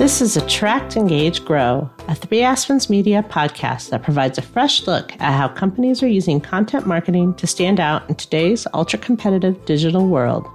This 0.00 0.22
is 0.22 0.34
Attract, 0.38 0.96
Engage, 0.96 1.44
Grow, 1.44 1.90
a 2.08 2.14
Three 2.14 2.40
Aspens 2.40 2.88
Media 2.88 3.22
podcast 3.22 3.90
that 3.90 4.02
provides 4.02 4.38
a 4.38 4.42
fresh 4.42 4.86
look 4.86 5.12
at 5.20 5.36
how 5.36 5.46
companies 5.46 6.02
are 6.02 6.08
using 6.08 6.40
content 6.40 6.86
marketing 6.86 7.34
to 7.34 7.46
stand 7.46 7.78
out 7.78 8.08
in 8.08 8.14
today's 8.14 8.66
ultra 8.72 8.98
competitive 8.98 9.62
digital 9.66 10.06
world. 10.06 10.48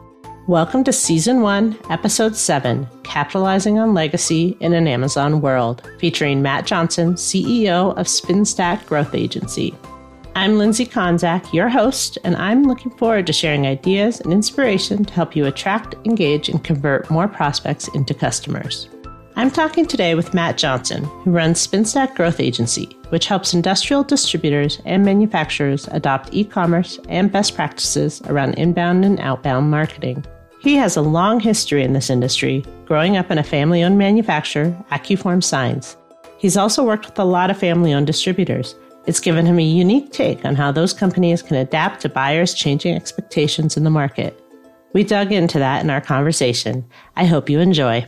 Welcome 0.47 0.83
to 0.85 0.91
Season 0.91 1.41
1, 1.41 1.77
Episode 1.91 2.35
7 2.35 2.87
Capitalizing 3.03 3.77
on 3.77 3.93
Legacy 3.93 4.57
in 4.61 4.73
an 4.73 4.87
Amazon 4.87 5.41
World, 5.41 5.87
featuring 5.99 6.41
Matt 6.41 6.65
Johnson, 6.65 7.13
CEO 7.13 7.95
of 7.97 8.07
SpinStack 8.07 8.87
Growth 8.87 9.13
Agency. 9.13 9.75
I'm 10.35 10.57
Lindsay 10.57 10.87
Konzak, 10.87 11.53
your 11.53 11.69
host, 11.69 12.17
and 12.23 12.35
I'm 12.35 12.63
looking 12.63 12.89
forward 12.97 13.27
to 13.27 13.31
sharing 13.33 13.67
ideas 13.67 14.21
and 14.21 14.33
inspiration 14.33 15.05
to 15.05 15.13
help 15.13 15.35
you 15.35 15.45
attract, 15.45 15.93
engage, 16.03 16.49
and 16.49 16.63
convert 16.63 17.11
more 17.11 17.27
prospects 17.27 17.87
into 17.89 18.15
customers. 18.15 18.89
I'm 19.37 19.51
talking 19.51 19.85
today 19.85 20.15
with 20.15 20.33
Matt 20.33 20.57
Johnson, 20.57 21.03
who 21.03 21.31
runs 21.31 21.67
SpinStack 21.67 22.15
Growth 22.15 22.39
Agency, 22.39 22.85
which 23.09 23.25
helps 23.25 23.53
industrial 23.53 24.01
distributors 24.01 24.79
and 24.85 25.03
manufacturers 25.03 25.89
adopt 25.91 26.33
e 26.33 26.45
commerce 26.45 27.01
and 27.09 27.29
best 27.29 27.53
practices 27.53 28.21
around 28.27 28.53
inbound 28.53 29.03
and 29.03 29.19
outbound 29.19 29.69
marketing. 29.69 30.23
He 30.61 30.75
has 30.75 30.95
a 30.95 31.01
long 31.01 31.41
history 31.41 31.83
in 31.83 31.91
this 31.91 32.09
industry, 32.09 32.63
growing 32.85 33.17
up 33.17 33.29
in 33.29 33.37
a 33.37 33.43
family 33.43 33.83
owned 33.83 33.97
manufacturer, 33.97 34.73
Accuform 34.89 35.43
Signs. 35.43 35.97
He's 36.37 36.55
also 36.55 36.85
worked 36.85 37.05
with 37.05 37.19
a 37.19 37.25
lot 37.25 37.51
of 37.51 37.57
family 37.57 37.93
owned 37.93 38.07
distributors. 38.07 38.73
It's 39.05 39.19
given 39.19 39.45
him 39.45 39.59
a 39.59 39.63
unique 39.63 40.13
take 40.13 40.45
on 40.45 40.55
how 40.55 40.71
those 40.71 40.93
companies 40.93 41.41
can 41.41 41.57
adapt 41.57 42.01
to 42.01 42.09
buyers' 42.09 42.53
changing 42.53 42.95
expectations 42.95 43.75
in 43.75 43.83
the 43.83 43.89
market. 43.89 44.41
We 44.93 45.03
dug 45.03 45.33
into 45.33 45.59
that 45.59 45.83
in 45.83 45.89
our 45.89 45.99
conversation. 45.99 46.85
I 47.17 47.25
hope 47.25 47.49
you 47.49 47.59
enjoy. 47.59 48.05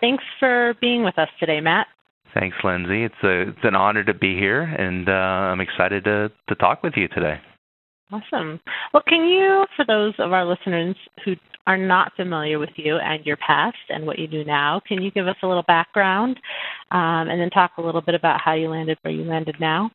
Thanks 0.00 0.24
for 0.38 0.74
being 0.80 1.04
with 1.04 1.18
us 1.18 1.28
today, 1.40 1.60
Matt. 1.60 1.86
Thanks, 2.34 2.56
Lindsay. 2.62 3.04
It's 3.04 3.14
a 3.22 3.48
it's 3.48 3.64
an 3.64 3.74
honor 3.74 4.04
to 4.04 4.14
be 4.14 4.36
here, 4.36 4.62
and 4.62 5.08
uh, 5.08 5.12
I'm 5.12 5.60
excited 5.60 6.04
to 6.04 6.30
to 6.48 6.54
talk 6.56 6.82
with 6.82 6.94
you 6.96 7.08
today. 7.08 7.40
Awesome. 8.10 8.60
Well, 8.94 9.02
can 9.06 9.26
you, 9.26 9.66
for 9.76 9.84
those 9.84 10.14
of 10.18 10.32
our 10.32 10.46
listeners 10.46 10.96
who 11.24 11.34
are 11.66 11.76
not 11.76 12.12
familiar 12.16 12.58
with 12.58 12.70
you 12.76 12.96
and 12.96 13.24
your 13.26 13.36
past 13.36 13.76
and 13.90 14.06
what 14.06 14.18
you 14.18 14.26
do 14.26 14.44
now, 14.44 14.80
can 14.86 15.02
you 15.02 15.10
give 15.10 15.28
us 15.28 15.36
a 15.42 15.46
little 15.46 15.64
background, 15.66 16.38
um, 16.90 17.28
and 17.28 17.40
then 17.40 17.50
talk 17.50 17.72
a 17.76 17.82
little 17.82 18.00
bit 18.00 18.14
about 18.14 18.40
how 18.42 18.54
you 18.54 18.68
landed 18.68 18.98
where 19.02 19.12
you 19.12 19.24
landed 19.24 19.56
now? 19.60 19.90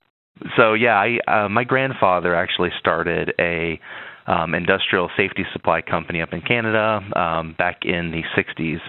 So 0.58 0.74
yeah, 0.74 0.96
I, 0.96 1.46
uh, 1.46 1.50
my 1.50 1.64
grandfather 1.64 2.36
actually 2.36 2.70
started 2.80 3.34
a 3.40 3.80
um, 4.28 4.56
industrial 4.56 5.10
safety 5.18 5.44
supply 5.52 5.82
company 5.82 6.22
up 6.22 6.34
in 6.34 6.42
Canada 6.42 7.00
um, 7.16 7.56
back 7.58 7.80
in 7.84 8.12
the 8.12 8.22
60s 8.38 8.80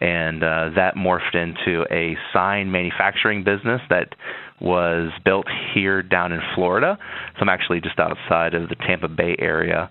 and 0.00 0.42
uh, 0.42 0.70
that 0.74 0.94
morphed 0.96 1.34
into 1.34 1.84
a 1.90 2.16
sign 2.32 2.70
manufacturing 2.70 3.44
business 3.44 3.80
that 3.90 4.08
was 4.60 5.10
built 5.24 5.46
here 5.74 6.02
down 6.02 6.32
in 6.32 6.40
Florida. 6.54 6.98
So 7.34 7.42
I'm 7.42 7.48
actually 7.48 7.80
just 7.80 7.98
outside 7.98 8.54
of 8.54 8.68
the 8.68 8.74
Tampa 8.74 9.08
Bay 9.08 9.36
area. 9.38 9.90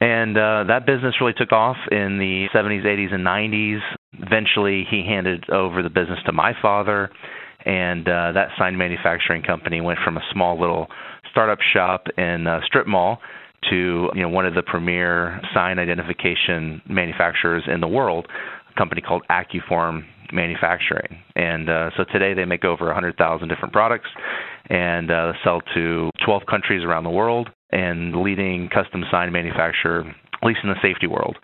And 0.00 0.36
uh, 0.36 0.64
that 0.68 0.84
business 0.86 1.14
really 1.20 1.32
took 1.32 1.52
off 1.52 1.76
in 1.90 2.18
the 2.18 2.48
70s, 2.54 2.84
80s, 2.84 3.14
and 3.14 3.24
90s. 3.24 3.80
Eventually, 4.20 4.84
he 4.90 5.04
handed 5.06 5.48
over 5.50 5.82
the 5.82 5.88
business 5.88 6.18
to 6.26 6.32
my 6.32 6.52
father, 6.60 7.10
and 7.64 8.06
uh, 8.06 8.32
that 8.32 8.48
sign 8.58 8.76
manufacturing 8.76 9.42
company 9.42 9.80
went 9.80 9.98
from 10.04 10.16
a 10.16 10.22
small 10.32 10.60
little 10.60 10.88
startup 11.30 11.58
shop 11.72 12.06
in 12.18 12.46
a 12.46 12.60
strip 12.66 12.86
mall 12.86 13.18
to 13.70 14.10
you 14.14 14.22
know 14.22 14.28
one 14.28 14.46
of 14.46 14.54
the 14.54 14.62
premier 14.62 15.40
sign 15.54 15.78
identification 15.78 16.82
manufacturers 16.88 17.64
in 17.66 17.80
the 17.80 17.88
world 17.88 18.26
a 18.74 18.78
company 18.78 19.00
called 19.00 19.22
Accuform 19.30 20.02
Manufacturing. 20.32 21.18
And 21.36 21.68
uh, 21.68 21.90
so 21.96 22.04
today 22.12 22.34
they 22.34 22.44
make 22.44 22.64
over 22.64 22.86
100,000 22.86 23.48
different 23.48 23.72
products 23.72 24.08
and 24.68 25.10
uh, 25.10 25.32
sell 25.44 25.60
to 25.74 26.10
12 26.24 26.42
countries 26.48 26.82
around 26.84 27.04
the 27.04 27.10
world 27.10 27.50
and 27.70 28.22
leading 28.22 28.68
custom 28.68 29.04
sign 29.10 29.32
manufacturer, 29.32 30.00
at 30.00 30.46
least 30.46 30.60
in 30.62 30.70
the 30.70 30.76
safety 30.82 31.06
world. 31.06 31.36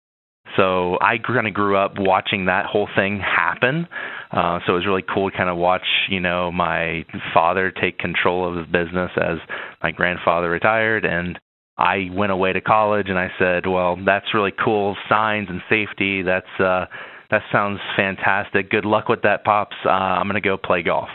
So 0.57 0.99
I 1.01 1.19
kind 1.19 1.47
of 1.47 1.55
grew 1.55 1.77
up 1.77 1.93
watching 1.99 2.47
that 2.47 2.67
whole 2.67 2.89
thing 2.97 3.21
happen. 3.21 3.87
Uh, 4.33 4.59
so 4.67 4.73
it 4.73 4.77
was 4.77 4.87
really 4.87 5.05
cool 5.15 5.31
to 5.31 5.37
kind 5.37 5.49
of 5.49 5.57
watch, 5.57 5.87
you 6.09 6.19
know, 6.19 6.51
my 6.51 7.05
father 7.33 7.71
take 7.71 7.99
control 7.99 8.49
of 8.49 8.55
the 8.57 8.65
business 8.65 9.11
as 9.17 9.39
my 9.83 9.93
grandfather 9.93 10.51
retired, 10.51 11.05
and 11.05 11.39
I 11.79 12.11
went 12.13 12.33
away 12.33 12.53
to 12.53 12.61
college 12.61 13.09
and 13.09 13.19
I 13.19 13.29
said, 13.39 13.67
well, 13.67 13.97
that's 14.05 14.35
really 14.35 14.53
cool, 14.63 14.97
signs 15.09 15.49
and 15.49 15.61
safety. 15.69 16.23
That's 16.23 16.61
uh, 16.61 16.87
that 17.31 17.43
sounds 17.53 17.81
fantastic. 17.97 18.71
Good 18.71 18.85
luck 18.85 19.09
with 19.09 19.23
that, 19.23 19.45
pops. 19.45 19.77
Uh, 19.85 19.89
I'm 19.89 20.27
gonna 20.27 20.41
go 20.41 20.57
play 20.57 20.83
golf. 20.83 21.09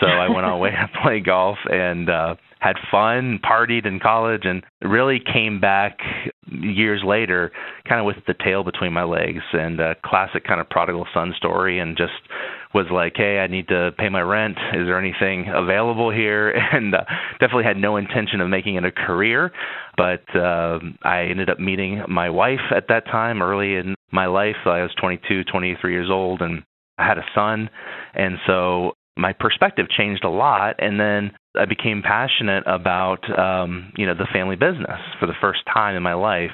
So 0.00 0.06
I 0.06 0.28
went 0.28 0.46
on 0.46 0.52
away 0.52 0.70
to 0.70 0.88
play 1.02 1.20
golf 1.20 1.58
and 1.66 2.08
uh, 2.08 2.34
had 2.60 2.76
fun, 2.90 3.38
partied 3.42 3.86
in 3.86 4.00
college, 4.00 4.42
and 4.44 4.62
really 4.82 5.18
came 5.20 5.60
back 5.60 5.98
years 6.46 7.02
later, 7.04 7.52
kind 7.88 8.00
of 8.00 8.06
with 8.06 8.16
the 8.26 8.34
tail 8.44 8.64
between 8.64 8.92
my 8.92 9.04
legs, 9.04 9.42
and 9.52 9.80
a 9.80 9.94
classic 10.04 10.44
kind 10.44 10.60
of 10.60 10.68
prodigal 10.68 11.06
son 11.12 11.34
story, 11.36 11.78
and 11.78 11.96
just 11.96 12.12
was 12.74 12.86
like, 12.92 13.14
hey, 13.16 13.38
I 13.38 13.46
need 13.46 13.68
to 13.68 13.90
pay 13.98 14.08
my 14.08 14.20
rent. 14.20 14.56
Is 14.74 14.86
there 14.86 14.98
anything 14.98 15.46
available 15.52 16.10
here? 16.10 16.54
And 16.72 16.94
uh, 16.94 17.02
definitely 17.40 17.64
had 17.64 17.76
no 17.78 17.96
intention 17.96 18.40
of 18.40 18.48
making 18.48 18.76
it 18.76 18.84
a 18.84 18.92
career, 18.92 19.50
but 19.96 20.22
uh, 20.36 20.78
I 21.02 21.24
ended 21.24 21.50
up 21.50 21.58
meeting 21.58 22.02
my 22.08 22.30
wife 22.30 22.60
at 22.74 22.86
that 22.88 23.06
time 23.06 23.42
early 23.42 23.74
in 23.74 23.94
my 24.12 24.26
life. 24.26 24.56
I 24.66 24.82
was 24.82 24.92
22, 25.00 25.44
23 25.44 25.92
years 25.92 26.08
old, 26.10 26.42
and 26.42 26.62
I 26.96 27.06
had 27.06 27.18
a 27.18 27.24
son, 27.34 27.70
and 28.14 28.36
so 28.46 28.92
my 29.20 29.32
perspective 29.32 29.86
changed 29.96 30.24
a 30.24 30.30
lot. 30.30 30.76
And 30.78 30.98
then 30.98 31.32
I 31.56 31.66
became 31.66 32.02
passionate 32.02 32.64
about 32.66 33.20
um, 33.38 33.92
you 33.96 34.06
know 34.06 34.14
the 34.14 34.26
family 34.32 34.56
business 34.56 35.00
for 35.18 35.26
the 35.26 35.34
first 35.40 35.60
time 35.72 35.96
in 35.96 36.02
my 36.02 36.14
life, 36.14 36.52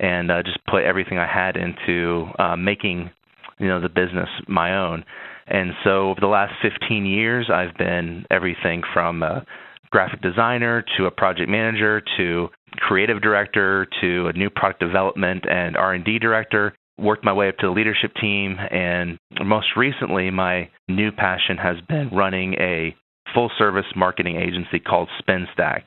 and 0.00 0.30
uh, 0.30 0.42
just 0.42 0.58
put 0.66 0.84
everything 0.84 1.18
I 1.18 1.26
had 1.26 1.56
into 1.56 2.26
uh, 2.38 2.56
making 2.56 3.10
you 3.58 3.68
know 3.68 3.80
the 3.80 3.88
business 3.88 4.28
my 4.48 4.76
own. 4.76 5.04
And 5.46 5.72
so 5.82 6.10
over 6.10 6.20
the 6.20 6.26
last 6.26 6.52
15 6.60 7.06
years, 7.06 7.50
I've 7.52 7.76
been 7.78 8.26
everything 8.30 8.82
from 8.92 9.22
a 9.22 9.46
graphic 9.90 10.20
designer 10.20 10.84
to 10.98 11.06
a 11.06 11.10
project 11.10 11.48
manager 11.48 12.02
to 12.18 12.48
creative 12.76 13.22
director 13.22 13.86
to 14.02 14.26
a 14.26 14.32
new 14.34 14.50
product 14.50 14.80
development 14.80 15.44
and 15.48 15.74
R&D 15.76 16.18
director 16.18 16.74
worked 16.98 17.24
my 17.24 17.32
way 17.32 17.48
up 17.48 17.56
to 17.58 17.66
the 17.66 17.72
leadership 17.72 18.12
team, 18.20 18.56
and 18.58 19.18
most 19.44 19.68
recently, 19.76 20.30
my 20.30 20.68
new 20.88 21.12
passion 21.12 21.56
has 21.56 21.76
been 21.88 22.10
running 22.10 22.54
a 22.54 22.94
full 23.34 23.50
service 23.58 23.86
marketing 23.94 24.36
agency 24.36 24.80
called 24.80 25.08
SpinStack. 25.20 25.82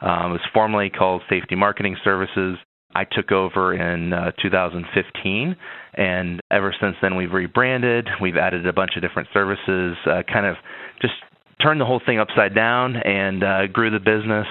Um, 0.00 0.30
it 0.30 0.34
was 0.34 0.48
formerly 0.52 0.90
called 0.90 1.22
Safety 1.28 1.54
Marketing 1.54 1.96
Services. 2.04 2.56
I 2.94 3.04
took 3.04 3.30
over 3.30 3.74
in 3.74 4.12
uh, 4.12 4.32
2015, 4.42 5.56
and 5.94 6.40
ever 6.50 6.74
since 6.80 6.96
then, 7.00 7.16
we've 7.16 7.32
rebranded. 7.32 8.08
We've 8.20 8.36
added 8.36 8.66
a 8.66 8.72
bunch 8.72 8.92
of 8.96 9.02
different 9.02 9.28
services, 9.32 9.96
uh, 10.06 10.22
kind 10.30 10.46
of 10.46 10.56
just 11.00 11.14
turned 11.62 11.80
the 11.80 11.84
whole 11.84 12.00
thing 12.04 12.18
upside 12.18 12.54
down 12.54 12.96
and 12.96 13.44
uh, 13.44 13.66
grew 13.72 13.90
the 13.90 13.98
business. 13.98 14.46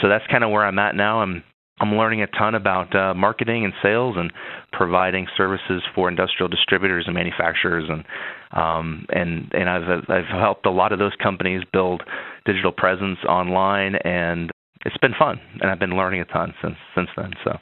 So 0.00 0.08
that's 0.08 0.24
kind 0.30 0.44
of 0.44 0.50
where 0.50 0.64
I'm 0.64 0.78
at 0.78 0.94
now. 0.94 1.20
I'm 1.20 1.42
I'm 1.80 1.94
learning 1.96 2.22
a 2.22 2.26
ton 2.28 2.54
about 2.54 2.94
uh, 2.94 3.14
marketing 3.14 3.64
and 3.64 3.74
sales 3.82 4.14
and 4.16 4.32
providing 4.72 5.26
services 5.36 5.82
for 5.94 6.08
industrial 6.08 6.48
distributors 6.48 7.04
and 7.06 7.14
manufacturers 7.14 7.84
and 7.88 8.04
um, 8.52 9.06
and 9.10 9.50
and 9.52 9.68
I've 9.68 10.04
I've 10.08 10.26
helped 10.26 10.66
a 10.66 10.70
lot 10.70 10.92
of 10.92 10.98
those 10.98 11.14
companies 11.20 11.62
build 11.72 12.02
digital 12.46 12.72
presence 12.72 13.18
online 13.28 13.96
and 14.04 14.50
it's 14.86 14.96
been 14.98 15.14
fun 15.18 15.40
and 15.60 15.70
I've 15.70 15.80
been 15.80 15.96
learning 15.96 16.20
a 16.20 16.24
ton 16.26 16.54
since 16.62 16.76
since 16.94 17.08
then 17.16 17.32
so 17.42 17.58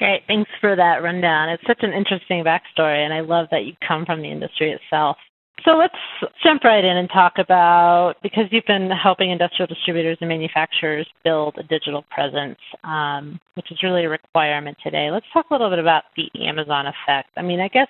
Great, 0.00 0.22
thanks 0.26 0.50
for 0.62 0.74
that 0.74 1.02
rundown. 1.02 1.50
It's 1.50 1.62
such 1.66 1.80
an 1.82 1.92
interesting 1.92 2.42
backstory, 2.42 3.04
and 3.04 3.12
I 3.12 3.20
love 3.20 3.48
that 3.50 3.66
you 3.66 3.74
come 3.86 4.06
from 4.06 4.22
the 4.22 4.30
industry 4.30 4.72
itself. 4.72 5.18
So 5.64 5.72
let's 5.72 5.94
jump 6.42 6.64
right 6.64 6.84
in 6.84 6.96
and 6.96 7.08
talk 7.08 7.34
about 7.38 8.14
because 8.22 8.44
you've 8.50 8.66
been 8.66 8.90
helping 8.90 9.30
industrial 9.30 9.66
distributors 9.66 10.18
and 10.20 10.28
manufacturers 10.28 11.06
build 11.24 11.56
a 11.58 11.62
digital 11.62 12.04
presence, 12.10 12.58
um, 12.84 13.40
which 13.54 13.70
is 13.70 13.82
really 13.82 14.04
a 14.04 14.08
requirement 14.08 14.78
today. 14.82 15.10
Let's 15.10 15.26
talk 15.32 15.46
a 15.50 15.54
little 15.54 15.70
bit 15.70 15.78
about 15.78 16.04
the 16.16 16.28
Amazon 16.46 16.86
effect. 16.86 17.30
I 17.36 17.42
mean, 17.42 17.60
I 17.60 17.68
guess 17.68 17.88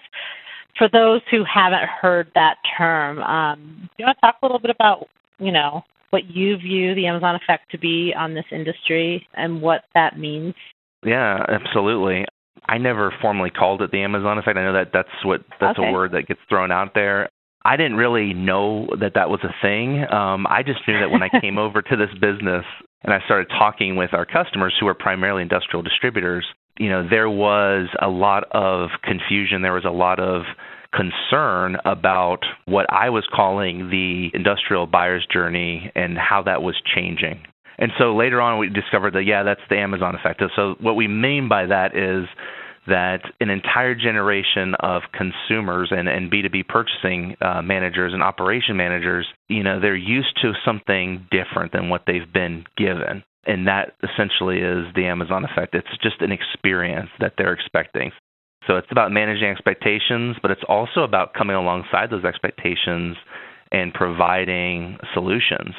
for 0.79 0.89
those 0.93 1.21
who 1.31 1.45
haven't 1.45 1.89
heard 2.01 2.31
that 2.35 2.57
term, 2.77 3.19
um, 3.21 3.77
do 3.83 3.89
you 3.99 4.07
want 4.07 4.19
to 4.19 4.21
talk 4.21 4.37
a 4.43 4.47
little 4.47 4.61
bit 4.61 4.71
about 4.71 5.07
you 5.39 5.53
know 5.53 5.83
what 6.11 6.25
you 6.29 6.57
view 6.57 6.95
the 6.95 7.07
Amazon 7.07 7.37
effect 7.37 7.71
to 7.71 7.79
be 7.79 8.13
on 8.17 8.35
this 8.35 8.45
industry 8.51 9.27
and 9.35 9.63
what 9.63 9.83
that 9.95 10.19
means? 10.19 10.55
Yeah, 11.05 11.45
absolutely. 11.49 12.25
I 12.69 12.79
never 12.79 13.13
formally 13.23 13.51
called 13.51 13.81
it 13.83 13.91
the 13.91 14.03
Amazon 14.03 14.39
effect. 14.39 14.57
I 14.57 14.65
know 14.65 14.73
that 14.73 14.91
that's 14.93 15.09
what 15.25 15.43
that's 15.61 15.79
okay. 15.79 15.89
a 15.89 15.93
word 15.93 16.13
that 16.13 16.27
gets 16.27 16.41
thrown 16.49 16.71
out 16.71 16.95
there. 16.95 17.29
I 17.63 17.77
didn't 17.77 17.97
really 17.97 18.33
know 18.33 18.89
that 19.01 19.13
that 19.15 19.29
was 19.29 19.41
a 19.45 19.55
thing. 19.63 20.05
Um, 20.11 20.47
I 20.47 20.63
just 20.63 20.81
knew 20.89 20.99
that 21.01 21.11
when 21.11 21.23
I 21.23 21.29
came 21.41 21.59
over 21.59 21.83
to 21.83 21.97
this 21.97 22.13
business 22.21 22.65
and 23.03 23.13
I 23.13 23.21
started 23.25 23.49
talking 23.49 23.97
with 23.97 24.15
our 24.15 24.27
customers 24.27 24.75
who 24.79 24.87
are 24.87 24.95
primarily 24.95 25.43
industrial 25.43 25.83
distributors, 25.83 26.47
you 26.79 26.89
know, 26.89 27.07
there 27.09 27.29
was 27.29 27.89
a 28.01 28.09
lot 28.09 28.45
of 28.53 28.91
confusion. 29.03 29.63
There 29.63 29.75
was 29.75 29.85
a 29.85 29.91
lot 29.91 30.19
of 30.19 30.43
concern 30.93 31.77
about 31.85 32.41
what 32.65 32.87
I 32.91 33.11
was 33.11 33.27
calling 33.35 33.91
the 33.91 34.31
industrial 34.35 34.87
buyer's 34.87 35.27
journey 35.33 35.93
and 35.95 36.17
how 36.19 36.43
that 36.45 36.63
was 36.63 36.75
changing. 36.95 37.43
And 37.79 37.93
so 37.99 38.15
later 38.15 38.41
on, 38.41 38.59
we 38.59 38.69
discovered 38.69 39.15
that, 39.15 39.25
yeah, 39.25 39.43
that's 39.43 39.61
the 39.71 39.77
Amazon 39.77 40.15
effect. 40.15 40.43
So, 40.55 40.75
what 40.81 40.97
we 40.97 41.09
mean 41.09 41.49
by 41.49 41.67
that 41.67 41.97
is 41.97 42.29
that 42.87 43.21
an 43.41 43.51
entire 43.51 43.95
generation 43.95 44.75
of 44.81 45.03
consumers 45.13 45.91
and, 45.91 46.09
and 46.09 46.31
B2B 46.31 46.67
purchasing 46.69 47.37
uh, 47.41 47.63
managers 47.63 48.13
and 48.13 48.23
operation 48.23 48.77
managers, 48.77 49.27
you 49.49 49.63
know, 49.63 49.81
they're 49.81 49.97
used 49.97 50.39
to 50.43 50.53
something 50.65 51.27
different 51.31 51.73
than 51.73 51.89
what 51.89 52.03
they've 52.07 52.33
been 52.33 52.65
given. 52.77 53.23
And 53.47 53.67
that 53.67 53.95
essentially 54.03 54.59
is 54.59 54.87
the 54.95 55.07
Amazon 55.07 55.45
effect. 55.45 55.75
It's 55.75 55.89
just 56.03 56.21
an 56.21 56.33
experience 56.33 57.11
that 57.21 57.35
they're 57.37 57.53
expecting. 57.53 58.13
So 58.67 58.77
it's 58.77 58.91
about 58.91 59.11
managing 59.11 59.49
expectations, 59.49 60.37
but 60.43 60.51
it's 60.51 60.63
also 60.69 61.01
about 61.01 61.35
coming 61.35 61.57
alongside 61.57 62.11
those 62.11 62.25
expectations 62.25 63.17
and 63.73 63.95
providing 63.95 64.99
solutions. 65.15 65.75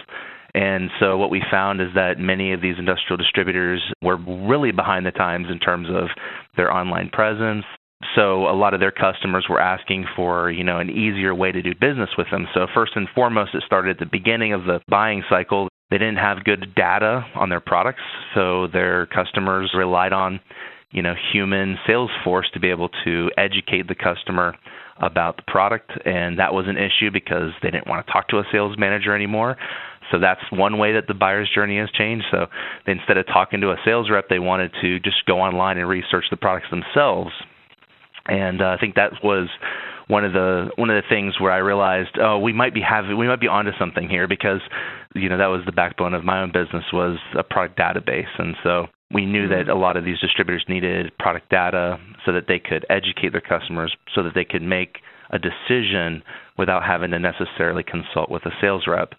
And 0.54 0.90
so 1.00 1.18
what 1.18 1.30
we 1.30 1.42
found 1.50 1.82
is 1.82 1.88
that 1.96 2.20
many 2.20 2.54
of 2.54 2.62
these 2.62 2.76
industrial 2.78 3.18
distributors 3.18 3.82
were 4.02 4.18
really 4.18 4.72
behind 4.72 5.06
the 5.06 5.12
times 5.12 5.48
in 5.50 5.60
terms 5.60 5.88
of 5.90 6.10
their 6.58 6.74
online 6.74 7.10
presence. 7.10 7.66
So 8.16 8.48
a 8.50 8.56
lot 8.58 8.74
of 8.74 8.80
their 8.80 8.92
customers 8.92 9.46
were 9.50 9.60
asking 9.60 10.06
for, 10.16 10.52
you 10.52 10.64
know, 10.64 10.80
an 10.80 10.90
easier 10.90 11.34
way 11.36 11.52
to 11.52 11.62
do 11.62 11.74
business 11.74 12.10
with 12.18 12.28
them. 12.32 12.48
So 12.54 12.68
first 12.74 12.94
and 12.96 13.08
foremost, 13.14 13.54
it 13.54 13.64
started 13.66 13.92
at 13.92 14.00
the 14.00 14.10
beginning 14.12 14.54
of 14.54 14.66
the 14.66 14.82
buying 14.90 15.24
cycle. 15.30 15.70
They 15.92 15.98
didn't 15.98 16.18
have 16.18 16.44
good 16.44 16.74
data 16.76 17.26
on 17.36 17.50
their 17.50 17.60
products, 17.60 18.02
so 18.34 18.68
their 18.68 19.06
customers 19.08 19.72
relied 19.76 20.14
on, 20.14 20.40
you 20.92 21.02
know, 21.02 21.14
human 21.32 21.78
sales 21.86 22.10
force 22.24 22.50
to 22.54 22.60
be 22.60 22.70
able 22.70 22.90
to 23.04 23.30
educate 23.38 23.88
the 23.88 23.96
customer 23.96 24.56
about 25.02 25.38
the 25.38 25.44
product, 25.48 25.92
and 26.06 26.40
that 26.40 26.54
was 26.54 26.66
an 26.68 26.78
issue 26.78 27.12
because 27.12 27.52
they 27.62 27.72
didn't 27.72 27.88
want 27.88 28.06
to 28.06 28.12
talk 28.12 28.28
to 28.30 28.38
a 28.38 28.44
sales 28.52 28.76
manager 28.78 29.16
anymore. 29.16 29.58
So 30.12 30.20
that's 30.20 30.42
one 30.52 30.78
way 30.78 30.94
that 30.94 31.08
the 31.08 31.14
buyer's 31.14 31.50
journey 31.54 31.78
has 31.80 31.90
changed. 31.92 32.26
So 32.32 32.48
instead 32.86 33.18
of 33.18 33.26
talking 33.28 33.62
to 33.62 33.72
a 33.72 33.78
sales 33.86 34.10
rep, 34.10 34.30
they 34.30 34.40
wanted 34.40 34.72
to 34.82 35.00
just 35.00 35.26
go 35.26 35.40
online 35.40 35.78
and 35.78 35.88
research 35.88 36.26
the 36.30 36.38
products 36.38 36.68
themselves. 36.70 37.32
And 38.28 38.62
uh, 38.62 38.66
I 38.66 38.78
think 38.78 38.96
that 38.96 39.14
was 39.24 39.48
one 40.08 40.26
of 40.26 40.34
the 40.34 40.70
one 40.76 40.90
of 40.90 41.02
the 41.02 41.08
things 41.10 41.40
where 41.40 41.52
I 41.52 41.58
realized, 41.58 42.18
oh, 42.22 42.38
we 42.38 42.54
might 42.54 42.74
be 42.74 42.82
having 42.82 43.18
we 43.18 43.28
might 43.28 43.40
be 43.40 43.48
onto 43.48 43.72
something 43.80 44.10
here 44.10 44.28
because 44.28 44.60
you 45.16 45.30
know 45.30 45.38
that 45.38 45.48
was 45.48 45.62
the 45.66 45.72
backbone 45.72 46.14
of 46.14 46.24
my 46.24 46.42
own 46.42 46.52
business 46.52 46.84
was 46.94 47.18
a 47.38 47.44
product 47.44 47.80
database, 47.80 48.30
and 48.38 48.56
so 48.62 48.88
we 49.14 49.26
knew 49.26 49.48
that 49.48 49.70
a 49.70 49.76
lot 49.76 49.98
of 49.98 50.06
these 50.06 50.20
distributors 50.20 50.64
needed 50.68 51.12
product 51.18 51.50
data 51.50 51.98
so 52.26 52.32
that 52.34 52.46
they 52.48 52.60
could 52.60 52.86
educate 52.90 53.32
their 53.32 53.42
customers, 53.42 53.96
so 54.14 54.22
that 54.22 54.34
they 54.36 54.46
could 54.46 54.62
make 54.62 54.98
a 55.32 55.40
decision 55.40 56.22
without 56.58 56.84
having 56.84 57.12
to 57.12 57.20
necessarily 57.20 57.84
consult 57.84 58.30
with 58.30 58.46
a 58.46 58.52
sales 58.62 58.84
rep 58.88 59.14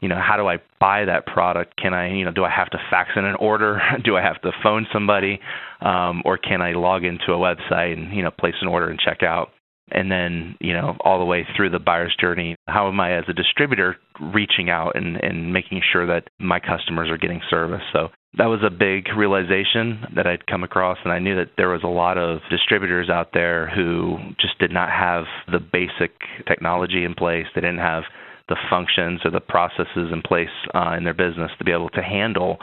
you 0.00 0.08
know, 0.08 0.20
how 0.20 0.36
do 0.36 0.46
I 0.46 0.58
buy 0.80 1.04
that 1.06 1.26
product? 1.26 1.76
Can 1.76 1.92
I, 1.92 2.14
you 2.14 2.24
know, 2.24 2.32
do 2.32 2.44
I 2.44 2.50
have 2.50 2.70
to 2.70 2.78
fax 2.90 3.10
in 3.16 3.24
an 3.24 3.34
order? 3.36 3.80
do 4.04 4.16
I 4.16 4.22
have 4.22 4.40
to 4.42 4.52
phone 4.62 4.86
somebody? 4.92 5.40
Um, 5.80 6.22
or 6.24 6.38
can 6.38 6.62
I 6.62 6.72
log 6.72 7.04
into 7.04 7.32
a 7.32 7.36
website 7.36 7.92
and, 7.92 8.14
you 8.14 8.22
know, 8.22 8.30
place 8.30 8.54
an 8.60 8.68
order 8.68 8.88
and 8.88 8.98
check 8.98 9.22
out? 9.22 9.50
And 9.90 10.10
then, 10.10 10.56
you 10.60 10.74
know, 10.74 10.96
all 11.00 11.18
the 11.18 11.24
way 11.24 11.46
through 11.56 11.70
the 11.70 11.78
buyer's 11.78 12.14
journey, 12.20 12.56
how 12.66 12.88
am 12.88 13.00
I 13.00 13.16
as 13.16 13.24
a 13.26 13.32
distributor 13.32 13.96
reaching 14.20 14.68
out 14.68 14.96
and, 14.96 15.16
and 15.16 15.52
making 15.52 15.80
sure 15.92 16.06
that 16.06 16.28
my 16.38 16.60
customers 16.60 17.08
are 17.10 17.16
getting 17.16 17.40
service? 17.48 17.80
So 17.92 18.08
that 18.36 18.46
was 18.46 18.60
a 18.62 18.70
big 18.70 19.08
realization 19.16 20.04
that 20.14 20.26
I'd 20.26 20.46
come 20.46 20.62
across, 20.62 20.98
and 21.02 21.12
I 21.12 21.18
knew 21.18 21.36
that 21.36 21.52
there 21.56 21.70
was 21.70 21.82
a 21.82 21.88
lot 21.88 22.18
of 22.18 22.40
distributors 22.50 23.08
out 23.08 23.30
there 23.32 23.70
who 23.74 24.18
just 24.38 24.58
did 24.58 24.70
not 24.70 24.90
have 24.90 25.24
the 25.50 25.58
basic 25.58 26.12
technology 26.46 27.04
in 27.04 27.14
place. 27.14 27.46
They 27.54 27.62
didn't 27.62 27.78
have 27.78 28.02
the 28.48 28.56
functions 28.70 29.20
or 29.24 29.30
the 29.30 29.40
processes 29.40 30.10
in 30.12 30.22
place 30.22 30.48
uh, 30.74 30.94
in 30.96 31.04
their 31.04 31.14
business 31.14 31.50
to 31.58 31.64
be 31.64 31.72
able 31.72 31.90
to 31.90 32.02
handle 32.02 32.58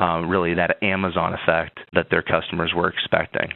uh, 0.00 0.20
really 0.20 0.54
that 0.54 0.76
Amazon 0.82 1.34
effect 1.34 1.78
that 1.92 2.06
their 2.10 2.22
customers 2.22 2.72
were 2.74 2.88
expecting. 2.88 3.50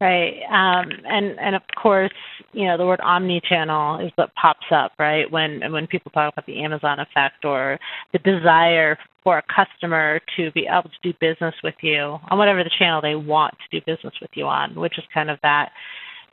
Right, 0.00 0.40
um, 0.50 0.90
and 1.04 1.38
and 1.38 1.54
of 1.54 1.62
course, 1.80 2.12
you 2.52 2.66
know 2.66 2.76
the 2.76 2.84
word 2.84 3.00
omni-channel 3.00 4.04
is 4.04 4.12
what 4.16 4.34
pops 4.34 4.66
up, 4.74 4.92
right? 4.98 5.30
When 5.30 5.60
when 5.72 5.86
people 5.86 6.10
talk 6.10 6.32
about 6.32 6.46
the 6.46 6.62
Amazon 6.62 6.98
effect 6.98 7.44
or 7.44 7.78
the 8.12 8.18
desire 8.18 8.98
for 9.22 9.38
a 9.38 9.42
customer 9.42 10.20
to 10.36 10.50
be 10.50 10.66
able 10.70 10.90
to 10.90 11.12
do 11.12 11.16
business 11.20 11.54
with 11.62 11.76
you 11.80 12.18
on 12.28 12.38
whatever 12.38 12.64
the 12.64 12.70
channel 12.76 13.00
they 13.00 13.14
want 13.14 13.54
to 13.54 13.80
do 13.80 13.84
business 13.86 14.14
with 14.20 14.30
you 14.34 14.46
on, 14.46 14.74
which 14.74 14.98
is 14.98 15.04
kind 15.14 15.30
of 15.30 15.38
that 15.42 15.70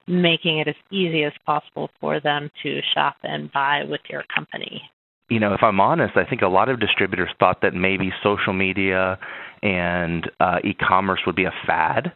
making 0.08 0.60
it 0.60 0.68
as 0.68 0.76
easy 0.92 1.24
as 1.24 1.34
possible 1.46 1.90
for 2.00 2.20
them 2.20 2.50
to 2.64 2.80
shop 2.94 3.16
and 3.24 3.52
buy 3.52 3.84
with 3.88 4.02
your 4.10 4.24
company. 4.34 4.82
You 5.30 5.40
know, 5.40 5.54
if 5.54 5.64
I'm 5.64 5.80
honest, 5.80 6.18
I 6.18 6.26
think 6.26 6.42
a 6.42 6.48
lot 6.48 6.68
of 6.68 6.80
distributors 6.80 7.30
thought 7.40 7.62
that 7.62 7.74
maybe 7.74 8.12
social 8.22 8.54
media 8.54 9.18
and 9.64 10.30
uh, 10.40 10.58
e-commerce 10.64 11.22
would 11.26 11.36
be 11.36 11.46
a 11.46 11.54
fad 11.66 12.12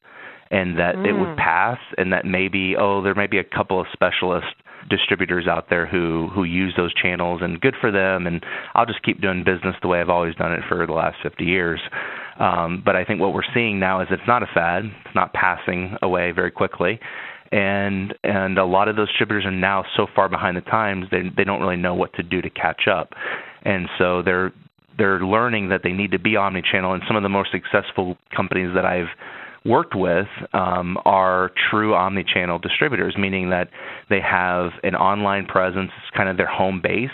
and 0.52 0.78
that 0.78 0.96
mm. 0.96 1.08
it 1.08 1.14
would 1.14 1.30
mm. 1.30 1.38
pass 1.38 1.80
and 1.98 2.12
that 2.14 2.26
maybe 2.26 2.76
oh 2.80 3.02
there 3.02 3.16
may 3.16 3.28
be 3.28 3.38
a 3.38 3.44
couple 3.44 3.80
of 3.80 3.88
specialist 3.94 4.48
distributors 4.90 5.48
out 5.48 5.68
there 5.70 5.86
who 5.86 6.30
who 6.34 6.44
use 6.44 6.74
those 6.78 6.94
channels 6.94 7.42
and 7.42 7.62
good 7.62 7.76
for 7.80 7.92
them 7.92 8.28
and 8.28 8.44
I'll 8.76 8.86
just 8.86 9.02
keep 9.04 9.22
doing 9.22 9.44
business 9.44 9.76
the 9.82 9.88
way 9.88 10.00
I've 10.02 10.10
always 10.10 10.36
done 10.36 10.54
it 10.54 10.62
for 10.68 10.86
the 10.86 10.94
last 10.94 11.18
50 11.24 11.44
years. 11.44 11.80
Um, 12.40 12.84
but 12.86 12.96
I 12.96 13.06
think 13.06 13.22
what 13.22 13.34
we're 13.34 13.48
seeing 13.54 13.80
now 13.80 14.02
is 14.02 14.08
it's 14.12 14.28
not 14.28 14.44
a 14.44 14.48
fad, 14.54 14.84
it's 15.06 15.16
not 15.16 15.34
passing 15.34 15.98
away 16.02 16.32
very 16.32 16.52
quickly 16.52 17.00
and 17.52 18.14
and 18.24 18.58
a 18.58 18.66
lot 18.66 18.88
of 18.88 18.96
those 18.96 19.08
distributors 19.10 19.46
are 19.46 19.52
now 19.52 19.84
so 19.96 20.08
far 20.16 20.30
behind 20.30 20.58
the 20.58 20.62
times 20.62 21.06
they 21.12 21.22
they 21.36 21.44
don't 21.44 21.62
really 21.62 21.78
know 21.78 21.94
what 21.94 22.14
to 22.14 22.24
do 22.24 22.42
to 22.42 22.50
catch 22.50 22.88
up, 22.88 23.14
and 23.64 23.88
so 23.98 24.22
they're 24.22 24.52
they're 24.98 25.20
learning 25.20 25.70
that 25.70 25.82
they 25.84 25.92
need 25.92 26.12
to 26.12 26.20
be 26.20 26.36
omni-channel. 26.36 26.94
And 26.94 27.04
some 27.08 27.18
of 27.18 27.24
the 27.24 27.30
most 27.30 27.50
successful 27.52 28.18
companies 28.36 28.74
that 28.76 28.86
I've 28.86 29.10
worked 29.66 29.96
with 29.96 30.28
um, 30.54 30.98
are 31.06 31.52
true 31.70 31.96
omni-channel 31.96 32.60
distributors, 32.60 33.16
meaning 33.18 33.50
that 33.50 33.70
they 34.10 34.22
have 34.22 34.72
an 34.84 34.96
online 34.96 35.46
presence, 35.48 35.92
it's 35.98 36.16
kind 36.16 36.30
of 36.30 36.38
their 36.38 36.48
home 36.48 36.82
base. 36.82 37.10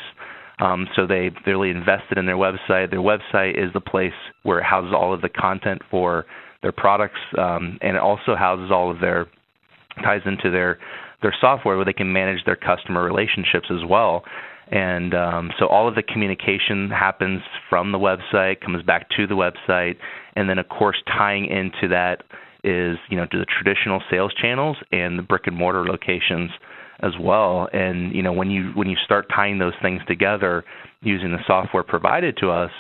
Um, 0.59 0.87
so 0.95 1.07
they 1.07 1.31
really 1.47 1.71
invested 1.71 2.19
in 2.19 2.27
their 2.27 2.35
website. 2.35 2.91
Their 2.91 2.99
website 2.99 3.57
is 3.57 3.73
the 3.73 3.81
place 3.81 4.13
where 4.43 4.59
it 4.59 4.63
houses 4.63 4.93
all 4.95 5.13
of 5.13 5.21
the 5.21 5.29
content 5.29 5.81
for 5.89 6.25
their 6.61 6.71
products, 6.71 7.19
um, 7.39 7.79
and 7.81 7.95
it 7.95 8.01
also 8.01 8.35
houses 8.35 8.69
all 8.71 8.91
of 8.91 8.99
their 8.99 9.25
ties 10.03 10.21
into 10.25 10.50
their 10.50 10.79
their 11.21 11.36
software 11.39 11.75
where 11.75 11.86
they 11.86 11.93
can 11.93 12.12
manage 12.12 12.43
their 12.45 12.55
customer 12.55 13.03
relationships 13.03 13.67
as 13.69 13.86
well. 13.88 14.24
And 14.71 15.13
um, 15.13 15.51
so 15.60 15.67
all 15.67 15.88
of 15.88 15.95
the 15.95 16.03
communication 16.03 16.89
happens 16.89 17.41
from 17.69 17.91
the 17.91 18.00
website, 18.00 18.62
comes 18.62 18.81
back 18.83 19.10
to 19.17 19.27
the 19.27 19.36
website, 19.36 19.98
and 20.36 20.50
then 20.50 20.57
of 20.57 20.69
course 20.69 20.98
tying 21.07 21.45
into 21.45 21.88
that 21.89 22.24
is 22.63 22.98
you 23.10 23.17
know 23.17 23.25
to 23.25 23.39
the 23.39 23.45
traditional 23.45 24.01
sales 24.10 24.33
channels 24.39 24.77
and 24.91 25.17
the 25.19 25.24
brick 25.24 25.43
and 25.45 25.57
mortar 25.57 25.86
locations 25.86 26.51
as 27.01 27.12
well. 27.19 27.67
And 27.74 28.15
you 28.15 28.24
know 28.24 28.31
when 28.33 28.50
you 28.50 28.71
when 28.74 28.89
you 28.89 28.98
start 29.03 29.27
tying 29.33 29.60
those 29.60 29.74
things 29.81 30.01
together 30.07 30.63
using 31.01 31.31
the 31.31 31.43
software 31.45 31.83
provided 31.83 32.38
to 32.38 32.50
us, 32.50 32.71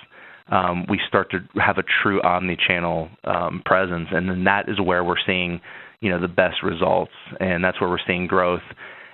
um, 0.49 0.85
we 0.89 0.99
start 1.07 1.31
to 1.31 1.39
have 1.59 1.77
a 1.77 1.83
true 2.03 2.21
omni-channel 2.21 3.09
um, 3.25 3.61
presence, 3.65 4.07
and 4.11 4.29
then 4.29 4.43
that 4.45 4.69
is 4.69 4.79
where 4.79 5.03
we're 5.03 5.15
seeing 5.25 5.59
you 6.01 6.09
know 6.09 6.19
the 6.19 6.27
best 6.27 6.63
results, 6.63 7.11
and 7.39 7.63
that's 7.63 7.79
where 7.79 7.89
we're 7.89 7.99
seeing 8.05 8.27
growth. 8.27 8.61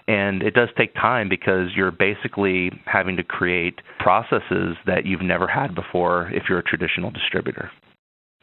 And 0.08 0.42
it 0.42 0.54
does 0.54 0.70
take 0.78 0.94
time 0.96 1.28
because 1.28 1.72
you're 1.76 1.92
basically 1.92 2.72
having 2.86 3.18
to 3.18 3.24
create 3.24 3.82
processes 4.00 4.78
that 4.86 5.06
you've 5.06 5.22
never 5.22 5.48
had 5.48 5.76
before 5.76 6.30
if 6.32 6.44
you're 6.48 6.60
a 6.60 6.64
traditional 6.64 7.12
distributor. 7.12 7.70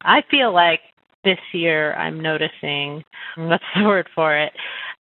I 0.03 0.21
feel 0.31 0.53
like 0.53 0.81
this 1.25 1.39
year 1.55 1.95
I'm 1.95 2.21
noticing 2.21 3.03
what's 3.37 3.65
the 3.75 3.85
word 3.85 4.09
for 4.15 4.37
it? 4.37 4.53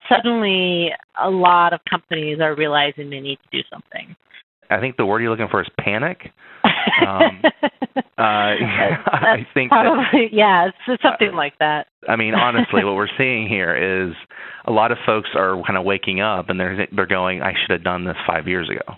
Suddenly, 0.09 0.90
a 1.23 1.30
lot 1.30 1.73
of 1.73 1.80
companies 1.88 2.40
are 2.40 2.54
realizing 2.54 3.09
they 3.09 3.20
need 3.20 3.38
to 3.50 3.59
do 3.59 3.64
something. 3.73 4.14
I 4.71 4.81
think 4.81 4.97
the 4.97 5.07
word 5.07 5.21
you're 5.21 5.31
looking 5.31 5.49
for 5.50 5.61
is 5.61 5.69
panic. 5.79 6.31
Um, 6.65 7.43
uh, 7.97 8.00
I 8.19 9.47
think 9.55 9.71
probably 9.71 10.05
that, 10.12 10.33
yeah, 10.33 10.69
it's 10.87 11.03
something 11.03 11.31
uh, 11.33 11.37
like 11.37 11.55
that. 11.59 11.87
I 12.09 12.17
mean, 12.17 12.35
honestly, 12.35 12.85
what 12.85 12.95
we're 12.95 13.09
seeing 13.19 13.49
here 13.49 14.09
is 14.09 14.15
a 14.67 14.71
lot 14.71 14.93
of 14.93 14.99
folks 15.05 15.31
are 15.35 15.61
kind 15.67 15.79
of 15.79 15.85
waking 15.85 16.21
up 16.21 16.49
and 16.49 16.59
they're 16.59 16.87
they're 16.95 17.07
going, 17.07 17.43
I 17.43 17.53
should 17.53 17.71
have 17.71 17.85
done 17.85 18.05
this 18.05 18.17
five 18.27 18.47
years 18.47 18.69
ago, 18.69 18.95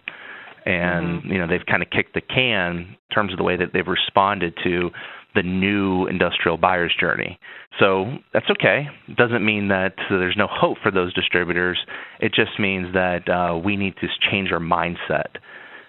and 0.66 1.20
mm-hmm. 1.20 1.32
you 1.32 1.38
know 1.38 1.46
they've 1.46 1.66
kind 1.66 1.82
of 1.82 1.90
kicked 1.90 2.14
the 2.14 2.20
can 2.20 2.76
in 2.76 2.96
terms 3.14 3.32
of 3.32 3.38
the 3.38 3.44
way 3.44 3.56
that 3.56 3.70
they've 3.72 3.86
responded 3.86 4.54
to 4.64 4.90
the 5.34 5.42
new 5.42 6.06
industrial 6.08 6.58
buyer's 6.58 6.94
journey. 6.98 7.38
So 7.80 8.18
that's 8.34 8.50
okay. 8.50 8.86
It 9.08 9.16
doesn't 9.16 9.42
mean 9.42 9.68
that 9.68 9.94
there's 10.10 10.36
no 10.36 10.46
hope 10.46 10.76
for 10.82 10.90
those 10.90 11.14
distributors. 11.14 11.78
It 12.20 12.34
just 12.34 12.60
means 12.60 12.92
that 12.92 13.28
uh, 13.30 13.56
we 13.56 13.76
need 13.76 13.94
to 14.02 14.08
change 14.30 14.52
our 14.52 14.60
mindset 14.60 15.38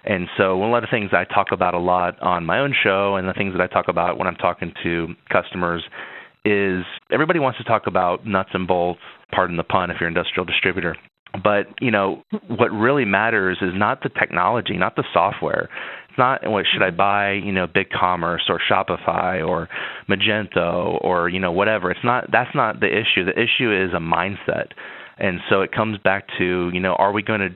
and 0.04 0.28
so 0.36 0.56
one 0.56 0.72
of 0.74 0.82
the 0.82 0.88
things 0.90 1.10
I 1.12 1.24
talk 1.24 1.48
about 1.52 1.74
a 1.74 1.78
lot 1.78 2.20
on 2.20 2.44
my 2.44 2.58
own 2.58 2.74
show 2.82 3.16
and 3.16 3.28
the 3.28 3.32
things 3.32 3.54
that 3.54 3.60
I 3.62 3.66
talk 3.66 3.86
about 3.88 4.18
when 4.18 4.26
I'm 4.26 4.36
talking 4.36 4.72
to 4.82 5.14
customers 5.30 5.82
is 6.44 6.84
everybody 7.10 7.38
wants 7.38 7.58
to 7.58 7.64
talk 7.64 7.86
about 7.86 8.26
nuts 8.26 8.50
and 8.52 8.66
bolts, 8.66 9.00
pardon 9.32 9.56
the 9.56 9.64
pun 9.64 9.90
if 9.90 9.96
you're 10.00 10.08
an 10.08 10.16
industrial 10.16 10.44
distributor. 10.44 10.96
But 11.42 11.66
you 11.80 11.90
know, 11.90 12.22
what 12.48 12.70
really 12.70 13.04
matters 13.04 13.58
is 13.60 13.70
not 13.74 14.02
the 14.02 14.10
technology, 14.10 14.76
not 14.76 14.94
the 14.94 15.04
software. 15.12 15.68
It's 16.08 16.18
not 16.18 16.48
what 16.48 16.64
should 16.72 16.82
I 16.82 16.90
mm-hmm. 16.90 16.96
buy, 16.96 17.32
you 17.32 17.50
know, 17.50 17.66
BigCommerce 17.66 18.48
or 18.48 18.60
Shopify 18.70 19.46
or 19.46 19.68
Magento 20.08 21.02
or 21.02 21.28
you 21.28 21.40
know 21.40 21.50
whatever. 21.50 21.90
It's 21.90 22.04
not 22.04 22.30
that's 22.30 22.54
not 22.54 22.78
the 22.78 22.86
issue. 22.86 23.24
The 23.24 23.32
issue 23.32 23.72
is 23.72 23.92
a 23.94 23.98
mindset. 23.98 24.68
And 25.18 25.40
so 25.48 25.62
it 25.62 25.72
comes 25.72 25.98
back 25.98 26.26
to, 26.38 26.70
you 26.72 26.80
know, 26.80 26.94
are 26.94 27.12
we 27.12 27.22
going 27.22 27.40
to 27.40 27.50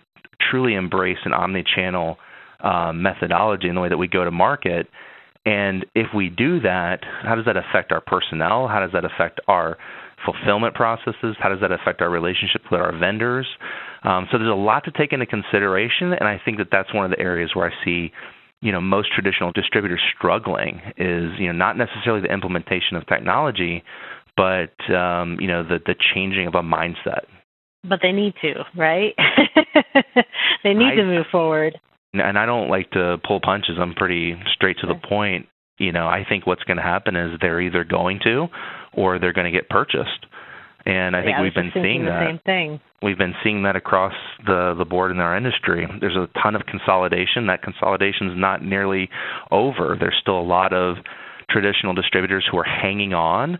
truly 0.50 0.74
embrace 0.74 1.18
an 1.24 1.32
omni-channel 1.32 2.16
uh, 2.60 2.92
methodology 2.92 3.68
in 3.68 3.74
the 3.74 3.80
way 3.80 3.88
that 3.88 3.98
we 3.98 4.08
go 4.08 4.24
to 4.24 4.30
market? 4.30 4.86
And 5.44 5.86
if 5.94 6.08
we 6.14 6.28
do 6.28 6.60
that, 6.60 6.98
how 7.22 7.34
does 7.34 7.46
that 7.46 7.56
affect 7.56 7.92
our 7.92 8.00
personnel? 8.00 8.68
How 8.68 8.80
does 8.80 8.90
that 8.92 9.04
affect 9.04 9.40
our 9.48 9.78
fulfillment 10.24 10.74
processes? 10.74 11.36
How 11.38 11.48
does 11.48 11.60
that 11.60 11.72
affect 11.72 12.02
our 12.02 12.10
relationship 12.10 12.62
with 12.70 12.80
our 12.80 12.96
vendors? 12.96 13.46
Um, 14.02 14.26
so 14.30 14.38
there's 14.38 14.50
a 14.50 14.54
lot 14.54 14.84
to 14.84 14.90
take 14.90 15.12
into 15.12 15.26
consideration, 15.26 16.12
and 16.12 16.24
I 16.28 16.40
think 16.44 16.58
that 16.58 16.68
that's 16.70 16.92
one 16.92 17.04
of 17.04 17.10
the 17.10 17.18
areas 17.18 17.50
where 17.54 17.70
I 17.70 17.84
see, 17.84 18.12
you 18.60 18.72
know, 18.72 18.80
most 18.80 19.08
traditional 19.14 19.52
distributors 19.52 20.00
struggling 20.16 20.80
is, 20.96 21.30
you 21.38 21.46
know, 21.46 21.52
not 21.52 21.76
necessarily 21.76 22.20
the 22.20 22.32
implementation 22.32 22.96
of 22.96 23.06
technology, 23.06 23.82
but 24.36 24.94
um, 24.94 25.36
you 25.40 25.48
know, 25.48 25.64
the 25.64 25.78
the 25.84 25.94
changing 26.14 26.46
of 26.46 26.54
a 26.54 26.62
mindset. 26.62 27.26
But 27.88 28.00
they 28.02 28.12
need 28.12 28.34
to, 28.42 28.64
right? 28.76 29.14
they 30.64 30.74
need 30.74 30.92
I, 30.92 30.96
to 30.96 31.04
move 31.04 31.26
forward. 31.30 31.78
And 32.12 32.38
I 32.38 32.46
don't 32.46 32.68
like 32.68 32.90
to 32.92 33.18
pull 33.26 33.40
punches. 33.40 33.76
I'm 33.78 33.94
pretty 33.94 34.34
straight 34.54 34.78
to 34.80 34.86
the 34.86 34.94
point. 34.94 35.46
You 35.78 35.92
know, 35.92 36.06
I 36.06 36.24
think 36.28 36.46
what's 36.46 36.64
going 36.64 36.78
to 36.78 36.82
happen 36.82 37.14
is 37.16 37.38
they're 37.40 37.60
either 37.60 37.84
going 37.84 38.20
to 38.24 38.46
or 38.92 39.18
they're 39.18 39.32
going 39.32 39.50
to 39.50 39.56
get 39.56 39.68
purchased. 39.68 40.26
And 40.86 41.14
I 41.14 41.20
think 41.20 41.36
yeah, 41.36 41.42
we've 41.42 41.54
been 41.54 41.70
seeing 41.74 42.06
that. 42.06 42.26
Same 42.26 42.40
thing. 42.46 42.80
We've 43.02 43.18
been 43.18 43.34
seeing 43.44 43.62
that 43.64 43.76
across 43.76 44.14
the 44.46 44.74
the 44.76 44.84
board 44.84 45.10
in 45.10 45.18
our 45.18 45.36
industry. 45.36 45.86
There's 46.00 46.16
a 46.16 46.28
ton 46.40 46.56
of 46.56 46.62
consolidation. 46.66 47.46
That 47.48 47.62
consolidation 47.62 48.28
is 48.28 48.34
not 48.36 48.64
nearly 48.64 49.10
over. 49.50 49.96
There's 50.00 50.16
still 50.20 50.40
a 50.40 50.42
lot 50.42 50.72
of 50.72 50.96
traditional 51.50 51.94
distributors 51.94 52.46
who 52.50 52.58
are 52.58 52.64
hanging 52.64 53.12
on 53.12 53.58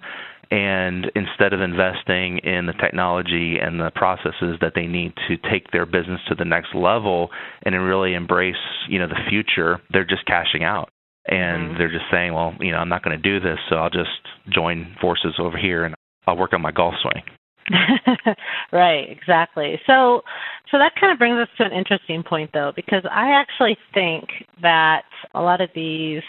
and 0.51 1.11
instead 1.15 1.53
of 1.53 1.61
investing 1.61 2.39
in 2.39 2.67
the 2.67 2.73
technology 2.81 3.59
and 3.61 3.79
the 3.79 3.91
processes 3.95 4.57
that 4.61 4.73
they 4.75 4.87
need 4.87 5.13
to 5.29 5.37
take 5.51 5.71
their 5.73 5.85
business 5.85 6.21
to 6.29 6.35
the 6.35 6.45
next 6.45 6.75
level 6.75 7.29
and 7.63 7.75
really 7.75 8.15
embrace 8.15 8.55
you 8.89 8.99
know 8.99 9.07
the 9.07 9.21
future 9.29 9.81
they're 9.91 10.05
just 10.05 10.25
cashing 10.27 10.65
out 10.65 10.91
and 11.27 11.69
mm-hmm. 11.69 11.79
they're 11.79 11.93
just 11.93 12.07
saying 12.11 12.33
well 12.33 12.55
you 12.61 12.73
know 12.73 12.79
i'm 12.79 12.89
not 12.89 13.03
going 13.05 13.17
to 13.17 13.23
do 13.23 13.41
this 13.41 13.59
so 13.69 13.77
i'll 13.77 13.91
just 13.91 14.09
join 14.49 14.95
forces 15.01 15.35
over 15.39 15.59
here 15.59 15.85
and 15.85 15.95
i'll 16.27 16.37
work 16.37 16.53
on 16.53 16.63
my 16.63 16.73
golf 16.73 16.95
swing 17.03 17.23
right, 18.73 19.11
exactly. 19.11 19.81
So 19.87 20.23
so 20.71 20.79
that 20.79 20.93
kind 21.01 21.13
of 21.13 21.19
brings 21.19 21.39
us 21.39 21.49
to 21.59 21.65
an 21.65 21.73
interesting 21.73 22.23
point 22.23 22.51
though 22.53 22.73
because 22.75 23.03
I 23.11 23.31
actually 23.31 23.77
think 23.93 24.29
that 24.63 25.03
a 25.35 25.41
lot 25.41 25.61
of 25.61 25.71
these 25.75 26.23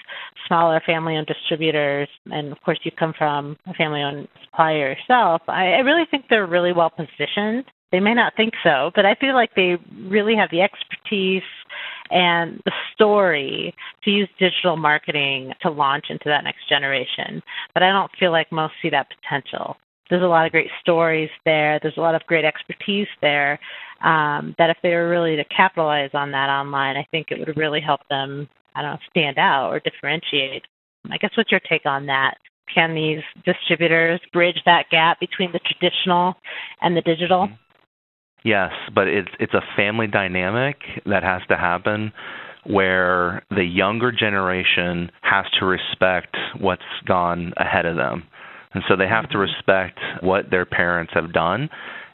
smaller 0.47 0.81
family-owned 0.85 1.27
distributors 1.27 2.09
and 2.31 2.51
of 2.51 2.61
course 2.61 2.79
you 2.83 2.91
come 2.91 3.13
from 3.17 3.57
a 3.67 3.73
family-owned 3.73 4.27
supplier 4.43 4.93
yourself, 4.93 5.41
I, 5.47 5.73
I 5.73 5.79
really 5.79 6.05
think 6.09 6.25
they're 6.29 6.47
really 6.47 6.73
well 6.73 6.89
positioned. 6.89 7.65
They 7.91 7.99
may 7.99 8.13
not 8.13 8.33
think 8.35 8.53
so, 8.63 8.91
but 8.95 9.05
I 9.05 9.15
feel 9.15 9.33
like 9.33 9.51
they 9.55 9.77
really 10.07 10.35
have 10.35 10.49
the 10.51 10.61
expertise 10.61 11.43
and 12.11 12.61
the 12.65 12.71
story 12.93 13.73
to 14.03 14.11
use 14.11 14.29
digital 14.39 14.77
marketing 14.77 15.53
to 15.61 15.69
launch 15.69 16.05
into 16.09 16.25
that 16.25 16.43
next 16.43 16.67
generation. 16.69 17.41
But 17.73 17.83
I 17.83 17.91
don't 17.91 18.11
feel 18.19 18.31
like 18.31 18.51
most 18.51 18.73
see 18.81 18.89
that 18.89 19.07
potential 19.21 19.77
there's 20.09 20.23
a 20.23 20.27
lot 20.27 20.45
of 20.45 20.51
great 20.51 20.69
stories 20.81 21.29
there. 21.45 21.79
There's 21.81 21.97
a 21.97 22.01
lot 22.01 22.15
of 22.15 22.21
great 22.27 22.45
expertise 22.45 23.07
there. 23.21 23.59
Um, 24.03 24.55
that 24.57 24.69
if 24.69 24.77
they 24.81 24.89
were 24.89 25.09
really 25.09 25.35
to 25.35 25.43
capitalize 25.45 26.11
on 26.13 26.31
that 26.31 26.49
online, 26.49 26.95
I 26.95 27.05
think 27.11 27.27
it 27.31 27.39
would 27.39 27.57
really 27.57 27.81
help 27.81 28.01
them. 28.09 28.47
I 28.75 28.81
don't 28.81 28.91
know, 28.91 28.99
stand 29.09 29.37
out 29.37 29.71
or 29.71 29.79
differentiate. 29.79 30.63
I 31.11 31.17
guess 31.17 31.31
what's 31.35 31.51
your 31.51 31.59
take 31.69 31.85
on 31.85 32.05
that? 32.05 32.35
Can 32.73 32.95
these 32.95 33.23
distributors 33.45 34.21
bridge 34.31 34.61
that 34.65 34.85
gap 34.91 35.19
between 35.19 35.51
the 35.51 35.59
traditional 35.59 36.35
and 36.81 36.95
the 36.95 37.01
digital? 37.01 37.49
Yes, 38.43 38.71
but 38.93 39.07
it's 39.07 39.29
it's 39.39 39.53
a 39.53 39.61
family 39.75 40.07
dynamic 40.07 40.77
that 41.05 41.23
has 41.23 41.41
to 41.49 41.57
happen 41.57 42.13
where 42.65 43.43
the 43.49 43.63
younger 43.63 44.11
generation 44.11 45.11
has 45.21 45.45
to 45.59 45.65
respect 45.65 46.35
what's 46.59 46.81
gone 47.05 47.53
ahead 47.57 47.85
of 47.85 47.95
them. 47.95 48.23
And 48.73 48.83
so 48.87 48.95
they 48.95 49.07
have 49.07 49.29
to 49.31 49.37
respect 49.37 49.99
what 50.21 50.51
their 50.51 50.65
parents 50.65 51.11
have 51.15 51.33
done 51.33 51.69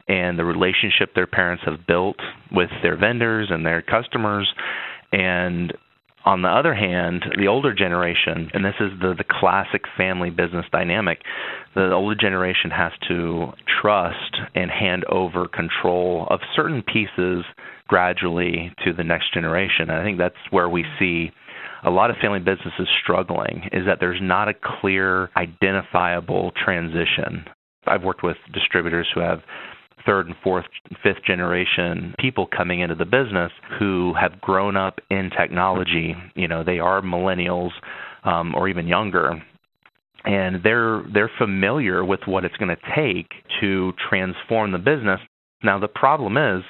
and 0.08 0.38
the 0.38 0.46
relationship 0.46 1.14
their 1.16 1.28
parents 1.28 1.64
have 1.66 1.86
built 1.88 2.18
with 2.52 2.70
their 2.84 2.98
vendors 2.98 3.48
and 3.50 3.66
their 3.66 3.82
customers. 3.82 4.52
And 5.12 5.74
on 6.26 6.42
the 6.42 6.48
other 6.48 6.74
hand, 6.74 7.24
the 7.38 7.48
older 7.48 7.74
generation, 7.74 8.50
and 8.54 8.64
this 8.64 8.76
is 8.80 8.92
the, 9.00 9.14
the 9.18 9.24
classic 9.28 9.84
family 9.98 10.30
business 10.30 10.66
dynamic, 10.72 11.20
the 11.76 11.92
older 11.92 12.16
generation 12.16 12.72
has 12.72 12.92
to 13.08 13.52
trust 13.82 14.38
and 14.56 14.72
hand 14.72 15.06
over 15.06 15.48
control 15.48 16.28
of 16.30 16.40
certain 16.56 16.82
pieces 16.82 17.46
gradually 17.88 18.74
to 18.84 18.94
the 18.94 19.04
next 19.04 19.34
generation. 19.34 19.90
And 19.90 19.94
I 19.94 20.04
think 20.04 20.18
that's 20.18 20.36
where 20.50 20.70
we 20.70 20.84
see 21.00 21.32
a 21.86 21.90
lot 21.90 22.10
of 22.10 22.18
family 22.18 22.40
businesses 22.40 22.88
struggling 23.04 23.70
is 23.72 23.86
that 23.86 24.00
there's 24.00 24.20
not 24.22 24.48
a 24.50 24.54
clear, 24.82 25.30
identifiable 25.38 26.52
transition. 26.64 27.46
I've 27.86 28.04
worked 28.04 28.24
with 28.24 28.38
distributors 28.54 29.08
who 29.14 29.22
have 29.22 29.40
third 30.06 30.28
and 30.28 30.36
fourth, 30.44 30.66
fifth 31.04 31.24
generation 31.26 32.14
people 32.20 32.48
coming 32.56 32.80
into 32.80 32.96
the 32.96 33.06
business 33.06 33.52
who 33.80 34.14
have 34.20 34.40
grown 34.42 34.76
up 34.76 35.00
in 35.10 35.30
technology. 35.38 36.16
You 36.36 36.48
know, 36.48 36.64
they 36.64 36.80
are 36.80 37.02
millennials 37.02 37.72
um, 38.24 38.56
or 38.56 38.68
even 38.68 38.88
younger, 38.88 39.42
and 40.26 40.64
they're 40.64 41.04
they're 41.14 41.32
familiar 41.38 42.04
with 42.04 42.22
what 42.26 42.46
it's 42.46 42.56
going 42.58 42.76
to 42.76 42.96
take 42.96 43.30
to 43.62 43.94
transform 44.10 44.72
the 44.72 44.80
business. 44.80 45.20
Now, 45.64 45.80
the 45.80 45.88
problem 45.88 46.38
is 46.38 46.64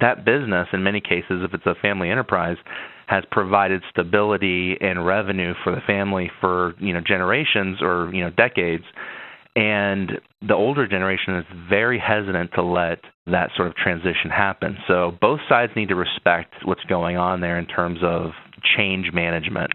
that 0.00 0.24
business, 0.24 0.68
in 0.72 0.82
many 0.82 1.00
cases, 1.00 1.42
if 1.42 1.54
it's 1.54 1.66
a 1.66 1.74
family 1.80 2.10
enterprise, 2.10 2.56
has 3.06 3.22
provided 3.30 3.82
stability 3.90 4.76
and 4.80 5.06
revenue 5.06 5.52
for 5.62 5.74
the 5.74 5.80
family 5.86 6.30
for 6.40 6.74
you 6.78 6.92
know 6.92 7.00
generations 7.00 7.78
or 7.80 8.10
you 8.12 8.22
know 8.22 8.30
decades. 8.30 8.84
And 9.56 10.12
the 10.46 10.54
older 10.54 10.88
generation 10.88 11.36
is 11.36 11.44
very 11.68 11.98
hesitant 11.98 12.50
to 12.54 12.62
let 12.62 12.98
that 13.26 13.50
sort 13.56 13.68
of 13.68 13.76
transition 13.76 14.28
happen. 14.30 14.76
So 14.88 15.16
both 15.20 15.38
sides 15.48 15.72
need 15.76 15.90
to 15.90 15.94
respect 15.94 16.54
what's 16.64 16.82
going 16.84 17.16
on 17.16 17.40
there 17.40 17.56
in 17.58 17.66
terms 17.66 18.00
of 18.02 18.32
change 18.76 19.12
management. 19.12 19.70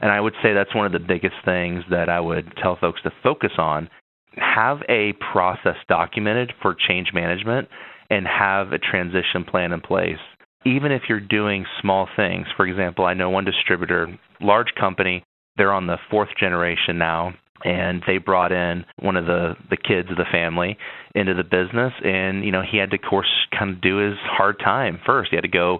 And 0.00 0.10
i 0.10 0.20
would 0.20 0.34
say 0.42 0.52
that's 0.52 0.74
one 0.74 0.84
of 0.84 0.92
the 0.92 0.98
biggest 0.98 1.36
things 1.44 1.84
that 1.90 2.08
i 2.08 2.20
would 2.20 2.52
tell 2.60 2.76
folks 2.76 3.00
to 3.02 3.12
focus 3.22 3.52
on. 3.56 3.88
Have 4.36 4.78
a 4.88 5.12
process 5.32 5.76
documented 5.88 6.52
for 6.60 6.74
change 6.74 7.08
management 7.14 7.68
and 8.12 8.26
have 8.26 8.72
a 8.72 8.78
transition 8.78 9.44
plan 9.44 9.72
in 9.72 9.80
place 9.80 10.18
even 10.64 10.92
if 10.92 11.02
you're 11.08 11.20
doing 11.20 11.64
small 11.80 12.08
things. 12.14 12.46
For 12.56 12.66
example, 12.66 13.04
I 13.04 13.14
know 13.14 13.30
one 13.30 13.44
distributor, 13.44 14.06
large 14.40 14.72
company, 14.78 15.24
they're 15.56 15.72
on 15.72 15.86
the 15.86 15.96
fourth 16.10 16.28
generation 16.38 16.98
now, 16.98 17.34
and 17.64 18.02
they 18.06 18.18
brought 18.18 18.52
in 18.52 18.84
one 19.00 19.16
of 19.16 19.26
the 19.26 19.54
the 19.70 19.76
kids 19.76 20.10
of 20.10 20.16
the 20.16 20.24
family 20.30 20.76
into 21.14 21.34
the 21.34 21.44
business 21.44 21.92
and 22.04 22.44
you 22.44 22.50
know 22.50 22.62
he 22.62 22.76
had 22.78 22.90
to 22.90 22.96
of 22.96 23.02
course 23.08 23.28
kind 23.56 23.70
of 23.70 23.80
do 23.80 23.98
his 23.98 24.18
hard 24.24 24.58
time 24.58 24.98
first 25.06 25.30
he 25.30 25.36
had 25.36 25.42
to 25.42 25.48
go 25.48 25.78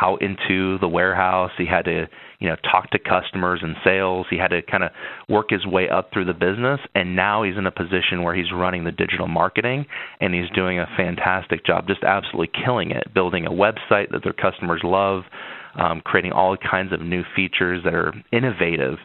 out 0.00 0.22
into 0.22 0.78
the 0.78 0.88
warehouse. 0.88 1.52
He 1.56 1.66
had 1.66 1.84
to, 1.84 2.06
you 2.40 2.48
know, 2.48 2.56
talk 2.70 2.90
to 2.90 2.98
customers 2.98 3.60
and 3.62 3.76
sales. 3.84 4.26
He 4.28 4.36
had 4.36 4.48
to 4.48 4.60
kind 4.62 4.82
of 4.82 4.90
work 5.28 5.50
his 5.50 5.64
way 5.66 5.88
up 5.88 6.10
through 6.12 6.24
the 6.24 6.34
business 6.34 6.80
and 6.94 7.14
now 7.14 7.44
he's 7.44 7.56
in 7.56 7.66
a 7.66 7.70
position 7.70 8.22
where 8.22 8.34
he's 8.34 8.52
running 8.52 8.84
the 8.84 8.90
digital 8.90 9.28
marketing 9.28 9.86
and 10.20 10.34
he's 10.34 10.50
doing 10.54 10.80
a 10.80 10.86
fantastic 10.96 11.64
job, 11.64 11.86
just 11.86 12.02
absolutely 12.02 12.50
killing 12.64 12.90
it, 12.90 13.14
building 13.14 13.46
a 13.46 13.50
website 13.50 14.10
that 14.10 14.22
their 14.24 14.32
customers 14.32 14.80
love, 14.82 15.22
um, 15.78 16.00
creating 16.04 16.32
all 16.32 16.56
kinds 16.56 16.92
of 16.92 17.00
new 17.00 17.22
features 17.36 17.82
that 17.84 17.94
are 17.94 18.12
innovative. 18.32 18.98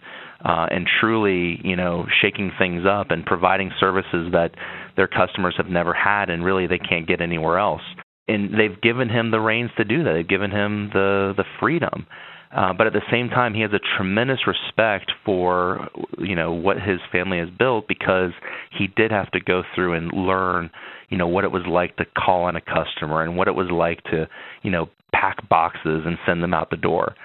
Uh, 0.43 0.65
and 0.71 0.87
truly, 1.01 1.59
you 1.65 1.75
know, 1.75 2.05
shaking 2.21 2.49
things 2.57 2.83
up 2.89 3.11
and 3.11 3.25
providing 3.25 3.71
services 3.77 4.29
that 4.31 4.51
their 4.95 5.05
customers 5.07 5.53
have 5.57 5.67
never 5.67 5.93
had, 5.93 6.29
and 6.29 6.45
really 6.45 6.65
they 6.65 6.77
can't 6.77 7.05
get 7.05 7.19
anywhere 7.19 7.59
else 7.59 7.81
and 8.29 8.53
they've 8.53 8.79
given 8.81 9.09
him 9.09 9.31
the 9.31 9.39
reins 9.39 9.71
to 9.77 9.83
do 9.83 10.03
that. 10.03 10.13
They've 10.13 10.27
given 10.27 10.51
him 10.51 10.89
the 10.93 11.33
the 11.35 11.45
freedom. 11.59 12.07
Uh, 12.51 12.73
but 12.73 12.87
at 12.87 12.93
the 12.93 13.01
same 13.11 13.29
time, 13.29 13.53
he 13.53 13.61
has 13.61 13.71
a 13.73 13.97
tremendous 13.97 14.39
respect 14.47 15.11
for 15.23 15.87
you 16.17 16.35
know 16.35 16.51
what 16.51 16.77
his 16.77 16.99
family 17.11 17.37
has 17.37 17.49
built 17.49 17.87
because 17.87 18.31
he 18.77 18.87
did 18.87 19.11
have 19.11 19.29
to 19.31 19.39
go 19.39 19.63
through 19.75 19.93
and 19.93 20.11
learn 20.13 20.69
you 21.09 21.17
know 21.17 21.27
what 21.27 21.43
it 21.43 21.51
was 21.51 21.63
like 21.67 21.95
to 21.97 22.05
call 22.17 22.43
on 22.43 22.55
a 22.55 22.61
customer 22.61 23.21
and 23.21 23.37
what 23.37 23.47
it 23.47 23.55
was 23.55 23.69
like 23.71 24.03
to 24.05 24.27
you 24.63 24.71
know 24.71 24.87
pack 25.11 25.47
boxes 25.49 26.03
and 26.05 26.17
send 26.25 26.41
them 26.41 26.53
out 26.53 26.69
the 26.69 26.77
door. 26.77 27.15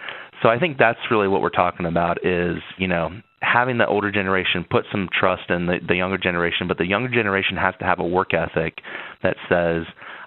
So 0.43 0.49
I 0.49 0.59
think 0.59 0.77
that's 0.79 0.99
really 1.11 1.29
what 1.29 1.41
we're 1.41 1.51
talking 1.51 1.87
about 1.87 2.25
is 2.27 2.59
you 2.77 2.89
know 2.89 3.11
having 3.41 3.79
the 3.79 3.87
older 3.87 4.11
generation 4.11 4.65
put 4.69 4.85
some 4.91 5.09
trust 5.19 5.49
in 5.49 5.67
the, 5.67 5.79
the 5.87 5.95
younger 5.95 6.19
generation, 6.19 6.67
but 6.67 6.79
the 6.79 6.87
younger 6.87 7.11
generation 7.11 7.57
has 7.57 7.75
to 7.79 7.85
have 7.85 7.99
a 7.99 8.07
work 8.07 8.33
ethic 8.35 8.79
that 9.23 9.37
says 9.49 9.85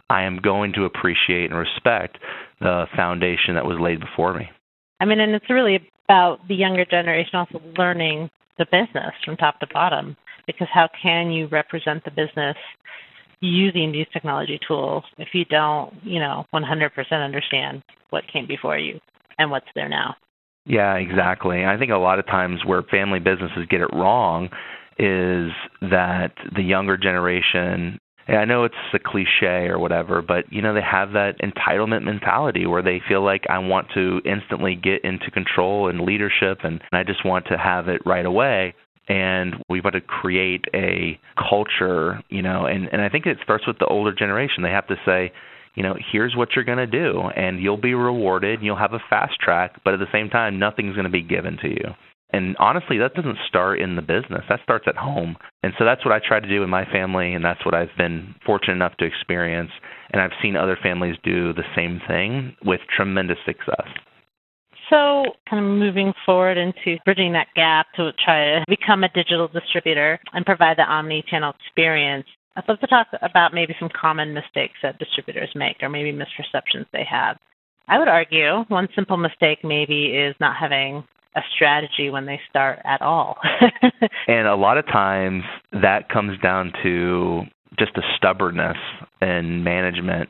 I 0.09 0.23
am 0.23 0.37
going 0.37 0.73
to 0.73 0.85
appreciate 0.85 1.51
and 1.51 1.59
respect 1.59 2.17
the 2.59 2.85
foundation 2.95 3.55
that 3.55 3.65
was 3.65 3.77
laid 3.79 3.99
before 3.99 4.33
me. 4.33 4.49
I 4.99 5.05
mean, 5.05 5.19
and 5.19 5.33
it's 5.33 5.49
really 5.49 5.79
about 6.07 6.39
the 6.47 6.55
younger 6.55 6.85
generation 6.85 7.35
also 7.35 7.61
learning 7.77 8.29
the 8.57 8.65
business 8.65 9.13
from 9.23 9.37
top 9.37 9.59
to 9.59 9.67
bottom 9.73 10.15
because 10.47 10.67
how 10.73 10.87
can 11.01 11.31
you 11.31 11.47
represent 11.47 12.03
the 12.05 12.11
business 12.11 12.55
using 13.41 13.91
these 13.91 14.07
technology 14.11 14.59
tools 14.67 15.03
if 15.17 15.29
you 15.33 15.45
don't, 15.45 15.93
you 16.03 16.19
know, 16.19 16.45
100% 16.53 16.89
understand 17.11 17.83
what 18.09 18.23
came 18.31 18.47
before 18.47 18.77
you 18.77 18.99
and 19.37 19.51
what's 19.51 19.67
there 19.75 19.89
now? 19.89 20.15
Yeah, 20.65 20.95
exactly. 20.95 21.65
I 21.65 21.77
think 21.77 21.91
a 21.91 21.97
lot 21.97 22.19
of 22.19 22.25
times 22.25 22.61
where 22.65 22.81
family 22.83 23.19
businesses 23.19 23.67
get 23.69 23.81
it 23.81 23.89
wrong 23.93 24.49
is 24.99 25.51
that 25.81 26.31
the 26.55 26.63
younger 26.63 26.97
generation 26.97 27.99
I 28.27 28.45
know 28.45 28.65
it's 28.65 28.75
a 28.93 28.99
cliche 28.99 29.67
or 29.67 29.79
whatever, 29.79 30.21
but 30.21 30.51
you 30.51 30.61
know 30.61 30.73
they 30.73 30.81
have 30.81 31.13
that 31.13 31.35
entitlement 31.39 32.03
mentality 32.03 32.65
where 32.65 32.81
they 32.81 33.01
feel 33.07 33.23
like 33.23 33.45
I 33.49 33.59
want 33.59 33.87
to 33.93 34.21
instantly 34.25 34.75
get 34.75 35.03
into 35.03 35.31
control 35.31 35.89
and 35.89 36.01
leadership 36.01 36.59
and 36.63 36.81
I 36.91 37.03
just 37.03 37.25
want 37.25 37.45
to 37.47 37.57
have 37.57 37.87
it 37.87 38.01
right 38.05 38.25
away 38.25 38.75
and 39.07 39.55
we've 39.69 39.83
got 39.83 39.91
to 39.91 40.01
create 40.01 40.65
a 40.73 41.19
culture, 41.49 42.21
you 42.29 42.41
know, 42.41 42.65
and 42.65 42.89
and 42.91 43.01
I 43.01 43.09
think 43.09 43.25
it 43.25 43.37
starts 43.43 43.65
with 43.65 43.79
the 43.79 43.85
older 43.85 44.13
generation. 44.13 44.63
They 44.63 44.69
have 44.69 44.87
to 44.87 44.95
say, 45.05 45.31
you 45.75 45.83
know, 45.83 45.95
here's 46.11 46.35
what 46.35 46.49
you're 46.55 46.65
going 46.65 46.77
to 46.79 46.87
do 46.87 47.21
and 47.35 47.61
you'll 47.61 47.77
be 47.77 47.93
rewarded, 47.93 48.55
and 48.55 48.65
you'll 48.65 48.75
have 48.75 48.93
a 48.93 48.99
fast 49.09 49.39
track, 49.39 49.79
but 49.85 49.93
at 49.93 49.99
the 49.99 50.11
same 50.11 50.29
time 50.29 50.59
nothing's 50.59 50.95
going 50.95 51.05
to 51.05 51.11
be 51.11 51.23
given 51.23 51.57
to 51.61 51.69
you. 51.69 51.93
And 52.31 52.57
honestly, 52.59 52.97
that 52.97 53.13
doesn't 53.13 53.37
start 53.47 53.79
in 53.79 53.95
the 53.95 54.01
business. 54.01 54.43
That 54.49 54.59
starts 54.63 54.85
at 54.87 54.97
home. 54.97 55.37
And 55.63 55.73
so 55.77 55.85
that's 55.85 56.03
what 56.03 56.13
I 56.13 56.19
try 56.25 56.39
to 56.39 56.47
do 56.47 56.61
in 56.61 56.69
my 56.69 56.83
family, 56.85 57.33
and 57.33 57.43
that's 57.43 57.63
what 57.65 57.73
I've 57.73 57.95
been 57.97 58.35
fortunate 58.45 58.73
enough 58.73 58.97
to 58.97 59.05
experience. 59.05 59.71
And 60.11 60.21
I've 60.21 60.35
seen 60.41 60.57
other 60.57 60.77
families 60.81 61.15
do 61.23 61.53
the 61.53 61.63
same 61.75 62.01
thing 62.07 62.55
with 62.65 62.81
tremendous 62.95 63.37
success. 63.45 63.87
So, 64.89 65.23
kind 65.49 65.65
of 65.65 65.69
moving 65.69 66.13
forward 66.25 66.57
into 66.57 66.97
bridging 67.03 67.33
that 67.33 67.47
gap 67.55 67.87
to 67.95 68.11
try 68.23 68.59
to 68.59 68.65
become 68.69 69.03
a 69.03 69.09
digital 69.09 69.49
distributor 69.49 70.19
and 70.33 70.45
provide 70.45 70.77
the 70.77 70.83
omni 70.83 71.23
channel 71.29 71.53
experience, 71.59 72.25
I'd 72.55 72.67
love 72.67 72.79
to 72.79 72.87
talk 72.87 73.07
about 73.21 73.53
maybe 73.53 73.75
some 73.79 73.89
common 73.89 74.33
mistakes 74.33 74.75
that 74.83 74.97
distributors 74.97 75.49
make 75.55 75.77
or 75.81 75.89
maybe 75.89 76.11
misperceptions 76.11 76.85
they 76.93 77.05
have. 77.09 77.37
I 77.89 77.99
would 77.99 78.07
argue 78.07 78.63
one 78.69 78.87
simple 78.95 79.17
mistake 79.17 79.59
maybe 79.63 80.07
is 80.07 80.35
not 80.39 80.55
having 80.57 81.03
a 81.37 81.41
strategy 81.55 82.09
when 82.09 82.25
they 82.25 82.39
start 82.49 82.79
at 82.83 83.01
all. 83.01 83.37
and 84.27 84.47
a 84.47 84.55
lot 84.55 84.77
of 84.77 84.85
times 84.87 85.43
that 85.71 86.09
comes 86.09 86.37
down 86.41 86.73
to 86.83 87.43
just 87.77 87.91
a 87.95 88.01
stubbornness 88.17 88.77
in 89.21 89.63
management 89.63 90.29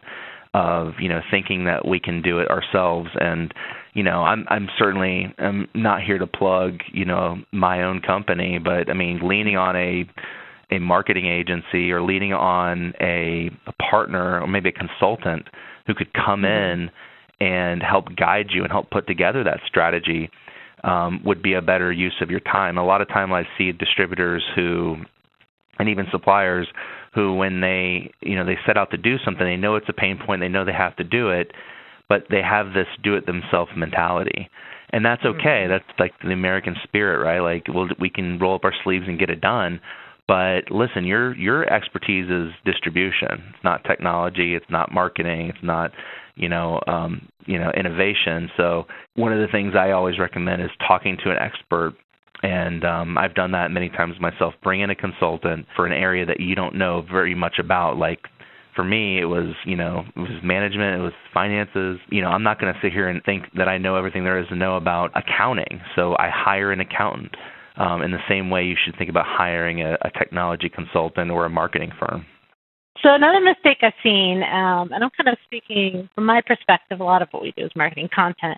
of 0.54 0.94
you 1.00 1.08
know 1.10 1.22
thinking 1.32 1.66
that 1.66 1.88
we 1.88 2.00
can 2.00 2.22
do 2.22 2.40
it 2.40 2.50
ourselves 2.50 3.10
and 3.20 3.54
you 3.94 4.02
know 4.02 4.24
i'm 4.24 4.46
i'm 4.50 4.68
certainly 4.78 5.34
i'm 5.40 5.68
not 5.76 6.02
here 6.02 6.18
to 6.18 6.26
plug 6.26 6.80
you 6.92 7.06
know 7.06 7.36
my 7.52 7.84
own 7.84 8.00
company 8.00 8.58
but 8.58 8.90
i 8.90 8.94
mean 8.94 9.20
leaning 9.22 9.58
on 9.58 9.76
a 9.76 10.06
a 10.72 10.80
marketing 10.80 11.28
agency 11.28 11.92
or 11.92 12.02
leaning 12.02 12.34
on 12.34 12.94
a, 13.00 13.50
a 13.68 13.74
partner 13.90 14.42
or 14.42 14.48
maybe 14.48 14.70
a 14.70 14.72
consultant 14.72 15.46
who 15.86 15.94
could 15.94 16.14
come 16.14 16.42
mm-hmm. 16.42 16.82
in 16.82 16.90
and 17.40 17.84
help 17.84 18.06
guide 18.18 18.48
you 18.50 18.64
and 18.64 18.72
help 18.72 18.90
put 18.90 19.08
together 19.08 19.44
that 19.44 19.60
strategy 19.68 20.30
um, 20.84 21.22
would 21.26 21.42
be 21.42 21.54
a 21.54 21.62
better 21.62 21.92
use 21.92 22.16
of 22.22 22.30
your 22.30 22.40
time. 22.40 22.78
A 22.78 22.86
lot 22.86 23.02
of 23.02 23.08
time 23.08 23.34
I 23.34 23.44
see 23.58 23.72
distributors 23.72 24.44
who, 24.56 24.98
and 25.80 25.90
even 25.90 26.06
suppliers 26.12 26.68
who, 27.14 27.36
when 27.36 27.62
they 27.62 28.12
you 28.22 28.36
know 28.36 28.46
they 28.46 28.58
set 28.66 28.78
out 28.78 28.92
to 28.92 28.98
do 28.98 29.18
something, 29.24 29.46
they 29.46 29.58
know 29.58 29.76
it's 29.76 29.90
a 29.90 29.94
pain 29.94 30.20
point, 30.24 30.42
they 30.42 30.48
know 30.50 30.66
they 30.66 30.74
have 30.74 30.96
to 30.98 31.04
do 31.04 31.30
it, 31.30 31.52
but 32.10 32.24
they 32.30 32.42
have 32.42 32.68
this 32.68 32.88
do 33.04 33.16
it 33.16 33.26
themselves 33.26 33.72
mentality. 33.76 34.50
And 34.92 35.04
that's 35.04 35.26
okay. 35.26 35.66
Mm-hmm. 35.66 35.72
That's 35.72 36.00
like 36.00 36.13
the 36.24 36.32
American 36.32 36.76
spirit, 36.84 37.24
right? 37.24 37.40
Like 37.40 37.68
we'll, 37.68 37.90
we 38.00 38.10
can 38.10 38.40
roll 38.40 38.56
up 38.56 38.63
our 38.63 38.74
sleeves 38.84 39.06
and 39.08 39.20
get 39.20 39.30
it 39.30 39.42
done. 39.42 39.82
But 40.28 40.70
listen, 40.72 41.06
your 41.06 41.36
your 41.36 41.72
expertise 41.72 42.30
is 42.30 42.52
distribution. 42.66 43.30
It's 43.32 43.63
not 43.63 43.84
technology. 43.86 44.56
It's 44.56 44.70
not 44.70 44.92
marketing. 44.92 45.50
It's 45.50 45.63
not 45.63 45.92
you 46.36 46.50
know 46.50 46.82
um, 46.88 47.28
you 47.46 47.58
know 47.60 47.72
innovation. 47.72 48.50
So 48.58 48.86
one 49.16 49.32
of 49.32 49.40
the 49.40 49.52
things 49.52 49.74
I 49.78 49.92
always 49.92 50.20
recommend 50.20 50.62
is 50.62 50.70
talking 50.86 51.18
to 51.24 51.32
an 51.32 51.38
expert. 51.40 51.94
And 52.44 52.86
um, 52.86 53.18
I've 53.18 53.34
done 53.34 53.52
that 53.54 53.72
many 53.72 53.90
times 53.90 54.16
myself. 54.20 54.54
Bring 54.62 54.82
in 54.82 54.92
a 54.92 54.96
consultant 54.96 55.66
for 55.76 55.88
an 55.88 55.92
area 55.92 56.24
that 56.26 56.40
you 56.40 56.54
don't 56.54 56.76
know 56.76 57.04
very 57.10 57.34
much 57.34 57.56
about, 57.58 57.98
like 57.98 58.20
for 58.76 58.84
me 58.84 59.20
it 59.20 59.26
was 59.26 59.56
you 59.66 59.76
know 59.76 60.04
it 60.16 60.20
was 60.20 60.30
management 60.44 61.02
it 61.02 61.04
was 61.04 61.12
finances 61.34 61.98
you 62.12 62.22
know 62.22 62.28
i'm 62.28 62.44
not 62.44 62.62
going 62.62 62.72
to 62.72 62.80
sit 62.80 62.94
here 62.94 63.10
and 63.10 63.24
think 63.24 63.44
that 63.58 63.68
i 63.68 63.76
know 63.76 63.96
everything 63.96 64.24
there 64.24 64.40
is 64.40 64.48
to 64.50 64.56
know 64.56 64.78
about 64.78 65.10
accounting 65.16 65.82
so 65.96 66.13
i 66.20 66.30
hire 66.32 66.72
an 66.72 66.80
accountant 66.80 67.32
um, 67.78 68.02
in 68.02 68.12
the 68.12 68.22
same 68.30 68.50
way 68.50 68.63
you 68.63 68.76
should 68.84 68.98
think 68.98 69.10
about 69.10 69.26
hiring 69.28 69.82
a, 69.82 69.98
a 70.02 70.12
technology 70.18 70.70
consultant 70.70 71.32
or 71.32 71.46
a 71.46 71.50
marketing 71.50 71.92
firm 72.00 72.26
so 73.04 73.13
another 73.13 73.40
mistake 73.40 73.78
I've 73.82 73.94
seen, 74.02 74.42
um, 74.44 74.92
and 74.92 75.04
I'm 75.04 75.12
kind 75.16 75.28
of 75.28 75.38
speaking 75.46 76.10
from 76.16 76.26
my 76.26 76.42
perspective, 76.46 77.00
a 77.00 77.04
lot 77.04 77.22
of 77.22 77.28
what 77.32 77.44
we 77.44 77.54
do 77.56 77.66
is 77.66 77.72
marketing 77.76 78.10
content, 78.13 78.58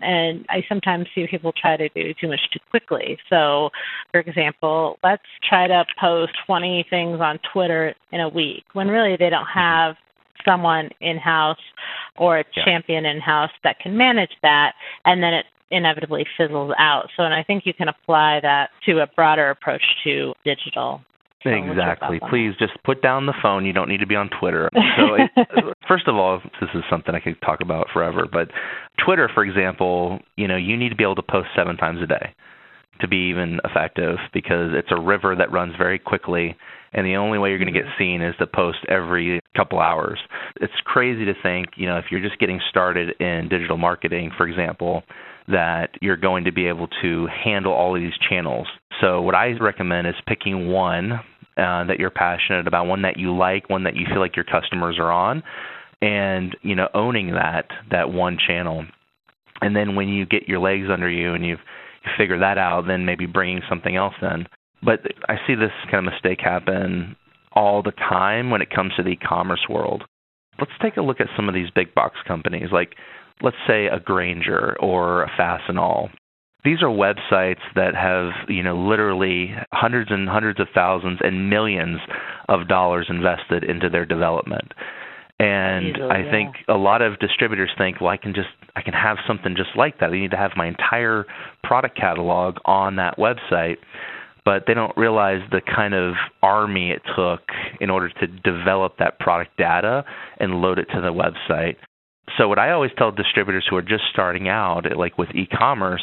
and 0.00 0.44
I 0.48 0.64
sometimes 0.68 1.06
see 1.14 1.26
people 1.28 1.52
try 1.52 1.76
to 1.76 1.88
do 1.88 2.14
too 2.20 2.28
much 2.28 2.40
too 2.52 2.60
quickly. 2.70 3.18
So, 3.28 3.70
for 4.12 4.20
example, 4.20 4.98
let's 5.02 5.24
try 5.48 5.66
to 5.66 5.84
post 6.00 6.32
20 6.46 6.86
things 6.88 7.20
on 7.20 7.40
Twitter 7.52 7.94
in 8.12 8.20
a 8.20 8.28
week 8.28 8.64
when 8.74 8.88
really 8.88 9.16
they 9.18 9.30
don't 9.30 9.48
have 9.52 9.96
someone 10.44 10.90
in 11.00 11.18
house 11.18 11.58
or 12.16 12.38
a 12.38 12.44
yeah. 12.56 12.64
champion 12.64 13.04
in 13.04 13.20
house 13.20 13.50
that 13.64 13.78
can 13.80 13.96
manage 13.96 14.32
that, 14.42 14.74
and 15.04 15.22
then 15.22 15.34
it 15.34 15.46
inevitably 15.70 16.24
fizzles 16.36 16.72
out. 16.78 17.08
So, 17.16 17.22
and 17.22 17.34
I 17.34 17.42
think 17.42 17.64
you 17.66 17.74
can 17.74 17.88
apply 17.88 18.40
that 18.42 18.70
to 18.86 19.00
a 19.00 19.06
broader 19.06 19.50
approach 19.50 19.82
to 20.04 20.34
digital 20.44 21.02
Exactly. 21.44 22.20
Please 22.28 22.52
just 22.58 22.72
put 22.84 23.00
down 23.02 23.26
the 23.26 23.34
phone. 23.42 23.64
You 23.64 23.72
don't 23.72 23.88
need 23.88 24.00
to 24.00 24.06
be 24.06 24.16
on 24.16 24.28
Twitter. 24.40 24.68
So, 24.96 25.14
it, 25.14 25.76
first 25.88 26.08
of 26.08 26.16
all, 26.16 26.40
this 26.60 26.68
is 26.74 26.82
something 26.90 27.14
I 27.14 27.20
could 27.20 27.40
talk 27.40 27.60
about 27.62 27.86
forever. 27.92 28.26
But 28.30 28.48
Twitter, 29.04 29.30
for 29.32 29.44
example, 29.44 30.18
you 30.36 30.46
know, 30.46 30.56
you 30.56 30.76
need 30.76 30.90
to 30.90 30.96
be 30.96 31.04
able 31.04 31.14
to 31.14 31.22
post 31.22 31.48
seven 31.56 31.76
times 31.76 32.02
a 32.02 32.06
day 32.06 32.34
to 33.00 33.08
be 33.08 33.30
even 33.30 33.60
effective 33.64 34.16
because 34.34 34.72
it's 34.74 34.90
a 34.90 35.00
river 35.00 35.34
that 35.36 35.50
runs 35.50 35.72
very 35.78 35.98
quickly, 35.98 36.54
and 36.92 37.06
the 37.06 37.16
only 37.16 37.38
way 37.38 37.48
you're 37.48 37.58
going 37.58 37.72
to 37.72 37.78
get 37.78 37.86
mm-hmm. 37.86 38.02
seen 38.02 38.22
is 38.22 38.34
to 38.38 38.46
post 38.46 38.78
every 38.88 39.40
couple 39.56 39.80
hours. 39.80 40.18
It's 40.60 40.72
crazy 40.84 41.24
to 41.24 41.34
think, 41.42 41.68
you 41.76 41.86
know, 41.86 41.96
if 41.96 42.06
you're 42.10 42.20
just 42.20 42.38
getting 42.38 42.60
started 42.68 43.14
in 43.20 43.48
digital 43.48 43.78
marketing, 43.78 44.32
for 44.36 44.46
example, 44.46 45.02
that 45.50 45.90
you're 46.00 46.16
going 46.16 46.44
to 46.44 46.52
be 46.52 46.66
able 46.66 46.88
to 47.02 47.26
handle 47.44 47.72
all 47.72 47.94
of 47.94 48.00
these 48.00 48.12
channels. 48.28 48.66
So, 49.00 49.22
what 49.22 49.34
I 49.34 49.52
recommend 49.60 50.06
is 50.06 50.14
picking 50.26 50.68
one 50.68 51.12
uh, 51.12 51.84
that 51.84 51.96
you're 51.98 52.10
passionate 52.10 52.66
about, 52.66 52.86
one 52.86 53.02
that 53.02 53.16
you 53.16 53.36
like, 53.36 53.68
one 53.68 53.84
that 53.84 53.96
you 53.96 54.06
feel 54.06 54.20
like 54.20 54.36
your 54.36 54.44
customers 54.44 54.96
are 54.98 55.10
on, 55.10 55.42
and 56.02 56.56
you 56.62 56.74
know 56.74 56.88
owning 56.94 57.32
that 57.32 57.66
that 57.90 58.10
one 58.12 58.38
channel. 58.46 58.84
And 59.62 59.76
then 59.76 59.94
when 59.94 60.08
you 60.08 60.24
get 60.24 60.48
your 60.48 60.58
legs 60.58 60.86
under 60.90 61.10
you 61.10 61.34
and 61.34 61.44
you've 61.44 61.58
you 62.04 62.10
figure 62.16 62.38
that 62.38 62.58
out, 62.58 62.86
then 62.86 63.04
maybe 63.04 63.26
bringing 63.26 63.60
something 63.68 63.94
else 63.94 64.14
in. 64.22 64.46
But 64.82 65.00
I 65.28 65.36
see 65.46 65.54
this 65.54 65.72
kind 65.90 66.06
of 66.06 66.12
mistake 66.12 66.40
happen 66.40 67.16
all 67.52 67.82
the 67.82 67.92
time 67.92 68.50
when 68.50 68.62
it 68.62 68.70
comes 68.70 68.92
to 68.96 69.02
the 69.02 69.10
e-commerce 69.10 69.66
world. 69.68 70.04
Let's 70.58 70.72
take 70.80 70.96
a 70.96 71.02
look 71.02 71.20
at 71.20 71.26
some 71.36 71.48
of 71.48 71.54
these 71.54 71.70
big 71.74 71.94
box 71.94 72.16
companies, 72.26 72.68
like 72.72 72.94
let's 73.42 73.56
say 73.66 73.86
a 73.86 74.00
Grainger 74.00 74.76
or 74.80 75.22
a 75.22 75.30
Fastenal. 75.30 76.10
These 76.64 76.82
are 76.82 76.88
websites 76.88 77.60
that 77.74 77.94
have 77.94 78.48
you 78.48 78.62
know 78.62 78.76
literally 78.76 79.54
hundreds 79.72 80.10
and 80.10 80.28
hundreds 80.28 80.60
of 80.60 80.68
thousands 80.74 81.18
and 81.22 81.48
millions 81.48 82.00
of 82.48 82.68
dollars 82.68 83.06
invested 83.08 83.64
into 83.64 83.88
their 83.88 84.04
development. 84.04 84.72
And 85.38 85.96
Easily, 85.96 86.10
i 86.10 86.30
think 86.30 86.56
a 86.68 86.74
lot 86.74 87.00
of 87.00 87.18
distributors 87.18 87.70
think 87.78 87.98
well 87.98 88.10
i 88.10 88.18
can 88.18 88.34
just 88.34 88.48
i 88.76 88.82
can 88.82 88.92
have 88.92 89.16
something 89.26 89.56
just 89.56 89.70
like 89.74 89.98
that. 90.00 90.10
I 90.10 90.20
need 90.20 90.32
to 90.32 90.36
have 90.36 90.52
my 90.54 90.66
entire 90.66 91.24
product 91.64 91.96
catalog 91.96 92.56
on 92.66 92.96
that 92.96 93.16
website 93.16 93.78
but 94.44 94.64
they 94.66 94.74
don't 94.74 94.96
realize 94.96 95.40
the 95.50 95.60
kind 95.60 95.94
of 95.94 96.14
army 96.42 96.90
it 96.90 97.02
took 97.16 97.40
in 97.80 97.90
order 97.90 98.08
to 98.08 98.26
develop 98.26 98.96
that 98.98 99.18
product 99.18 99.56
data 99.56 100.04
and 100.38 100.60
load 100.60 100.78
it 100.78 100.86
to 100.94 101.00
the 101.00 101.12
website 101.12 101.76
so 102.38 102.48
what 102.48 102.58
i 102.58 102.70
always 102.70 102.90
tell 102.96 103.10
distributors 103.10 103.66
who 103.68 103.76
are 103.76 103.82
just 103.82 104.04
starting 104.12 104.48
out 104.48 104.84
like 104.96 105.18
with 105.18 105.28
e-commerce 105.34 106.02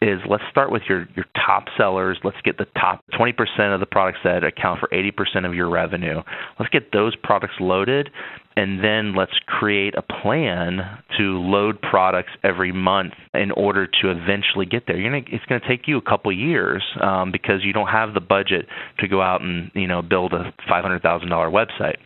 is 0.00 0.20
let's 0.28 0.44
start 0.50 0.70
with 0.70 0.82
your, 0.88 1.08
your 1.16 1.26
top 1.34 1.64
sellers. 1.76 2.18
Let's 2.22 2.40
get 2.44 2.58
the 2.58 2.66
top 2.80 3.02
20% 3.14 3.32
of 3.74 3.80
the 3.80 3.86
products 3.86 4.18
that 4.24 4.44
account 4.44 4.80
for 4.80 4.88
80% 4.88 5.44
of 5.44 5.54
your 5.54 5.68
revenue. 5.68 6.22
Let's 6.58 6.70
get 6.70 6.92
those 6.92 7.16
products 7.16 7.54
loaded, 7.58 8.10
and 8.56 8.82
then 8.82 9.14
let's 9.16 9.32
create 9.46 9.94
a 9.96 10.02
plan 10.02 10.80
to 11.18 11.38
load 11.38 11.80
products 11.80 12.30
every 12.44 12.72
month 12.72 13.14
in 13.34 13.50
order 13.50 13.86
to 13.86 14.10
eventually 14.10 14.66
get 14.66 14.84
there. 14.86 15.02
Gonna, 15.02 15.22
it's 15.26 15.44
going 15.46 15.60
to 15.60 15.68
take 15.68 15.88
you 15.88 15.96
a 15.96 16.02
couple 16.02 16.30
years 16.32 16.82
um, 17.02 17.32
because 17.32 17.64
you 17.64 17.72
don't 17.72 17.88
have 17.88 18.14
the 18.14 18.20
budget 18.20 18.66
to 19.00 19.08
go 19.08 19.20
out 19.20 19.40
and 19.40 19.70
you 19.74 19.88
know 19.88 20.02
build 20.02 20.32
a 20.32 20.52
$500,000 20.70 21.02
website. 21.02 21.96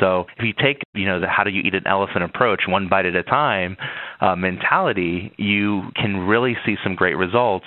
So 0.00 0.26
if 0.38 0.44
you 0.44 0.52
take, 0.52 0.82
you 0.94 1.06
know, 1.06 1.20
the 1.20 1.26
how 1.28 1.44
do 1.44 1.50
you 1.50 1.60
eat 1.60 1.74
an 1.74 1.86
elephant 1.86 2.24
approach, 2.24 2.62
one 2.66 2.88
bite 2.88 3.06
at 3.06 3.14
a 3.14 3.22
time 3.22 3.76
uh, 4.20 4.34
mentality, 4.34 5.32
you 5.36 5.90
can 5.94 6.16
really 6.26 6.56
see 6.64 6.76
some 6.82 6.94
great 6.94 7.14
results, 7.14 7.66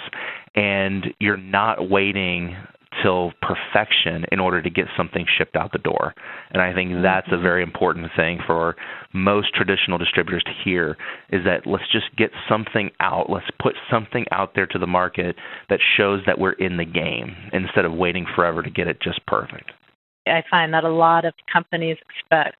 and 0.55 1.07
you're 1.19 1.37
not 1.37 1.89
waiting 1.89 2.55
till 3.03 3.31
perfection 3.41 4.25
in 4.31 4.39
order 4.39 4.61
to 4.61 4.69
get 4.69 4.85
something 4.95 5.25
shipped 5.37 5.55
out 5.55 5.71
the 5.71 5.77
door. 5.77 6.13
And 6.51 6.61
I 6.61 6.73
think 6.73 6.91
that's 7.03 7.27
a 7.31 7.37
very 7.37 7.61
important 7.61 8.07
thing 8.15 8.39
for 8.45 8.75
most 9.13 9.53
traditional 9.53 9.97
distributors 9.97 10.43
to 10.45 10.51
hear 10.63 10.97
is 11.29 11.43
that 11.45 11.67
let's 11.67 11.89
just 11.91 12.15
get 12.17 12.31
something 12.49 12.89
out. 12.99 13.29
Let's 13.29 13.45
put 13.61 13.75
something 13.91 14.25
out 14.31 14.53
there 14.55 14.67
to 14.67 14.79
the 14.79 14.87
market 14.87 15.35
that 15.69 15.79
shows 15.97 16.21
that 16.25 16.39
we're 16.39 16.53
in 16.53 16.77
the 16.77 16.85
game 16.85 17.35
instead 17.53 17.85
of 17.85 17.93
waiting 17.93 18.25
forever 18.35 18.63
to 18.63 18.69
get 18.69 18.87
it 18.87 19.01
just 19.01 19.25
perfect. 19.25 19.71
I 20.29 20.43
find 20.49 20.73
that 20.73 20.83
a 20.83 20.89
lot 20.89 21.25
of 21.25 21.33
companies 21.51 21.97
expect 22.09 22.57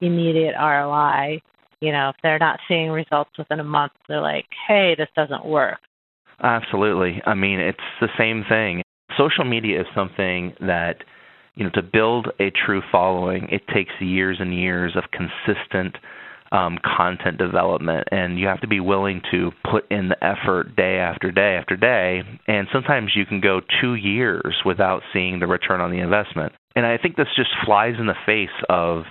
immediate 0.00 0.54
ROI. 0.58 1.40
You 1.80 1.92
know, 1.92 2.10
if 2.10 2.16
they're 2.22 2.38
not 2.38 2.60
seeing 2.68 2.90
results 2.90 3.30
within 3.38 3.60
a 3.60 3.64
month, 3.64 3.92
they're 4.08 4.20
like, 4.20 4.46
hey, 4.68 4.94
this 4.96 5.08
doesn't 5.16 5.44
work. 5.44 5.78
Absolutely. 6.42 7.22
I 7.24 7.34
mean, 7.34 7.60
it's 7.60 7.78
the 8.00 8.08
same 8.18 8.44
thing. 8.48 8.82
Social 9.16 9.44
media 9.44 9.80
is 9.80 9.86
something 9.94 10.54
that, 10.60 10.96
you 11.54 11.64
know, 11.64 11.70
to 11.74 11.82
build 11.82 12.28
a 12.40 12.50
true 12.50 12.82
following, 12.90 13.48
it 13.50 13.62
takes 13.72 13.92
years 14.00 14.38
and 14.40 14.54
years 14.54 14.96
of 14.96 15.04
consistent 15.10 15.96
um, 16.52 16.78
content 16.84 17.38
development, 17.38 18.06
and 18.12 18.38
you 18.38 18.46
have 18.46 18.60
to 18.60 18.68
be 18.68 18.78
willing 18.78 19.22
to 19.30 19.50
put 19.70 19.90
in 19.90 20.10
the 20.10 20.24
effort 20.24 20.76
day 20.76 20.98
after 20.98 21.32
day 21.32 21.56
after 21.58 21.76
day. 21.76 22.22
And 22.46 22.68
sometimes 22.72 23.12
you 23.16 23.24
can 23.24 23.40
go 23.40 23.60
two 23.80 23.94
years 23.94 24.56
without 24.64 25.02
seeing 25.12 25.40
the 25.40 25.46
return 25.46 25.80
on 25.80 25.90
the 25.90 26.00
investment. 26.00 26.52
And 26.74 26.86
I 26.86 26.98
think 26.98 27.16
this 27.16 27.28
just 27.36 27.50
flies 27.64 27.94
in 27.98 28.06
the 28.06 28.14
face 28.26 28.48
of 28.68 29.04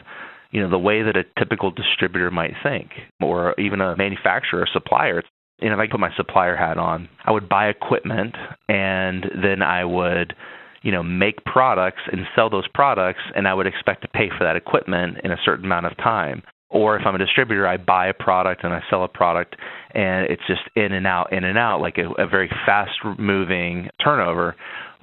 you 0.51 0.61
know 0.61 0.69
the 0.69 0.79
way 0.79 1.01
that 1.03 1.15
a 1.15 1.23
typical 1.39 1.71
distributor 1.71 2.29
might 2.29 2.53
think 2.61 2.91
or 3.21 3.57
even 3.59 3.79
a 3.79 3.95
manufacturer 3.95 4.61
or 4.61 4.67
supplier 4.71 5.23
and 5.61 5.73
if 5.73 5.79
I 5.79 5.87
put 5.87 5.99
my 5.99 6.13
supplier 6.17 6.55
hat 6.55 6.77
on, 6.77 7.07
I 7.23 7.31
would 7.31 7.47
buy 7.47 7.67
equipment 7.67 8.35
and 8.67 9.25
then 9.43 9.61
I 9.61 9.85
would, 9.85 10.33
you 10.81 10.91
know, 10.91 11.03
make 11.03 11.45
products 11.45 12.01
and 12.11 12.25
sell 12.35 12.49
those 12.49 12.67
products 12.73 13.21
and 13.35 13.47
I 13.47 13.53
would 13.53 13.67
expect 13.67 14.01
to 14.01 14.07
pay 14.07 14.29
for 14.35 14.43
that 14.43 14.55
equipment 14.55 15.19
in 15.23 15.31
a 15.31 15.37
certain 15.45 15.65
amount 15.65 15.85
of 15.85 15.95
time. 15.97 16.41
Or 16.69 16.95
if 16.97 17.05
I'm 17.05 17.15
a 17.15 17.19
distributor, 17.19 17.67
I 17.67 17.77
buy 17.77 18.07
a 18.07 18.13
product 18.13 18.63
and 18.63 18.73
I 18.73 18.81
sell 18.89 19.03
a 19.03 19.07
product 19.07 19.55
and 19.93 20.25
it's 20.31 20.41
just 20.47 20.61
in 20.75 20.93
and 20.93 21.05
out, 21.05 21.31
in 21.31 21.43
and 21.43 21.57
out, 21.57 21.79
like 21.81 21.97
a, 21.97 22.09
a 22.21 22.27
very 22.27 22.49
fast 22.65 22.97
moving 23.19 23.89
turnover. 24.03 24.55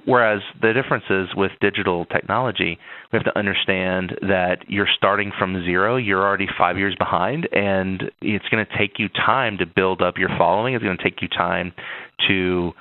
Whereas 0.09 0.41
the 0.59 0.73
difference 0.73 1.03
is 1.11 1.27
with 1.35 1.51
digital 1.61 2.05
technology, 2.05 2.79
we 3.13 3.17
have 3.17 3.25
to 3.25 3.37
understand 3.37 4.17
that 4.23 4.57
you're 4.67 4.89
starting 4.97 5.31
from 5.37 5.63
zero. 5.63 5.97
You're 5.97 6.25
already 6.25 6.47
five 6.57 6.79
years 6.79 6.95
behind, 6.97 7.47
and 7.51 8.09
it's 8.19 8.49
going 8.49 8.65
to 8.65 8.75
take 8.75 8.97
you 8.97 9.07
time 9.09 9.59
to 9.59 9.67
build 9.67 10.01
up 10.01 10.17
your 10.17 10.29
following. 10.35 10.73
It's 10.73 10.83
going 10.83 10.97
to 10.97 11.03
take 11.03 11.21
you 11.21 11.27
time 11.27 11.73
to 12.27 12.71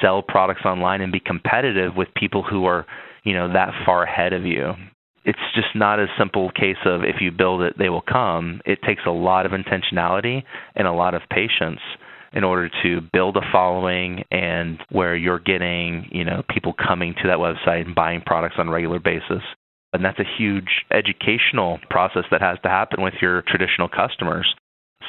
sell 0.00 0.22
products 0.22 0.60
online 0.64 1.00
and 1.00 1.10
be 1.10 1.18
competitive 1.18 1.96
with 1.96 2.06
people 2.14 2.44
who 2.48 2.66
are, 2.66 2.86
you 3.24 3.32
know, 3.32 3.52
that 3.52 3.70
far 3.84 4.04
ahead 4.04 4.32
of 4.32 4.46
you. 4.46 4.74
It's 5.24 5.40
just 5.56 5.74
not 5.74 5.98
a 5.98 6.06
simple 6.16 6.52
case 6.52 6.78
of 6.84 7.00
if 7.02 7.16
you 7.20 7.32
build 7.32 7.62
it, 7.62 7.78
they 7.78 7.88
will 7.88 8.00
come. 8.00 8.60
It 8.64 8.78
takes 8.86 9.02
a 9.08 9.10
lot 9.10 9.44
of 9.44 9.50
intentionality 9.50 10.44
and 10.76 10.86
a 10.86 10.92
lot 10.92 11.14
of 11.14 11.22
patience 11.32 11.80
in 12.32 12.44
order 12.44 12.70
to 12.82 13.00
build 13.12 13.36
a 13.36 13.52
following 13.52 14.24
and 14.30 14.78
where 14.90 15.16
you're 15.16 15.40
getting, 15.40 16.08
you 16.12 16.24
know, 16.24 16.42
people 16.48 16.72
coming 16.72 17.14
to 17.22 17.28
that 17.28 17.38
website 17.38 17.86
and 17.86 17.94
buying 17.94 18.20
products 18.24 18.56
on 18.58 18.68
a 18.68 18.70
regular 18.70 19.00
basis. 19.00 19.42
And 19.92 20.04
that's 20.04 20.20
a 20.20 20.24
huge 20.38 20.84
educational 20.92 21.80
process 21.90 22.22
that 22.30 22.40
has 22.40 22.58
to 22.62 22.68
happen 22.68 23.02
with 23.02 23.14
your 23.20 23.42
traditional 23.42 23.88
customers. 23.88 24.54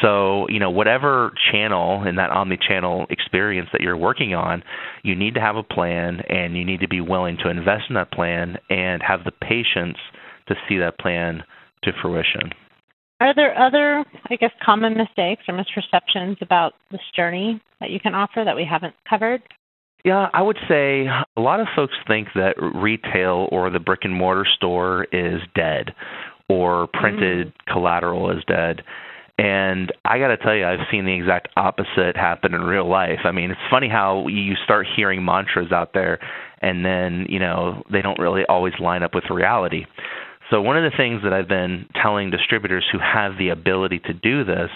So, 0.02 0.48
you 0.50 0.60
know, 0.60 0.72
whatever 0.72 1.32
channel 1.52 2.08
in 2.08 2.16
that 2.16 2.32
omni-channel 2.32 3.08
experience 3.10 3.70
that 3.74 3.82
you're 3.82 3.98
working 3.98 4.34
on, 4.34 4.64
you 5.04 5.16
need 5.16 5.36
to 5.36 5.42
have 5.42 5.58
a 5.58 5.64
plan 5.64 6.22
and 6.28 6.56
you 6.56 6.66
need 6.66 6.80
to 6.80 6.88
be 6.88 7.02
willing 7.02 7.38
to 7.44 7.50
invest 7.50 7.84
in 7.90 7.96
that 7.96 8.12
plan 8.12 8.58
and 8.70 9.04
have 9.04 9.24
the 9.26 9.32
patience 9.32 9.98
to 10.48 10.56
see 10.68 10.78
that 10.78 10.98
plan 10.98 11.44
to 11.84 11.92
fruition. 12.02 12.52
Are 13.22 13.36
there 13.36 13.56
other, 13.56 14.04
I 14.32 14.36
guess, 14.36 14.50
common 14.66 14.98
mistakes 14.98 15.44
or 15.48 15.54
misperceptions 15.54 16.42
about 16.42 16.74
this 16.90 17.02
journey 17.16 17.62
that 17.80 17.92
you 17.92 18.00
can 18.00 18.16
offer 18.16 18.42
that 18.44 18.56
we 18.56 18.66
haven't 18.68 18.96
covered? 19.08 19.44
Yeah, 20.04 20.30
I 20.34 20.42
would 20.42 20.58
say 20.68 21.06
a 21.06 21.40
lot 21.40 21.60
of 21.60 21.68
folks 21.76 21.94
think 22.08 22.30
that 22.34 22.56
retail 22.74 23.48
or 23.52 23.70
the 23.70 23.80
brick 23.80 24.00
and 24.02 24.16
mortar 24.16 24.48
store 24.56 25.06
is 25.12 25.40
dead 25.54 25.94
or 26.50 26.88
printed 26.94 27.50
mm. 27.50 27.54
collateral 27.72 28.32
is 28.36 28.44
dead. 28.48 28.82
And 29.38 29.94
I 30.04 30.18
got 30.18 30.30
to 30.30 30.38
tell 30.38 30.56
you, 30.56 30.66
I've 30.66 30.88
seen 30.90 31.06
the 31.06 31.14
exact 31.14 31.50
opposite 31.56 32.16
happen 32.16 32.56
in 32.56 32.62
real 32.62 32.90
life. 32.90 33.20
I 33.24 33.32
mean, 33.32 33.52
it's 33.52 33.62
funny 33.70 33.88
how 33.88 34.26
you 34.30 34.56
start 34.64 34.88
hearing 34.96 35.24
mantras 35.24 35.72
out 35.72 35.94
there 35.94 36.18
and 36.64 36.84
then, 36.84 37.28
you 37.30 37.38
know, 37.38 37.84
they 37.92 38.02
don't 38.02 38.18
really 38.18 38.46
always 38.50 38.74
line 38.80 39.04
up 39.04 39.14
with 39.14 39.26
reality. 39.30 39.86
So, 40.52 40.62
one 40.62 40.76
of 40.76 40.84
the 40.84 40.96
things 40.98 41.22
that 41.24 41.32
I've 41.32 41.48
been 41.48 41.88
telling 42.02 42.30
distributors 42.30 42.86
who 42.92 43.00
have 43.00 43.38
the 43.40 43.50
ability 43.50 44.00
to 44.00 44.14
do 44.14 44.44
this 44.44 44.70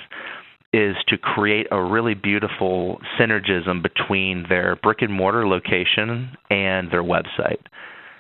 is 0.71 0.95
to 1.09 1.17
create 1.17 1.67
a 1.69 1.83
really 1.83 2.13
beautiful 2.13 2.99
synergism 3.19 3.83
between 3.83 4.45
their 4.47 4.77
brick 4.77 5.01
and 5.01 5.11
mortar 5.11 5.45
location 5.45 6.31
and 6.49 6.89
their 6.91 7.03
website. 7.03 7.61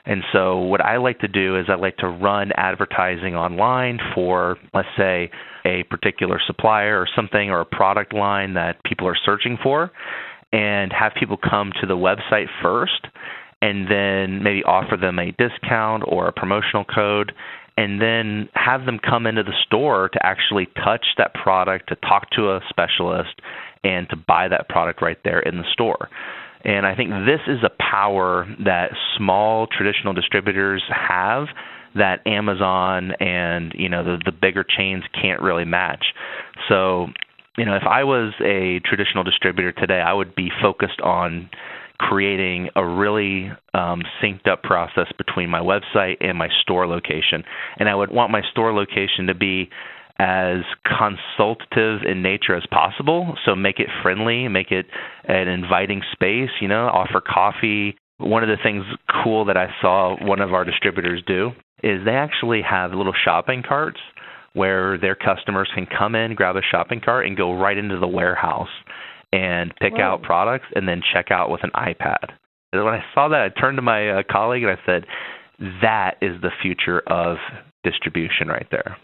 And 0.05 0.21
so, 0.33 0.59
what 0.59 0.81
I 0.81 0.97
like 0.97 1.19
to 1.19 1.29
do 1.29 1.57
is 1.57 1.67
I 1.69 1.75
like 1.75 1.95
to 1.97 2.07
run 2.09 2.51
advertising 2.57 3.35
online 3.35 3.99
for, 4.13 4.57
let's 4.73 4.89
say, 4.97 5.31
a 5.63 5.83
particular 5.83 6.41
supplier 6.45 6.99
or 6.99 7.07
something 7.15 7.49
or 7.49 7.61
a 7.61 7.65
product 7.65 8.13
line 8.13 8.55
that 8.55 8.83
people 8.83 9.07
are 9.07 9.17
searching 9.25 9.57
for, 9.63 9.91
and 10.51 10.91
have 10.91 11.13
people 11.17 11.37
come 11.37 11.71
to 11.79 11.87
the 11.87 11.95
website 11.95 12.47
first 12.61 13.07
and 13.61 13.89
then 13.89 14.43
maybe 14.43 14.63
offer 14.63 14.97
them 14.97 15.19
a 15.19 15.31
discount 15.33 16.03
or 16.07 16.27
a 16.27 16.31
promotional 16.31 16.83
code 16.83 17.31
and 17.77 18.01
then 18.01 18.47
have 18.53 18.85
them 18.85 18.99
come 18.99 19.27
into 19.27 19.43
the 19.43 19.53
store 19.65 20.09
to 20.09 20.25
actually 20.25 20.67
touch 20.83 21.05
that 21.17 21.33
product, 21.33 21.89
to 21.89 21.95
talk 21.97 22.29
to 22.31 22.51
a 22.51 22.61
specialist, 22.69 23.41
and 23.83 24.07
to 24.09 24.15
buy 24.15 24.47
that 24.47 24.69
product 24.69 25.01
right 25.01 25.17
there 25.23 25.39
in 25.39 25.57
the 25.57 25.65
store. 25.73 26.09
And 26.63 26.85
I 26.85 26.95
think 26.95 27.09
this 27.09 27.41
is 27.47 27.59
a 27.63 27.69
power 27.69 28.47
that 28.63 28.91
small 29.17 29.67
traditional 29.67 30.13
distributors 30.13 30.83
have 30.89 31.47
that 31.95 32.25
Amazon 32.25 33.11
and 33.21 33.73
you 33.75 33.87
know 33.87 34.03
the, 34.03 34.17
the 34.25 34.31
bigger 34.31 34.65
chains 34.65 35.03
can't 35.13 35.41
really 35.41 35.63
match. 35.63 36.05
So, 36.67 37.07
you 37.57 37.65
know, 37.65 37.75
if 37.75 37.83
I 37.83 38.03
was 38.03 38.33
a 38.41 38.79
traditional 38.85 39.23
distributor 39.23 39.71
today, 39.71 40.01
I 40.01 40.13
would 40.13 40.35
be 40.35 40.49
focused 40.61 40.99
on 41.01 41.49
creating 41.97 42.69
a 42.75 42.85
really 42.85 43.49
um, 43.73 44.01
synced 44.21 44.47
up 44.47 44.63
process 44.63 45.07
between 45.17 45.49
my 45.49 45.59
website 45.59 46.17
and 46.21 46.37
my 46.37 46.49
store 46.61 46.87
location. 46.87 47.43
And 47.77 47.89
I 47.89 47.95
would 47.95 48.11
want 48.11 48.31
my 48.31 48.41
store 48.51 48.73
location 48.73 49.27
to 49.27 49.35
be 49.35 49.69
as 50.17 50.59
consultative 50.85 52.01
in 52.09 52.21
nature 52.21 52.55
as 52.55 52.63
possible. 52.71 53.35
So 53.45 53.55
make 53.55 53.79
it 53.79 53.87
friendly, 54.01 54.47
make 54.47 54.71
it 54.71 54.85
an 55.25 55.47
inviting 55.47 56.01
space, 56.13 56.49
you 56.61 56.67
know, 56.67 56.87
offer 56.87 57.21
coffee. 57.21 57.97
One 58.17 58.43
of 58.43 58.49
the 58.49 58.61
things 58.63 58.85
cool 59.23 59.45
that 59.45 59.57
I 59.57 59.67
saw 59.81 60.15
one 60.21 60.39
of 60.39 60.53
our 60.53 60.63
distributors 60.63 61.21
do 61.27 61.51
is 61.83 62.05
they 62.05 62.11
actually 62.11 62.61
have 62.61 62.91
little 62.91 63.13
shopping 63.25 63.61
carts 63.67 63.99
where 64.53 64.97
their 64.97 65.15
customers 65.15 65.69
can 65.75 65.85
come 65.85 66.15
in, 66.15 66.33
grab 66.33 66.55
a 66.55 66.61
shopping 66.71 67.01
cart, 67.03 67.25
and 67.25 67.35
go 67.35 67.53
right 67.53 67.77
into 67.77 67.99
the 67.99 68.07
warehouse 68.07 68.69
and 69.35 69.73
pick 69.81 69.93
Whoa. 69.93 70.01
out 70.01 70.23
products 70.23 70.65
and 70.75 70.87
then 70.87 71.01
check 71.13 71.29
out 71.29 71.49
with 71.49 71.61
an 71.63 71.71
iPad. 71.75 72.31
And 72.71 72.83
when 72.83 72.93
I 72.93 73.03
saw 73.13 73.27
that, 73.29 73.41
I 73.41 73.59
turned 73.59 73.77
to 73.77 73.81
my 73.81 74.09
uh, 74.09 74.23
colleague 74.29 74.63
and 74.63 74.71
I 74.71 74.79
said, 74.85 75.05
"That 75.81 76.15
is 76.21 76.41
the 76.41 76.51
future 76.61 77.01
of 77.07 77.37
distribution 77.83 78.47
right 78.47 78.67
there." 78.71 78.97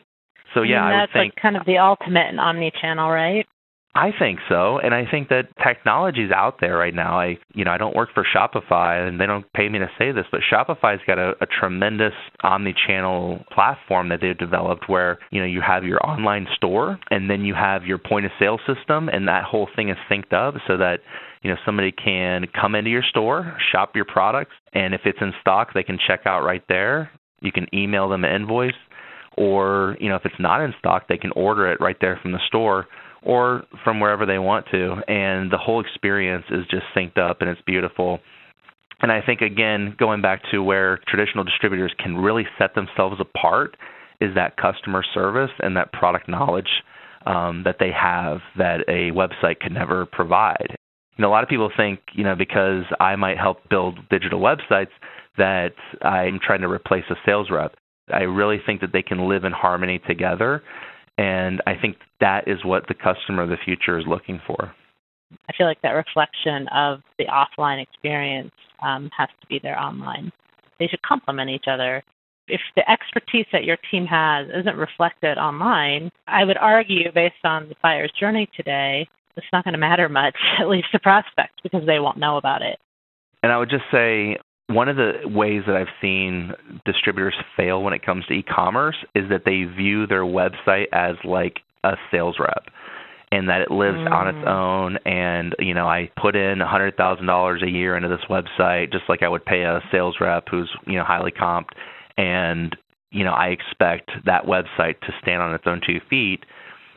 So 0.54 0.64
yeah, 0.64 0.84
I, 0.84 0.92
I 0.92 1.02
would 1.02 1.10
think 1.14 1.34
like 1.36 1.42
kind 1.42 1.58
of 1.58 1.66
the 1.66 1.78
ultimate 1.78 2.30
in 2.30 2.40
omni-channel, 2.40 3.10
right? 3.10 3.46
I 3.94 4.12
think 4.18 4.40
so, 4.48 4.80
and 4.80 4.96
I 4.96 5.04
think 5.10 5.28
that 5.30 5.50
technology's 5.62 6.32
out 6.32 6.62
there 6.62 6.78
right 6.78 6.96
now. 6.96 7.20
I, 7.20 7.38
you 7.54 7.66
know, 7.66 7.72
I 7.72 7.78
don't 7.78 7.94
work 7.94 8.10
for 8.14 8.24
Shopify, 8.24 9.06
and 9.06 9.20
they 9.20 9.26
don't 9.26 9.46
pay 9.52 9.68
me 9.68 9.80
to 9.80 9.90
say 10.00 10.14
this, 10.14 10.24
but 10.32 10.40
Shopify's 10.50 11.02
got 11.06 11.20
a, 11.20 11.34
a 11.42 11.46
tremendous 11.46 12.14
omni-channel 12.42 13.44
platform 13.52 14.08
that 14.08 14.20
they've 14.22 14.38
developed, 14.38 14.88
where 14.88 15.20
you 15.30 15.42
know 15.42 15.46
you 15.46 15.60
have 15.60 15.84
your 15.84 16.00
online 16.06 16.48
store, 16.56 16.98
and 17.10 17.30
then 17.30 17.42
you 17.44 17.54
have 17.54 17.84
your 17.84 17.98
point 17.98 18.26
of 18.26 18.32
sale 18.40 18.60
system, 18.66 19.10
and 19.10 19.28
that 19.28 19.44
whole 19.44 19.68
thing 19.76 19.90
is 19.90 19.98
synced 20.10 20.32
up 20.32 20.54
so 20.68 20.78
that 20.78 21.00
you 21.42 21.50
know 21.50 21.58
somebody 21.66 21.92
can 21.92 22.46
come 22.60 22.76
into 22.76 22.90
your 22.90 23.04
store, 23.04 23.58
shop 23.74 23.92
your 23.94 24.06
products, 24.06 24.56
and 24.72 24.94
if 24.94 25.02
it's 25.04 25.20
in 25.20 25.34
stock, 25.42 25.74
they 25.74 25.84
can 25.84 26.00
check 26.08 26.22
out 26.26 26.46
right 26.46 26.64
there. 26.70 27.12
You 27.42 27.52
can 27.52 27.68
email 27.74 28.08
them 28.08 28.24
an 28.24 28.34
invoice, 28.34 28.72
or 29.36 29.98
you 30.00 30.08
know 30.08 30.16
if 30.16 30.24
it's 30.24 30.40
not 30.40 30.62
in 30.62 30.74
stock, 30.80 31.10
they 31.10 31.18
can 31.18 31.32
order 31.36 31.70
it 31.70 31.82
right 31.82 31.98
there 32.00 32.18
from 32.22 32.32
the 32.32 32.40
store 32.48 32.88
or 33.24 33.64
from 33.84 34.00
wherever 34.00 34.26
they 34.26 34.40
want 34.40 34.66
to. 34.72 34.96
And 35.08 35.52
the 35.52 35.58
whole 35.58 35.80
experience 35.80 36.46
is 36.50 36.66
just 36.70 36.84
synced 36.96 37.18
up 37.18 37.42
and 37.42 37.50
it's 37.50 37.62
beautiful. 37.62 38.20
And 39.02 39.12
I 39.12 39.22
think, 39.22 39.42
again, 39.42 39.96
going 39.98 40.22
back 40.22 40.42
to 40.52 40.62
where 40.62 41.00
traditional 41.08 41.44
distributors 41.44 41.94
can 41.98 42.18
really 42.18 42.46
set 42.58 42.76
themselves 42.76 43.18
apart 43.20 43.76
is 44.20 44.36
that 44.36 44.58
customer 44.58 45.04
service 45.14 45.50
and 45.60 45.76
that 45.76 45.92
product 45.92 46.30
knowledge 46.30 46.70
um, 47.26 47.64
that 47.66 47.78
they 47.80 47.92
have 47.92 48.40
that 48.58 48.82
a 48.88 49.12
website 49.12 49.60
could 49.60 49.72
never 49.72 50.06
provide. 50.06 50.76
You 51.18 51.24
know, 51.24 51.30
a 51.30 51.32
lot 51.34 51.44
of 51.44 51.50
people 51.50 51.72
think, 51.76 52.00
you 52.14 52.24
know, 52.24 52.36
because 52.36 52.84
I 53.00 53.16
might 53.16 53.38
help 53.38 53.68
build 53.70 54.00
digital 54.10 54.40
websites, 54.40 54.92
that 55.38 55.74
I'm 56.02 56.40
trying 56.46 56.62
to 56.62 56.68
replace 56.68 57.06
a 57.10 57.16
sales 57.26 57.50
rep. 57.50 57.74
I 58.14 58.24
really 58.24 58.58
think 58.66 58.82
that 58.82 58.92
they 58.92 59.02
can 59.02 59.30
live 59.30 59.44
in 59.44 59.52
harmony 59.54 60.00
together, 60.08 60.62
and 61.18 61.62
I 61.68 61.76
think 61.76 61.98
that 62.20 62.48
is 62.48 62.64
what 62.64 62.88
the 62.88 62.94
customer 62.94 63.44
of 63.44 63.50
the 63.50 63.58
future 63.64 63.98
is 63.98 64.06
looking 64.08 64.42
for. 64.46 64.74
I 65.50 65.54
feel 65.58 65.68
like 65.68 65.82
that 65.82 65.92
reflection 65.92 66.68
of 66.70 67.02
the 67.18 67.26
offline 67.26 67.82
experience 67.82 68.52
um, 68.82 69.10
has 69.18 69.30
to 69.42 69.48
be 69.48 69.60
there 69.62 69.80
online. 69.80 70.32
They 70.80 70.88
should 70.88 71.02
complement 71.04 71.50
each 71.50 71.66
other. 71.68 72.04
If 72.48 72.60
the 72.76 72.90
expertise 72.90 73.46
that 73.54 73.64
your 73.64 73.78
team 73.92 74.06
has 74.08 74.48
isn't 74.50 74.76
reflected 74.76 75.38
online, 75.38 76.12
I 76.28 76.44
would 76.44 76.58
argue, 76.58 77.12
based 77.14 77.36
on 77.44 77.70
the 77.70 77.76
buyer's 77.82 78.12
journey 78.20 78.50
today, 78.56 79.08
it's 79.38 79.46
not 79.54 79.64
going 79.64 79.74
to 79.74 79.80
matter 79.80 80.10
much, 80.10 80.36
at 80.60 80.68
least 80.68 80.88
to 80.92 81.00
prospects, 81.00 81.56
because 81.64 81.86
they 81.86 82.00
won't 82.00 82.18
know 82.18 82.38
about 82.38 82.62
it. 82.62 82.80
And 83.44 83.52
I 83.52 83.58
would 83.58 83.70
just 83.70 83.86
say 83.92 84.38
one 84.74 84.90
of 84.90 84.96
the 84.96 85.14
ways 85.26 85.64
that 85.68 85.76
I've 85.76 85.88
seen 86.02 86.54
distributors 86.86 87.36
fail 87.56 87.84
when 87.84 87.94
it 87.94 88.06
comes 88.06 88.26
to 88.28 88.34
e-commerce 88.34 88.98
is 89.16 89.30
that 89.30 89.44
they 89.46 89.64
view 89.64 90.08
their 90.08 90.24
website 90.24 90.88
as 90.92 91.16
like 91.24 91.60
a 91.84 91.94
sales 92.12 92.38
rep 92.40 92.66
and 93.32 93.48
that 93.50 93.62
it 93.62 93.72
lives 93.72 93.98
mm. 93.98 94.12
on 94.12 94.28
its 94.28 94.38
mm. 94.38 94.48
own 94.48 94.98
and 95.06 95.56
you 95.60 95.74
know 95.74 95.88
I 95.88 96.12
put 96.22 96.36
in 96.36 96.62
a 96.62 96.68
hundred 96.68 96.98
thousand 96.98 97.26
dollars 97.26 97.62
a 97.64 97.70
year 97.70 97.96
into 97.96 98.10
this 98.10 98.20
website 98.30 98.92
just 98.92 99.06
like 99.10 99.24
I 99.24 99.30
would 99.30 99.46
pay 99.46 99.62
a 99.64 99.82
sales 99.92 100.18
rep 100.20 100.46
who's 100.50 100.70
you 100.86 100.96
know 100.96 101.04
highly 101.04 101.32
comped 101.32 101.72
and 102.18 102.76
you 103.12 103.24
know 103.24 103.34
I 103.34 103.48
expect 103.48 104.12
that 104.26 104.46
website 104.46 105.00
to 105.02 105.14
stand 105.22 105.42
on 105.42 105.54
its 105.56 105.64
own 105.66 105.82
two 105.86 106.00
feet 106.10 106.44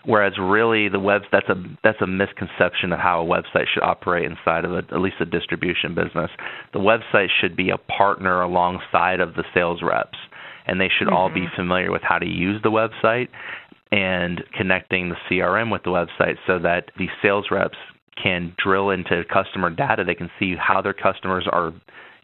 whereas 0.06 0.34
really 0.38 0.88
the 0.88 0.98
web 0.98 1.22
that's 1.32 1.48
a 1.48 1.54
that's 1.82 2.00
a 2.00 2.06
misconception 2.06 2.92
of 2.92 2.98
how 2.98 3.22
a 3.22 3.26
website 3.26 3.66
should 3.72 3.82
operate 3.82 4.24
inside 4.30 4.64
of 4.64 4.72
a, 4.72 4.78
at 4.78 5.00
least 5.00 5.16
a 5.20 5.24
distribution 5.24 5.94
business. 5.94 6.30
The 6.72 6.80
website 6.80 7.28
should 7.40 7.56
be 7.56 7.70
a 7.70 7.78
partner 7.78 8.42
alongside 8.42 9.20
of 9.20 9.34
the 9.34 9.44
sales 9.54 9.80
reps, 9.82 10.18
and 10.66 10.80
they 10.80 10.88
should 10.98 11.08
mm-hmm. 11.08 11.16
all 11.16 11.28
be 11.28 11.42
mm-hmm. 11.42 11.56
familiar 11.56 11.90
with 11.90 12.02
how 12.02 12.18
to 12.18 12.26
use 12.26 12.60
the 12.62 12.70
website 12.70 13.28
and 13.90 14.42
connecting 14.56 15.08
the 15.08 15.16
CRM 15.30 15.70
with 15.70 15.82
the 15.84 15.90
website 15.90 16.36
so 16.46 16.58
that 16.58 16.90
the 16.98 17.06
sales 17.22 17.46
reps 17.50 17.78
can 18.20 18.54
drill 18.62 18.90
into 18.90 19.22
customer 19.32 19.70
data. 19.70 20.04
They 20.04 20.14
can 20.14 20.30
see 20.38 20.54
how 20.58 20.82
their 20.82 20.94
customers 20.94 21.46
are 21.50 21.72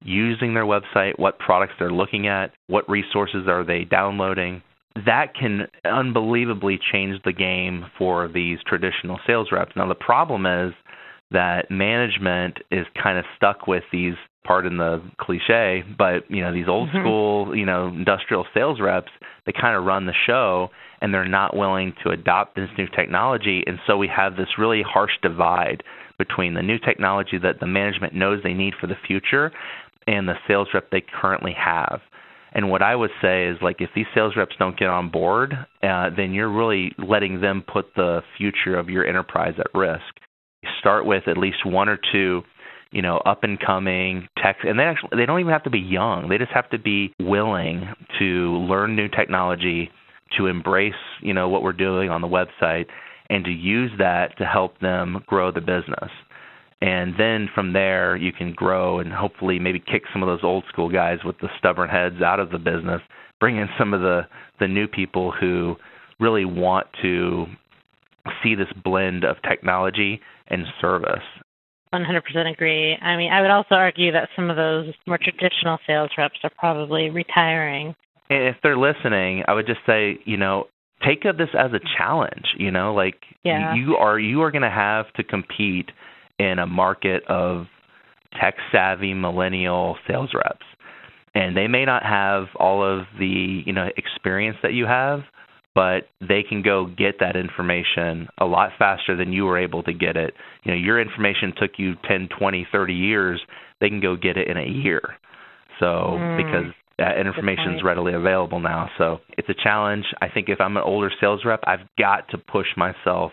using 0.03 0.55
their 0.55 0.64
website, 0.64 1.19
what 1.19 1.38
products 1.38 1.75
they're 1.79 1.93
looking 1.93 2.27
at, 2.27 2.53
what 2.69 2.88
resources 2.88 3.47
are 3.49 3.64
they 3.64 3.85
downloading 3.85 4.62
that 5.07 5.35
can 5.38 5.68
unbelievably 5.85 6.81
change 6.92 7.20
the 7.24 7.33
game 7.33 7.87
for 7.96 8.29
these 8.29 8.59
traditional 8.66 9.18
sales 9.26 9.48
reps. 9.53 9.72
Now, 9.76 9.87
the 9.87 9.94
problem 9.94 10.46
is 10.46 10.74
that 11.31 11.70
management 11.70 12.59
is 12.70 12.87
kind 13.00 13.18
of 13.18 13.24
stuck 13.37 13.66
with 13.66 13.85
these 13.92 14.14
pardon 14.44 14.79
the 14.79 15.03
cliche 15.18 15.85
but 15.98 16.29
you 16.29 16.40
know 16.40 16.53
these 16.53 16.66
old 16.66 16.88
mm-hmm. 16.88 17.00
school 17.00 17.55
you 17.55 17.66
know 17.66 17.88
industrial 17.88 18.46
sales 18.55 18.81
reps 18.81 19.12
they 19.44 19.53
kind 19.53 19.76
of 19.76 19.85
run 19.85 20.07
the 20.07 20.14
show 20.26 20.68
and 21.03 21.12
they're 21.12 21.29
not 21.29 21.55
willing 21.55 21.92
to 22.03 22.11
adopt 22.11 22.57
this 22.57 22.68
new 22.79 22.87
technology 22.96 23.62
and 23.66 23.79
so 23.87 23.98
we 23.98 24.09
have 24.09 24.37
this 24.37 24.48
really 24.59 24.83
harsh 24.83 25.12
divide 25.22 25.83
between 26.18 26.55
the 26.55 26.62
new 26.62 26.79
technology 26.79 27.38
that 27.38 27.61
the 27.61 27.66
management 27.66 28.14
knows 28.14 28.42
they 28.42 28.55
need 28.55 28.72
for 28.81 28.87
the 28.87 28.96
future 29.07 29.53
and 30.07 30.26
the 30.26 30.35
sales 30.48 30.68
rep 30.72 30.90
they 30.90 31.03
currently 31.20 31.55
have 31.57 32.00
and 32.53 32.71
what 32.71 32.83
I 32.83 32.97
would 32.97 33.11
say 33.23 33.47
is 33.47 33.59
like 33.63 33.77
if 33.81 33.91
these 33.95 34.07
sales 34.15 34.35
reps 34.37 34.57
don't 34.59 34.79
get 34.79 34.89
on 34.89 35.11
board, 35.11 35.55
uh, 35.83 36.11
then 36.17 36.33
you're 36.33 36.51
really 36.51 36.93
letting 36.99 37.41
them 37.41 37.63
put 37.73 37.87
the 37.95 38.21
future 38.37 38.79
of 38.79 38.89
your 38.89 39.07
enterprise 39.07 39.55
at 39.59 39.67
risk. 39.75 40.03
Start 40.79 41.07
with 41.07 41.29
at 41.29 41.39
least 41.39 41.65
one 41.65 41.89
or 41.89 41.99
two, 42.13 42.43
you 42.91 43.03
know, 43.03 43.19
up 43.19 43.45
and 43.45 43.59
coming 43.59 44.29
tech, 44.43 44.57
and 44.63 44.79
they 44.79 44.83
actually 44.83 45.11
they 45.17 45.27
don't 45.27 45.41
even 45.41 45.53
have 45.53 45.63
to 45.65 45.71
be 45.71 45.79
young. 45.79 46.29
They 46.29 46.39
just 46.39 46.53
have 46.53 46.69
to 46.71 46.79
be 46.79 47.15
willing 47.21 47.89
to 48.19 48.57
learn 48.69 48.97
new 48.97 49.09
technology, 49.09 49.91
to 50.37 50.47
embrace 50.47 50.93
you 51.23 51.33
know 51.33 51.49
what 51.49 51.63
we're 51.63 51.73
doing 51.73 52.11
on 52.11 52.21
the 52.21 52.29
website, 52.29 52.87
and 53.31 53.45
to 53.45 53.51
use 53.51 53.91
that 53.99 54.37
to 54.39 54.45
help 54.45 54.79
them 54.81 55.23
grow 55.27 55.51
the 55.51 55.61
business 55.61 56.11
and 56.81 57.14
then 57.19 57.49
from 57.55 57.73
there 57.73 58.16
you 58.16 58.33
can 58.33 58.53
grow 58.53 58.99
and 58.99 59.12
hopefully 59.12 59.59
maybe 59.59 59.79
kick 59.79 60.03
some 60.12 60.23
of 60.23 60.29
those 60.29 60.45
old 60.45 60.64
school 60.69 60.90
guys 60.90 61.19
with 61.25 61.38
the 61.40 61.49
stubborn 61.59 61.88
heads 61.88 62.23
out 62.23 62.40
of 62.40 62.51
the 62.51 62.59
business 62.59 63.01
bring 63.38 63.57
in 63.57 63.69
some 63.79 63.95
of 63.95 64.01
the 64.01 64.23
the 64.59 64.69
new 64.69 64.87
people 64.87 65.33
who 65.33 65.77
really 66.19 66.45
want 66.45 66.87
to 67.03 67.47
see 68.43 68.55
this 68.55 68.69
blend 68.85 69.25
of 69.25 69.37
technology 69.43 70.21
and 70.49 70.64
service 70.81 71.25
100% 71.93 72.53
agree. 72.53 72.97
I 73.03 73.16
mean, 73.16 73.33
I 73.33 73.40
would 73.40 73.51
also 73.51 73.75
argue 73.75 74.12
that 74.12 74.29
some 74.37 74.49
of 74.49 74.57
those 74.57 74.95
more 75.07 75.19
traditional 75.19 75.79
sales 75.87 76.11
reps 76.16 76.38
are 76.45 76.51
probably 76.57 77.11
retiring. 77.11 77.97
If 78.29 78.57
they're 78.62 78.79
listening, 78.79 79.43
I 79.49 79.55
would 79.55 79.66
just 79.66 79.81
say, 79.87 80.19
you 80.25 80.37
know, 80.37 80.69
take 81.05 81.23
this 81.23 81.49
as 81.59 81.73
a 81.73 81.81
challenge, 81.99 82.55
you 82.59 82.71
know, 82.71 82.95
like 82.95 83.16
yeah. 83.43 83.75
you 83.75 83.97
are 83.97 84.19
you 84.21 84.43
are 84.43 84.51
going 84.51 84.62
to 84.62 84.71
have 84.71 85.12
to 85.14 85.25
compete 85.25 85.90
in 86.40 86.59
a 86.59 86.66
market 86.66 87.22
of 87.29 87.66
tech 88.40 88.55
savvy 88.72 89.12
millennial 89.12 89.96
sales 90.09 90.31
reps. 90.35 90.64
And 91.35 91.57
they 91.57 91.68
may 91.68 91.85
not 91.85 92.03
have 92.03 92.46
all 92.59 92.83
of 92.83 93.07
the 93.18 93.62
you 93.64 93.72
know 93.72 93.88
experience 93.96 94.57
that 94.62 94.72
you 94.72 94.87
have 94.87 95.20
but 95.72 96.09
they 96.20 96.42
can 96.42 96.62
go 96.62 96.85
get 96.85 97.20
that 97.20 97.37
information 97.37 98.26
a 98.38 98.44
lot 98.44 98.70
faster 98.76 99.16
than 99.16 99.33
you 99.33 99.44
were 99.44 99.57
able 99.57 99.85
to 99.85 99.92
get 99.92 100.16
it. 100.16 100.35
You 100.64 100.72
know 100.72 100.76
your 100.76 101.00
information 101.00 101.53
took 101.57 101.72
you 101.76 101.94
10 102.09 102.29
20 102.37 102.66
30 102.72 102.94
years. 102.94 103.40
They 103.81 103.88
can 103.88 104.00
go 104.00 104.16
get 104.16 104.37
it 104.37 104.48
in 104.48 104.57
a 104.57 104.66
year. 104.66 105.00
So 105.79 105.87
mm, 105.87 106.37
because 106.37 106.74
that 106.98 107.18
information 107.18 107.74
is 107.76 107.83
readily 107.85 108.12
available 108.14 108.61
now. 108.61 108.90
So 108.98 109.20
it's 109.38 109.48
a 109.48 109.55
challenge. 109.62 110.05
I 110.20 110.29
think 110.29 110.48
if 110.48 110.61
i'm 110.61 110.76
an 110.76 110.83
older 110.85 111.11
sales 111.20 111.42
rep 111.44 111.61
i've 111.64 111.87
got 111.98 112.29
to 112.31 112.38
push 112.38 112.66
myself 112.76 113.33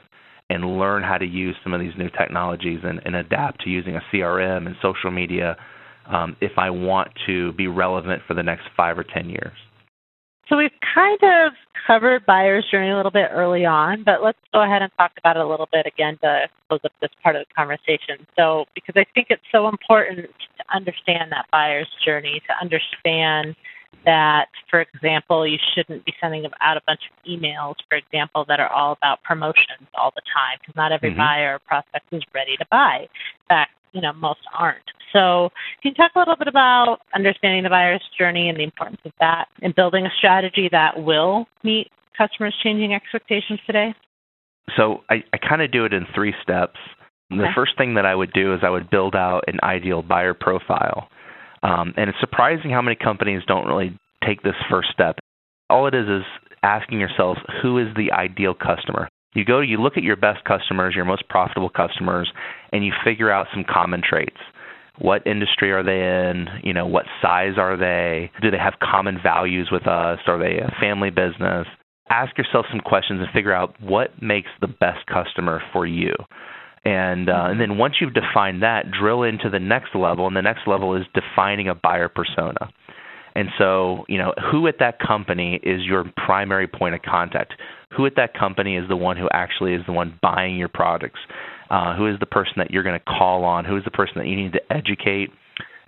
and 0.50 0.78
learn 0.78 1.04
how 1.04 1.18
to 1.18 1.26
use 1.26 1.56
some 1.64 1.74
of 1.74 1.80
these 1.80 1.94
new 1.98 2.10
technologies 2.10 2.80
and, 2.84 3.02
and 3.06 3.16
adapt 3.16 3.62
to 3.64 3.70
using 3.70 3.96
a 3.96 4.02
CRM 4.12 4.66
and 4.66 4.76
social 4.82 5.12
media 5.12 5.58
um, 6.10 6.38
if 6.40 6.54
I 6.58 6.70
want 6.70 7.10
to 7.26 7.52
be 7.54 7.68
relevant 7.68 8.22
for 8.28 8.34
the 8.34 8.44
next 8.44 8.64
five 8.76 8.98
or 8.98 9.04
ten 9.04 9.30
years. 9.30 9.58
So 10.50 10.56
we've 10.56 10.72
kind 10.96 11.20
of 11.24 11.52
covered 11.86 12.26
buyer's 12.26 12.66
journey 12.72 12.90
a 12.90 12.96
little 12.96 13.12
bit 13.12 13.30
early 13.34 13.66
on, 13.66 14.04
but 14.06 14.24
let's 14.24 14.40
go 14.54 14.64
ahead 14.64 14.82
and 14.82 14.92
talk 14.98 15.12
about 15.18 15.36
it 15.36 15.42
a 15.42 15.48
little 15.48 15.68
bit 15.72 15.86
again 15.86 16.18
to 16.22 16.48
close 16.70 16.80
up 16.86 16.94
this 17.02 17.10
part 17.22 17.36
of 17.36 17.46
the 17.48 17.54
conversation. 17.54 18.26
So 18.38 18.66
because 18.74 18.96
I 18.96 19.06
think 19.14 19.28
it's 19.30 19.44
so 19.52 19.68
important 19.68 20.20
to 20.20 20.64
understand 20.74 21.32
that 21.32 21.48
buyer's 21.52 21.90
journey, 22.06 22.42
to 22.48 22.54
understand 22.62 23.56
that, 24.06 24.48
for 24.70 24.82
example, 24.82 25.48
you 25.48 25.58
shouldn't 25.74 26.06
be 26.06 26.14
sending 26.22 26.46
out 26.62 26.78
a 26.78 26.82
bunch 26.88 27.02
of 27.12 27.30
emails, 27.30 27.76
for 27.90 27.98
example, 27.98 28.46
that 28.48 28.60
are 28.60 28.72
all 28.72 28.94
about 28.94 29.24
promotions 29.24 29.88
all 29.96 30.12
the 30.16 30.22
time, 30.34 30.58
because 30.62 30.76
not 30.76 30.92
every 30.92 31.10
mm-hmm. 31.10 31.20
buyer 31.20 31.56
or 31.56 31.60
prospect 31.60 32.06
is 32.12 32.24
ready 32.34 32.56
to 32.58 32.66
buy. 32.72 33.02
In 33.02 33.48
fact, 33.50 33.72
you 33.94 34.02
know, 34.02 34.14
most 34.14 34.40
aren't. 34.58 34.84
So, 35.14 35.50
can 35.82 35.92
you 35.92 35.96
talk 35.96 36.12
a 36.16 36.20
little 36.20 36.36
bit 36.36 36.48
about 36.48 37.00
understanding 37.16 37.64
the 37.64 37.70
buyer's 37.70 38.04
journey 38.18 38.50
and 38.50 38.58
the 38.58 38.64
importance 38.64 39.00
of 39.06 39.14
that 39.20 39.46
and 39.62 39.74
building 39.74 40.06
a 40.06 40.10
strategy 40.18 40.68
that 40.72 41.02
will 41.02 41.48
meet 41.64 41.88
customers' 42.18 42.56
changing 42.62 42.94
expectations 42.94 43.60
today? 43.66 43.94
So, 44.76 45.04
I, 45.10 45.24
I 45.34 45.38
kind 45.38 45.62
of 45.62 45.72
do 45.72 45.86
it 45.86 45.94
in 45.94 46.06
three 46.14 46.34
steps. 46.44 46.78
Okay. 47.32 47.42
The 47.42 47.48
first 47.56 47.78
thing 47.78 47.96
that 47.96 48.06
I 48.06 48.16
would 48.16 48.32
do 48.34 48.54
is 48.54 48.60
I 48.64 48.70
would 48.70 48.90
build 48.90 49.16
out 49.16 49.46
an 49.48 49.60
ideal 49.64 50.02
buyer 50.02 50.34
profile. 50.34 51.10
Um, 51.64 51.94
and 51.98 52.10
it's 52.10 52.20
surprising 52.20 52.72
how 52.72 52.82
many 52.82 52.96
companies 52.96 53.42
don't 53.48 53.68
really 53.68 53.98
take 54.26 54.42
this 54.44 54.56
first 54.70 54.90
step. 54.92 55.18
All 55.70 55.88
it 55.88 55.96
is 55.96 56.08
is 56.08 56.24
asking 56.64 57.00
yourself 57.00 57.38
who 57.62 57.78
is 57.78 57.88
the 57.96 58.12
ideal 58.12 58.54
customer. 58.54 59.10
You 59.34 59.46
go, 59.46 59.60
you 59.60 59.78
look 59.78 59.98
at 59.98 60.04
your 60.04 60.16
best 60.16 60.44
customers, 60.46 60.96
your 60.96 61.06
most 61.06 61.28
profitable 61.30 61.70
customers, 61.70 62.32
and 62.72 62.86
you 62.86 62.94
figure 63.04 63.32
out 63.32 63.48
some 63.54 63.66
common 63.70 64.02
traits. 64.08 64.38
What 65.00 65.28
industry 65.28 65.72
are 65.72 65.84
they 65.84 66.30
in? 66.32 66.48
You 66.64 66.74
know, 66.74 66.88
what 66.88 67.06
size 67.22 67.54
are 67.58 67.78
they? 67.78 68.32
Do 68.42 68.50
they 68.50 68.58
have 68.58 68.74
common 68.82 69.20
values 69.22 69.70
with 69.72 69.86
us? 69.88 70.20
Are 70.26 70.40
they 70.40 70.58
a 70.58 70.76
family 70.80 71.12
business? 71.12 71.68
Ask 72.10 72.38
yourself 72.38 72.66
some 72.72 72.80
questions 72.80 73.20
and 73.20 73.30
figure 73.32 73.54
out 73.54 73.80
what 73.82 74.22
makes 74.22 74.50
the 74.60 74.68
best 74.68 75.06
customer 75.06 75.62
for 75.72 75.86
you. 75.86 76.14
And 76.86 77.30
uh, 77.30 77.48
and 77.48 77.60
then 77.60 77.78
once 77.78 77.96
you've 78.00 78.14
defined 78.14 78.64
that, 78.64 78.92
drill 78.92 79.24
into 79.24 79.50
the 79.50 79.60
next 79.60 79.96
level, 79.96 80.28
and 80.28 80.36
the 80.36 80.42
next 80.42 80.68
level 80.68 80.96
is 80.96 81.04
defining 81.14 81.68
a 81.68 81.76
buyer 81.76 82.10
persona. 82.10 82.70
And 83.36 83.50
so, 83.60 84.04
you 84.08 84.18
know, 84.18 84.34
who 84.52 84.68
at 84.68 84.80
that 84.80 85.00
company 85.00 85.60
is 85.62 85.84
your 85.84 86.06
primary 86.26 86.68
point 86.68 86.96
of 86.96 87.04
contact? 87.04 87.54
Who 87.96 88.08
at 88.08 88.16
that 88.16 88.34
company 88.34 88.78
is 88.78 88.88
the 88.90 88.96
one 88.96 89.16
who 89.16 89.28
actually 89.32 89.76
is 89.76 89.82
the 89.86 89.92
one 89.92 90.18
buying 90.24 90.56
your 90.56 90.70
products? 90.70 91.20
Uh, 91.70 91.96
who 91.96 92.08
is 92.08 92.16
the 92.20 92.26
person 92.26 92.54
that 92.58 92.72
you're 92.72 92.82
going 92.82 92.98
to 92.98 93.06
call 93.06 93.44
on? 93.44 93.64
Who 93.64 93.78
is 93.78 93.84
the 93.84 93.92
person 93.92 94.16
that 94.18 94.26
you 94.26 94.36
need 94.36 94.54
to 94.54 94.62
educate? 94.72 95.30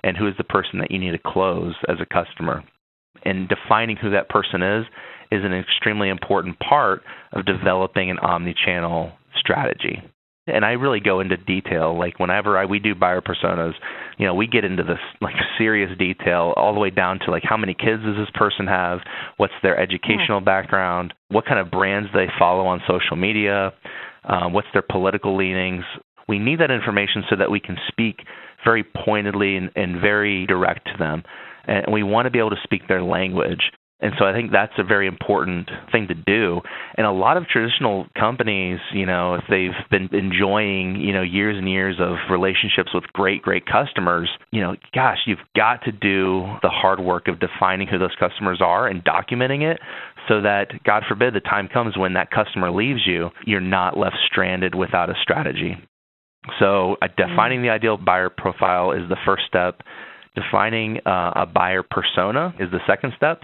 And 0.03 0.15
who 0.15 0.27
is 0.27 0.35
the 0.37 0.43
person 0.43 0.77
that 0.79 0.91
you 0.91 0.99
need 0.99 1.11
to 1.11 1.19
close 1.25 1.73
as 1.87 1.97
a 1.99 2.05
customer? 2.05 2.63
And 3.23 3.49
defining 3.49 3.95
who 3.95 4.11
that 4.11 4.29
person 4.29 4.61
is 4.61 4.85
is 5.31 5.43
an 5.43 5.53
extremely 5.53 6.09
important 6.09 6.59
part 6.59 7.01
of 7.33 7.45
developing 7.45 8.11
an 8.11 8.19
omni-channel 8.19 9.11
strategy 9.35 10.03
and 10.47 10.65
I 10.65 10.71
really 10.71 10.99
go 10.99 11.19
into 11.19 11.37
detail. 11.37 11.97
Like 11.97 12.19
whenever 12.19 12.57
I, 12.57 12.65
we 12.65 12.79
do 12.79 12.95
buyer 12.95 13.21
personas, 13.21 13.73
you 14.17 14.25
know, 14.25 14.33
we 14.33 14.47
get 14.47 14.63
into 14.63 14.83
this 14.83 14.99
like 15.21 15.35
serious 15.57 15.95
detail 15.97 16.53
all 16.55 16.73
the 16.73 16.79
way 16.79 16.89
down 16.89 17.19
to 17.25 17.31
like 17.31 17.43
how 17.43 17.57
many 17.57 17.73
kids 17.73 18.03
does 18.03 18.15
this 18.17 18.29
person 18.33 18.67
have, 18.67 18.99
what's 19.37 19.53
their 19.63 19.79
educational 19.79 20.41
background, 20.41 21.13
what 21.29 21.45
kind 21.45 21.59
of 21.59 21.71
brands 21.71 22.09
they 22.13 22.27
follow 22.37 22.65
on 22.65 22.81
social 22.87 23.15
media, 23.15 23.73
um, 24.23 24.53
what's 24.53 24.67
their 24.73 24.83
political 24.83 25.37
leanings. 25.37 25.83
We 26.27 26.39
need 26.39 26.59
that 26.59 26.71
information 26.71 27.23
so 27.29 27.35
that 27.37 27.49
we 27.49 27.59
can 27.59 27.77
speak 27.87 28.17
very 28.63 28.83
pointedly 28.83 29.55
and, 29.55 29.71
and 29.75 30.01
very 30.01 30.45
direct 30.45 30.85
to 30.85 30.97
them, 30.99 31.23
and 31.65 31.91
we 31.91 32.03
want 32.03 32.25
to 32.25 32.29
be 32.29 32.39
able 32.39 32.51
to 32.51 32.61
speak 32.63 32.87
their 32.87 33.01
language. 33.01 33.71
And 34.01 34.13
so 34.17 34.25
I 34.25 34.33
think 34.33 34.51
that's 34.51 34.73
a 34.77 34.83
very 34.83 35.07
important 35.07 35.69
thing 35.91 36.07
to 36.07 36.13
do. 36.13 36.61
And 36.95 37.05
a 37.05 37.11
lot 37.11 37.35
of 37.35 37.47
traditional 37.47 38.07
companies, 38.17 38.79
you 38.93 39.05
know, 39.05 39.35
if 39.35 39.43
they've 39.49 39.75
been 39.91 40.09
enjoying, 40.15 41.01
you 41.01 41.11
know, 41.11 41.21
years 41.21 41.57
and 41.57 41.69
years 41.69 41.97
of 41.99 42.15
relationships 42.31 42.91
with 42.93 43.03
great, 43.11 43.41
great 43.41 43.65
customers, 43.65 44.29
you 44.51 44.61
know, 44.61 44.75
gosh, 44.93 45.17
you've 45.25 45.39
got 45.55 45.83
to 45.83 45.91
do 45.91 46.45
the 46.61 46.69
hard 46.69 47.01
work 47.01 47.27
of 47.27 47.39
defining 47.41 47.87
who 47.87 47.99
those 47.99 48.15
customers 48.19 48.61
are 48.63 48.87
and 48.87 49.03
documenting 49.03 49.69
it 49.69 49.79
so 50.29 50.41
that, 50.41 50.83
God 50.85 51.03
forbid, 51.07 51.33
the 51.33 51.41
time 51.41 51.67
comes 51.67 51.97
when 51.97 52.13
that 52.13 52.31
customer 52.31 52.71
leaves 52.71 53.01
you, 53.05 53.29
you're 53.45 53.59
not 53.59 53.97
left 53.97 54.15
stranded 54.31 54.75
without 54.75 55.09
a 55.09 55.13
strategy. 55.21 55.75
So, 56.59 56.95
uh, 57.01 57.07
defining 57.17 57.61
the 57.61 57.69
ideal 57.69 57.97
buyer 57.97 58.29
profile 58.29 58.91
is 58.91 59.07
the 59.09 59.17
first 59.25 59.43
step. 59.47 59.81
Defining 60.35 60.99
uh, 61.05 61.33
a 61.35 61.45
buyer 61.45 61.83
persona 61.83 62.53
is 62.59 62.69
the 62.71 62.79
second 62.87 63.13
step. 63.17 63.43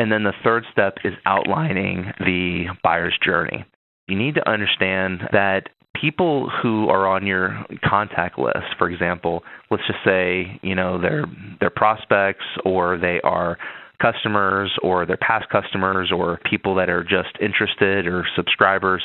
And 0.00 0.10
then 0.10 0.22
the 0.22 0.32
third 0.42 0.64
step 0.72 0.96
is 1.04 1.12
outlining 1.26 2.10
the 2.20 2.68
buyer's 2.82 3.18
journey. 3.22 3.66
You 4.08 4.16
need 4.16 4.34
to 4.36 4.50
understand 4.50 5.20
that 5.30 5.64
people 5.94 6.50
who 6.62 6.88
are 6.88 7.06
on 7.06 7.26
your 7.26 7.66
contact 7.84 8.38
list, 8.38 8.64
for 8.78 8.88
example, 8.88 9.42
let's 9.70 9.86
just 9.86 9.98
say, 10.02 10.58
you 10.62 10.74
know, 10.74 10.98
they're 10.98 11.26
they're 11.60 11.68
prospects 11.68 12.46
or 12.64 12.96
they 12.96 13.20
are 13.24 13.58
customers 14.00 14.72
or 14.82 15.04
they're 15.04 15.18
past 15.18 15.50
customers 15.50 16.10
or 16.10 16.40
people 16.50 16.74
that 16.76 16.88
are 16.88 17.04
just 17.04 17.36
interested 17.38 18.06
or 18.06 18.24
subscribers 18.34 19.02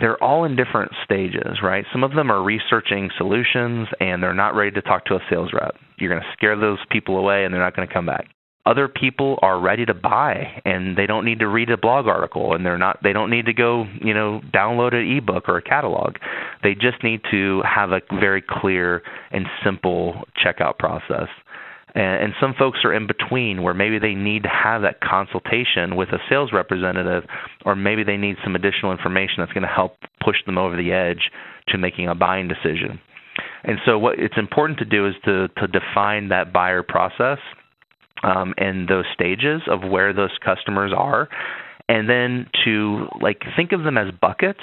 they're 0.00 0.22
all 0.22 0.44
in 0.44 0.54
different 0.54 0.92
stages, 1.02 1.62
right? 1.62 1.86
Some 1.92 2.04
of 2.04 2.12
them 2.12 2.30
are 2.30 2.42
researching 2.42 3.08
solutions 3.16 3.88
and 4.00 4.22
they're 4.22 4.34
not 4.34 4.54
ready 4.54 4.70
to 4.72 4.82
talk 4.82 5.06
to 5.06 5.14
a 5.14 5.20
sales 5.30 5.50
rep. 5.54 5.76
You're 5.98 6.10
going 6.10 6.20
to 6.20 6.28
scare 6.34 6.60
those 6.60 6.78
people 6.90 7.16
away 7.16 7.46
and 7.46 7.54
they're 7.54 7.62
not 7.62 7.74
going 7.74 7.88
to 7.88 7.94
come 7.94 8.04
back 8.04 8.26
other 8.68 8.86
people 8.86 9.38
are 9.40 9.58
ready 9.58 9.86
to 9.86 9.94
buy 9.94 10.60
and 10.66 10.96
they 10.96 11.06
don't 11.06 11.24
need 11.24 11.38
to 11.38 11.48
read 11.48 11.70
a 11.70 11.76
blog 11.78 12.06
article 12.06 12.52
and 12.52 12.66
they're 12.66 12.76
not 12.76 12.98
they 13.02 13.14
don't 13.14 13.30
need 13.30 13.46
to 13.46 13.54
go 13.54 13.86
you 14.02 14.12
know 14.12 14.40
download 14.52 14.94
an 14.94 15.16
ebook 15.16 15.48
or 15.48 15.56
a 15.56 15.62
catalog. 15.62 16.16
They 16.62 16.74
just 16.74 17.02
need 17.02 17.22
to 17.30 17.62
have 17.62 17.92
a 17.92 18.00
very 18.20 18.42
clear 18.46 19.02
and 19.30 19.46
simple 19.64 20.22
checkout 20.44 20.76
process. 20.78 21.28
And, 21.94 22.24
and 22.24 22.32
some 22.38 22.54
folks 22.58 22.80
are 22.84 22.92
in 22.92 23.06
between 23.06 23.62
where 23.62 23.72
maybe 23.72 23.98
they 23.98 24.14
need 24.14 24.42
to 24.42 24.50
have 24.50 24.82
that 24.82 25.00
consultation 25.00 25.96
with 25.96 26.10
a 26.10 26.18
sales 26.28 26.50
representative 26.52 27.24
or 27.64 27.74
maybe 27.74 28.04
they 28.04 28.18
need 28.18 28.36
some 28.44 28.54
additional 28.54 28.92
information 28.92 29.36
that's 29.38 29.52
going 29.52 29.62
to 29.62 29.74
help 29.74 29.96
push 30.22 30.36
them 30.44 30.58
over 30.58 30.76
the 30.76 30.92
edge 30.92 31.30
to 31.68 31.78
making 31.78 32.08
a 32.08 32.14
buying 32.14 32.48
decision. 32.48 33.00
And 33.64 33.78
so 33.86 33.98
what 33.98 34.18
it's 34.18 34.36
important 34.36 34.78
to 34.80 34.84
do 34.84 35.06
is 35.06 35.14
to 35.24 35.48
to 35.56 35.66
define 35.68 36.28
that 36.28 36.52
buyer 36.52 36.82
process 36.82 37.38
um, 38.22 38.54
and 38.56 38.88
those 38.88 39.04
stages 39.14 39.62
of 39.70 39.88
where 39.88 40.12
those 40.12 40.36
customers 40.44 40.92
are 40.96 41.28
and 41.88 42.08
then 42.08 42.46
to 42.64 43.06
like 43.20 43.42
think 43.56 43.72
of 43.72 43.82
them 43.82 43.96
as 43.96 44.12
buckets 44.20 44.60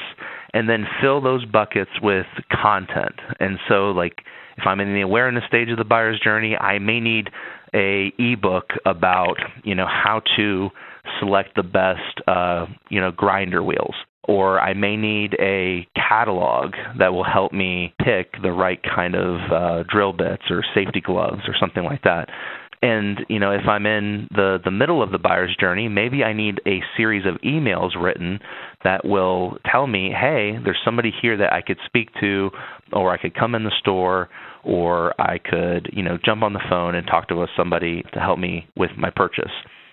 and 0.54 0.70
then 0.70 0.86
fill 1.02 1.22
those 1.22 1.46
buckets 1.46 1.92
with 2.02 2.28
content 2.52 3.16
and 3.40 3.58
so 3.68 3.92
like 3.92 4.22
if 4.58 4.64
i'm 4.66 4.80
in 4.80 4.94
the 4.94 5.02
awareness 5.02 5.44
stage 5.48 5.70
of 5.70 5.78
the 5.78 5.84
buyer's 5.84 6.20
journey 6.20 6.56
i 6.56 6.80
may 6.80 7.00
need 7.00 7.30
a 7.74 8.14
ebook 8.20 8.70
about 8.86 9.38
you 9.64 9.76
know 9.76 9.88
how 9.88 10.22
to 10.36 10.70
select 11.20 11.56
the 11.56 11.64
best 11.64 12.22
uh, 12.28 12.66
you 12.90 13.00
know 13.00 13.12
grinder 13.12 13.64
wheels 13.64 13.96
or 14.28 14.60
I 14.60 14.74
may 14.74 14.98
need 14.98 15.36
a 15.40 15.88
catalog 15.96 16.74
that 16.98 17.14
will 17.14 17.24
help 17.24 17.54
me 17.54 17.94
pick 18.00 18.42
the 18.42 18.52
right 18.52 18.80
kind 18.84 19.16
of 19.16 19.52
uh, 19.52 19.84
drill 19.88 20.14
bits 20.14 20.44
or 20.50 20.64
safety 20.74 21.02
gloves 21.02 21.42
or 21.48 21.56
something 21.60 21.84
like 21.84 22.02
that. 22.04 22.30
And 22.82 23.22
you 23.30 23.40
know, 23.40 23.52
if 23.52 23.68
I'm 23.68 23.86
in 23.86 24.28
the 24.32 24.60
the 24.64 24.72
middle 24.72 25.02
of 25.02 25.12
the 25.12 25.18
buyer's 25.18 25.56
journey, 25.60 25.88
maybe 25.88 26.24
I 26.24 26.34
need 26.34 26.62
a 26.68 26.82
series 26.98 27.26
of 27.26 27.36
emails 27.42 27.92
written 28.00 28.40
that 28.84 29.06
will 29.06 29.58
tell 29.72 29.88
me, 29.88 30.12
"Hey, 30.12 30.58
there's 30.64 30.82
somebody 30.84 31.12
here 31.22 31.38
that 31.38 31.54
I 31.54 31.62
could 31.62 31.78
speak 31.86 32.10
to, 32.20 32.52
or 32.94 33.12
I 33.12 33.18
could 33.18 33.34
come 33.34 33.56
in 33.56 33.64
the 33.64 33.72
store, 33.80 34.30
or 34.64 35.14
I 35.20 35.38
could, 35.38 35.90
you 35.94 36.04
know, 36.04 36.18
jump 36.24 36.44
on 36.44 36.54
the 36.54 36.64
phone 36.70 36.96
and 36.96 37.08
talk 37.08 37.28
to 37.30 37.48
somebody 37.56 38.04
to 38.14 38.20
help 38.20 38.40
me 38.40 38.68
with 38.76 38.92
my 38.98 39.10
purchase." 39.10 39.52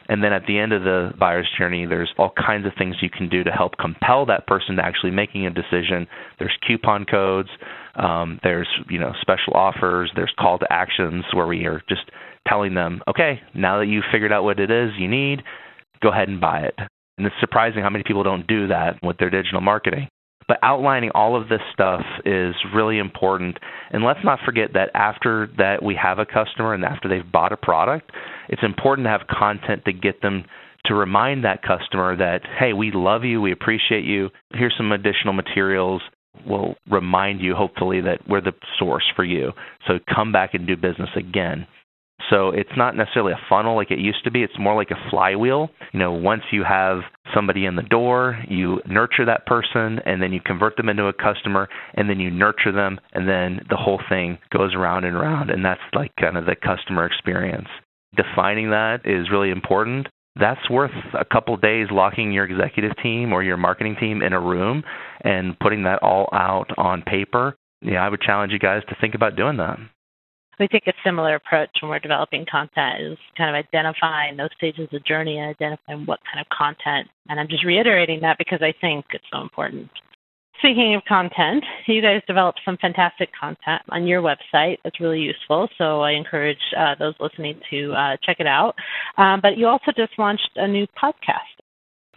And 0.08 0.22
then 0.22 0.32
at 0.32 0.46
the 0.46 0.58
end 0.58 0.72
of 0.72 0.82
the 0.82 1.12
buyer's 1.18 1.48
journey, 1.56 1.86
there's 1.86 2.12
all 2.18 2.34
kinds 2.36 2.66
of 2.66 2.72
things 2.76 2.96
you 3.00 3.08
can 3.08 3.28
do 3.28 3.44
to 3.44 3.50
help 3.50 3.78
compel 3.78 4.26
that 4.26 4.46
person 4.46 4.76
to 4.76 4.84
actually 4.84 5.12
making 5.12 5.46
a 5.46 5.50
decision. 5.50 6.06
There's 6.38 6.56
coupon 6.66 7.04
codes, 7.04 7.48
um, 7.94 8.40
there's 8.42 8.68
you 8.90 8.98
know 8.98 9.12
special 9.20 9.54
offers, 9.54 10.10
there's 10.14 10.32
call 10.38 10.58
to 10.58 10.66
actions 10.70 11.24
where 11.32 11.46
we 11.46 11.66
are 11.66 11.80
just 11.88 12.10
telling 12.48 12.74
them, 12.74 13.00
okay, 13.08 13.40
now 13.54 13.78
that 13.78 13.86
you've 13.86 14.04
figured 14.12 14.32
out 14.32 14.44
what 14.44 14.60
it 14.60 14.70
is 14.70 14.90
you 14.98 15.08
need, 15.08 15.42
go 16.02 16.10
ahead 16.10 16.28
and 16.28 16.40
buy 16.40 16.60
it. 16.60 16.74
And 17.18 17.26
it's 17.26 17.36
surprising 17.40 17.82
how 17.82 17.90
many 17.90 18.04
people 18.04 18.22
don't 18.22 18.46
do 18.46 18.68
that 18.68 18.98
with 19.02 19.18
their 19.18 19.30
digital 19.30 19.60
marketing. 19.60 20.08
But 20.48 20.58
outlining 20.62 21.10
all 21.14 21.40
of 21.40 21.48
this 21.48 21.60
stuff 21.72 22.02
is 22.24 22.54
really 22.74 22.98
important. 22.98 23.58
And 23.90 24.04
let's 24.04 24.24
not 24.24 24.40
forget 24.44 24.72
that 24.74 24.90
after 24.94 25.48
that 25.56 25.82
we 25.82 25.94
have 26.02 26.18
a 26.18 26.26
customer 26.26 26.74
and 26.74 26.84
after 26.84 27.08
they've 27.08 27.30
bought 27.30 27.52
a 27.52 27.56
product, 27.56 28.10
it's 28.48 28.62
important 28.62 29.06
to 29.06 29.10
have 29.10 29.22
content 29.28 29.84
to 29.84 29.92
get 29.92 30.20
them 30.20 30.44
to 30.86 30.94
remind 30.94 31.44
that 31.44 31.62
customer 31.62 32.16
that, 32.16 32.40
hey, 32.58 32.72
we 32.72 32.90
love 32.92 33.22
you, 33.24 33.40
we 33.40 33.52
appreciate 33.52 34.04
you. 34.04 34.30
Here's 34.52 34.74
some 34.76 34.90
additional 34.90 35.32
materials. 35.32 36.02
We'll 36.44 36.74
remind 36.90 37.40
you, 37.40 37.54
hopefully, 37.54 38.00
that 38.00 38.26
we're 38.28 38.40
the 38.40 38.52
source 38.78 39.04
for 39.14 39.24
you. 39.24 39.52
So 39.86 39.94
come 40.12 40.32
back 40.32 40.54
and 40.54 40.66
do 40.66 40.76
business 40.76 41.10
again. 41.14 41.66
So 42.30 42.50
it's 42.50 42.70
not 42.76 42.96
necessarily 42.96 43.32
a 43.32 43.46
funnel 43.48 43.76
like 43.76 43.90
it 43.90 43.98
used 43.98 44.24
to 44.24 44.30
be. 44.30 44.42
It's 44.42 44.58
more 44.58 44.76
like 44.76 44.90
a 44.90 45.10
flywheel. 45.10 45.70
You 45.92 45.98
know, 45.98 46.12
once 46.12 46.42
you 46.50 46.64
have 46.64 47.00
somebody 47.34 47.66
in 47.66 47.76
the 47.76 47.82
door, 47.82 48.38
you 48.48 48.80
nurture 48.86 49.24
that 49.26 49.46
person 49.46 49.98
and 50.04 50.22
then 50.22 50.32
you 50.32 50.40
convert 50.44 50.76
them 50.76 50.88
into 50.88 51.06
a 51.06 51.12
customer 51.12 51.68
and 51.94 52.08
then 52.08 52.20
you 52.20 52.30
nurture 52.30 52.72
them 52.72 53.00
and 53.12 53.28
then 53.28 53.60
the 53.68 53.76
whole 53.76 54.00
thing 54.08 54.38
goes 54.56 54.74
around 54.74 55.04
and 55.04 55.16
around 55.16 55.50
and 55.50 55.64
that's 55.64 55.80
like 55.94 56.12
kind 56.20 56.36
of 56.36 56.44
the 56.46 56.56
customer 56.56 57.06
experience. 57.06 57.68
Defining 58.16 58.70
that 58.70 59.00
is 59.04 59.30
really 59.30 59.50
important. 59.50 60.06
That's 60.38 60.70
worth 60.70 60.90
a 61.18 61.24
couple 61.24 61.56
days 61.56 61.88
locking 61.90 62.32
your 62.32 62.44
executive 62.44 62.92
team 63.02 63.32
or 63.32 63.42
your 63.42 63.56
marketing 63.56 63.96
team 64.00 64.22
in 64.22 64.32
a 64.32 64.40
room 64.40 64.82
and 65.22 65.58
putting 65.58 65.84
that 65.84 66.02
all 66.02 66.28
out 66.32 66.68
on 66.78 67.02
paper. 67.02 67.56
Yeah, 67.82 68.04
I 68.04 68.08
would 68.08 68.22
challenge 68.22 68.52
you 68.52 68.58
guys 68.58 68.82
to 68.88 68.96
think 69.00 69.14
about 69.14 69.36
doing 69.36 69.56
that 69.58 69.78
we 70.62 70.68
take 70.68 70.86
a 70.86 70.92
similar 71.04 71.34
approach 71.34 71.70
when 71.80 71.90
we're 71.90 71.98
developing 71.98 72.46
content 72.48 73.02
is 73.02 73.18
kind 73.36 73.50
of 73.50 73.58
identifying 73.58 74.36
those 74.36 74.50
stages 74.56 74.88
of 74.92 75.04
journey 75.04 75.38
and 75.38 75.50
identifying 75.50 76.06
what 76.06 76.20
kind 76.24 76.40
of 76.40 76.46
content. 76.56 77.08
And 77.28 77.40
I'm 77.40 77.48
just 77.48 77.64
reiterating 77.64 78.20
that 78.20 78.38
because 78.38 78.60
I 78.62 78.72
think 78.80 79.06
it's 79.10 79.24
so 79.32 79.40
important. 79.40 79.90
Speaking 80.58 80.94
of 80.94 81.02
content, 81.08 81.64
you 81.88 82.00
guys 82.00 82.22
developed 82.28 82.60
some 82.64 82.76
fantastic 82.80 83.30
content 83.38 83.82
on 83.88 84.06
your 84.06 84.22
website 84.22 84.76
that's 84.84 85.00
really 85.00 85.18
useful. 85.18 85.68
So 85.76 86.02
I 86.02 86.12
encourage 86.12 86.62
uh, 86.78 86.94
those 86.96 87.14
listening 87.18 87.60
to 87.70 87.92
uh, 87.94 88.16
check 88.22 88.36
it 88.38 88.46
out. 88.46 88.76
Um, 89.18 89.40
but 89.42 89.58
you 89.58 89.66
also 89.66 89.90
just 89.96 90.12
launched 90.16 90.50
a 90.54 90.68
new 90.68 90.86
podcast. 91.02 91.58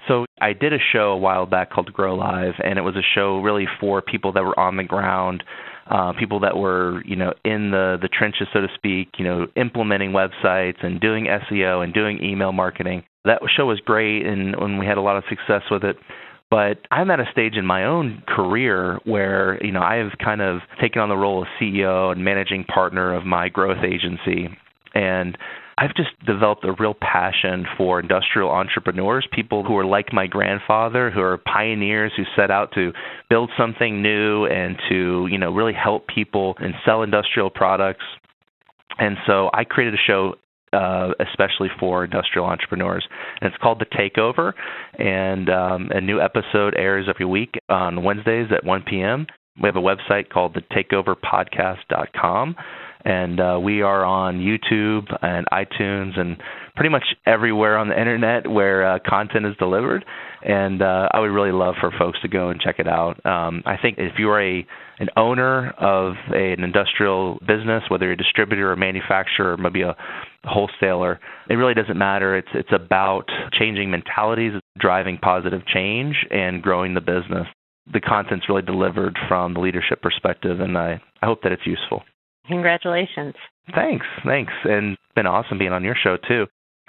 So 0.08 0.26
I 0.40 0.54
did 0.54 0.72
a 0.72 0.78
show 0.94 1.14
a 1.14 1.18
while 1.18 1.48
back 1.48 1.72
called 1.72 1.92
Grow 1.92 2.14
Live, 2.14 2.54
and 2.64 2.78
it 2.78 2.84
was 2.84 2.96
a 2.96 3.02
show 3.16 3.40
really 3.40 3.66
for 3.80 4.04
people 4.04 4.32
that 4.34 4.44
were 4.44 4.60
on 4.60 4.78
the 4.78 4.84
ground 4.84 5.44
uh, 5.90 6.14
people 6.18 6.40
that 6.40 6.58
were 6.58 7.04
you 7.06 7.16
know 7.16 7.34
in 7.44 7.72
the 7.72 7.98
the 8.02 8.08
trenches, 8.08 8.48
so 8.54 8.62
to 8.62 8.68
speak, 8.76 9.10
you 9.18 9.26
know, 9.26 9.48
implementing 9.56 10.12
websites 10.12 10.84
and 10.84 11.00
doing 11.00 11.26
SEO 11.26 11.84
and 11.84 11.94
doing 11.94 12.24
email 12.24 12.52
marketing. 12.52 13.04
That 13.26 13.40
show 13.56 13.66
was 13.66 13.80
great, 13.80 14.26
and 14.26 14.56
when 14.60 14.78
we 14.78 14.86
had 14.86 14.98
a 14.98 15.02
lot 15.02 15.18
of 15.18 15.24
success 15.30 15.64
with 15.70 15.84
it. 15.84 15.98
But 16.52 16.86
I'm 16.92 17.10
at 17.10 17.20
a 17.20 17.26
stage 17.32 17.56
in 17.56 17.66
my 17.66 17.86
own 17.86 18.24
career 18.28 19.00
where 19.04 19.64
you 19.64 19.72
know 19.72 19.82
I 19.82 19.96
have 19.96 20.12
kind 20.24 20.42
of 20.42 20.62
taken 20.82 21.02
on 21.02 21.10
the 21.10 21.18
role 21.18 21.42
of 21.42 21.48
CEO 21.60 22.12
and 22.12 22.24
managing 22.24 22.64
partner 22.66 23.14
of 23.14 23.26
my 23.26 23.50
growth 23.50 23.84
agency, 23.84 24.50
and 24.94 25.38
I've 25.78 25.94
just 25.96 26.10
developed 26.26 26.64
a 26.64 26.74
real 26.80 26.94
passion 26.94 27.66
for 27.78 28.00
industrial 28.00 28.50
entrepreneurs, 28.50 29.28
people 29.32 29.64
who 29.64 29.78
are 29.78 29.86
like 29.86 30.14
my 30.14 30.26
grandfather, 30.26 31.12
who 31.12 31.20
are 31.20 31.38
pioneers 31.38 32.14
who 32.16 32.24
set 32.36 32.50
out 32.50 32.72
to 32.76 32.94
build 33.30 33.52
something 33.58 34.02
new 34.02 34.46
and 34.46 34.78
to, 34.90 35.28
you 35.30 35.38
know, 35.38 35.52
really 35.52 35.74
help 35.74 36.08
people 36.08 36.56
and 36.60 36.74
sell 36.86 37.04
industrial 37.04 37.50
products. 37.50 38.06
And 38.98 39.18
so 39.28 39.50
I 39.54 39.66
created 39.66 39.96
a 39.96 40.04
show 40.08 40.36
uh, 40.76 41.12
especially 41.20 41.70
for 41.80 42.04
industrial 42.04 42.46
entrepreneurs. 42.48 43.08
And 43.40 43.48
it's 43.48 43.62
called 43.62 43.80
The 43.80 43.86
Takeover, 43.86 44.52
and 45.00 45.50
um, 45.50 45.90
a 45.92 46.02
new 46.02 46.20
episode 46.20 46.76
airs 46.76 47.06
every 47.08 47.26
week 47.26 47.56
on 47.70 48.04
Wednesdays 48.04 48.48
at 48.52 48.66
1 48.66 48.84
p.m. 48.84 49.26
We 49.62 49.68
have 49.68 49.78
a 49.78 49.80
website 49.80 50.30
called 50.30 50.58
thetakeoverpodcast.com, 50.72 52.56
and 53.06 53.40
uh, 53.40 53.60
we 53.62 53.84
are 53.84 54.04
on 54.04 54.40
YouTube 54.40 55.16
and 55.22 55.46
iTunes 55.54 56.20
and 56.20 56.38
pretty 56.76 56.90
much 56.90 57.04
everywhere 57.26 57.78
on 57.78 57.88
the 57.88 58.00
internet 58.00 58.50
where 58.50 58.96
uh, 58.96 59.00
content 59.08 59.46
is 59.46 59.56
delivered. 59.58 60.04
And 60.42 60.82
uh, 60.82 61.10
I 61.12 61.20
would 61.20 61.32
really 61.32 61.52
love 61.52 61.76
for 61.80 61.92
folks 61.98 62.20
to 62.22 62.28
go 62.28 62.50
and 62.50 62.60
check 62.60 62.76
it 62.80 62.88
out. 62.88 63.24
Um, 63.26 63.64
I 63.66 63.78
think 63.82 63.98
if 64.00 64.14
you're 64.18 64.42
a 64.42 64.66
an 64.98 65.10
owner 65.18 65.72
of 65.72 66.14
a, 66.34 66.54
an 66.54 66.64
industrial 66.64 67.40
business, 67.40 67.84
whether 67.90 68.06
you're 68.06 68.14
a 68.14 68.18
distributor 68.18 68.72
or 68.72 68.76
manufacturer, 68.76 69.54
or 69.54 69.58
maybe 69.58 69.82
a 69.82 69.96
wholesaler, 70.44 71.20
it 71.50 71.56
really 71.56 71.74
doesn't 71.74 71.98
matter. 71.98 72.38
It's 72.38 72.48
it's 72.54 72.70
about 72.74 73.26
changing 73.60 73.92
mentalities, 73.92 74.54
driving 74.80 75.18
positive 75.18 75.62
change, 75.74 76.16
and 76.32 76.62
growing 76.62 76.94
the 76.94 77.02
business. 77.02 77.48
The 77.92 78.00
content's 78.00 78.50
really 78.50 78.64
delivered 78.64 79.18
from 79.28 79.54
the 79.54 79.60
leadership 79.60 80.02
perspective, 80.02 80.60
and 80.60 80.78
I, 80.78 81.02
I 81.22 81.26
hope 81.26 81.44
that 81.44 81.52
it's 81.52 81.68
useful. 81.68 82.04
Congratulations. 82.48 83.34
Thanks, 83.74 84.06
thanks, 84.26 84.54
and 84.64 84.94
it's 84.94 85.16
been 85.16 85.26
awesome 85.26 85.58
being 85.58 85.72
on 85.72 85.84
your 85.84 85.96
show 86.02 86.18
too. 86.28 86.46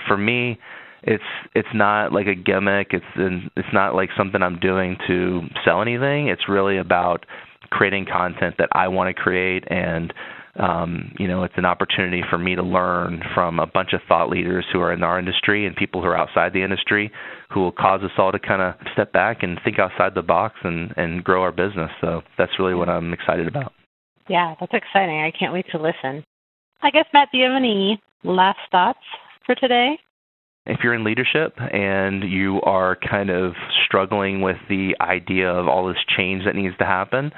For 0.06 0.16
me, 0.16 0.58
it's 1.02 1.22
it's 1.54 1.68
not 1.74 2.12
like 2.12 2.26
a 2.26 2.34
gimmick. 2.34 2.88
It's 2.90 3.50
it's 3.56 3.68
not 3.72 3.94
like 3.94 4.10
something 4.16 4.42
I'm 4.42 4.58
doing 4.60 4.96
to 5.06 5.42
sell 5.64 5.80
anything. 5.80 6.28
It's 6.28 6.48
really 6.48 6.78
about 6.78 7.24
creating 7.70 8.06
content 8.10 8.56
that 8.58 8.68
I 8.72 8.88
want 8.88 9.14
to 9.14 9.22
create 9.22 9.64
and 9.68 10.12
um, 10.58 11.12
you 11.18 11.28
know, 11.28 11.44
it's 11.44 11.54
an 11.56 11.64
opportunity 11.64 12.22
for 12.30 12.38
me 12.38 12.54
to 12.54 12.62
learn 12.62 13.22
from 13.34 13.58
a 13.60 13.66
bunch 13.66 13.92
of 13.92 14.00
thought 14.08 14.30
leaders 14.30 14.64
who 14.72 14.80
are 14.80 14.92
in 14.92 15.02
our 15.02 15.18
industry 15.18 15.66
and 15.66 15.76
people 15.76 16.00
who 16.00 16.08
are 16.08 16.16
outside 16.16 16.52
the 16.52 16.62
industry 16.62 17.10
who 17.52 17.60
will 17.60 17.72
cause 17.72 18.00
us 18.02 18.10
all 18.18 18.32
to 18.32 18.38
kind 18.38 18.62
of 18.62 18.74
step 18.92 19.12
back 19.12 19.42
and 19.42 19.60
think 19.64 19.78
outside 19.78 20.14
the 20.14 20.22
box 20.22 20.54
and, 20.64 20.94
and 20.96 21.22
grow 21.22 21.42
our 21.42 21.52
business. 21.52 21.90
So 22.00 22.22
that's 22.38 22.52
really 22.58 22.74
what 22.74 22.88
I'm 22.88 23.12
excited 23.12 23.46
about. 23.46 23.72
Yeah, 24.28 24.54
that's 24.58 24.72
exciting. 24.72 25.20
I 25.20 25.32
can't 25.36 25.52
wait 25.52 25.66
to 25.72 25.78
listen. 25.78 26.24
I 26.82 26.90
guess, 26.90 27.06
Matt, 27.12 27.28
do 27.32 27.38
you 27.38 27.44
have 27.44 27.56
any 27.56 28.00
last 28.24 28.58
thoughts 28.70 28.98
for 29.44 29.54
today? 29.54 29.98
If 30.66 30.80
you're 30.82 30.94
in 30.94 31.04
leadership 31.04 31.54
and 31.58 32.24
you 32.24 32.60
are 32.62 32.96
kind 33.08 33.30
of 33.30 33.52
struggling 33.86 34.40
with 34.40 34.56
the 34.68 34.96
idea 35.00 35.48
of 35.48 35.68
all 35.68 35.86
this 35.86 35.96
change 36.16 36.44
that 36.44 36.56
needs 36.56 36.76
to 36.78 36.84
happen, 36.84 37.30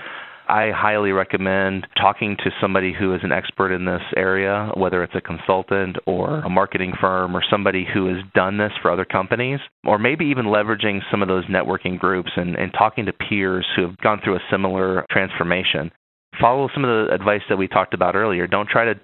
I 0.48 0.70
highly 0.74 1.12
recommend 1.12 1.86
talking 2.00 2.34
to 2.38 2.50
somebody 2.58 2.94
who 2.98 3.14
is 3.14 3.20
an 3.22 3.32
expert 3.32 3.70
in 3.70 3.84
this 3.84 4.00
area, 4.16 4.70
whether 4.74 5.02
it's 5.02 5.14
a 5.14 5.20
consultant 5.20 5.96
or 6.06 6.38
a 6.38 6.48
marketing 6.48 6.94
firm 6.98 7.36
or 7.36 7.42
somebody 7.50 7.86
who 7.92 8.06
has 8.06 8.24
done 8.34 8.56
this 8.56 8.72
for 8.80 8.90
other 8.90 9.04
companies, 9.04 9.60
or 9.84 9.98
maybe 9.98 10.24
even 10.24 10.46
leveraging 10.46 11.00
some 11.10 11.20
of 11.20 11.28
those 11.28 11.44
networking 11.46 11.98
groups 11.98 12.30
and, 12.34 12.56
and 12.56 12.72
talking 12.72 13.04
to 13.04 13.12
peers 13.12 13.66
who 13.76 13.82
have 13.82 13.98
gone 13.98 14.20
through 14.24 14.36
a 14.36 14.40
similar 14.50 15.04
transformation. 15.10 15.90
Follow 16.40 16.68
some 16.72 16.84
of 16.84 17.08
the 17.08 17.14
advice 17.14 17.42
that 17.48 17.56
we 17.56 17.68
talked 17.68 17.94
about 17.94 18.14
earlier. 18.14 18.46
Don't 18.46 18.68
try 18.68 18.84
to 18.84 18.94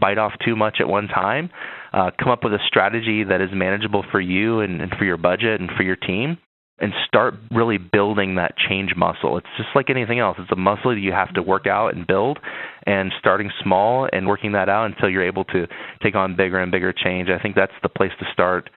bite 0.00 0.18
off 0.18 0.32
too 0.44 0.56
much 0.56 0.78
at 0.80 0.88
one 0.88 1.08
time. 1.08 1.50
Uh, 1.92 2.10
come 2.18 2.30
up 2.30 2.44
with 2.44 2.52
a 2.52 2.58
strategy 2.66 3.24
that 3.24 3.40
is 3.40 3.50
manageable 3.52 4.04
for 4.10 4.20
you 4.20 4.60
and, 4.60 4.80
and 4.80 4.92
for 4.98 5.04
your 5.04 5.16
budget 5.16 5.60
and 5.60 5.70
for 5.76 5.82
your 5.82 5.96
team 5.96 6.38
and 6.80 6.92
start 7.06 7.34
really 7.50 7.76
building 7.76 8.36
that 8.36 8.54
change 8.56 8.92
muscle. 8.96 9.36
It's 9.36 9.46
just 9.56 9.68
like 9.74 9.90
anything 9.90 10.18
else. 10.18 10.38
It's 10.40 10.50
a 10.50 10.56
muscle 10.56 10.94
that 10.94 11.00
you 11.00 11.12
have 11.12 11.32
to 11.34 11.42
work 11.42 11.66
out 11.66 11.94
and 11.94 12.06
build 12.06 12.38
and 12.86 13.12
starting 13.18 13.50
small 13.62 14.08
and 14.10 14.26
working 14.26 14.52
that 14.52 14.68
out 14.68 14.86
until 14.86 15.10
you're 15.10 15.26
able 15.26 15.44
to 15.44 15.66
take 16.02 16.14
on 16.14 16.36
bigger 16.36 16.58
and 16.58 16.72
bigger 16.72 16.92
change. 16.92 17.28
I 17.28 17.40
think 17.40 17.54
that's 17.54 17.72
the 17.82 17.90
place 17.90 18.12
to 18.18 18.26
start. 18.32 18.70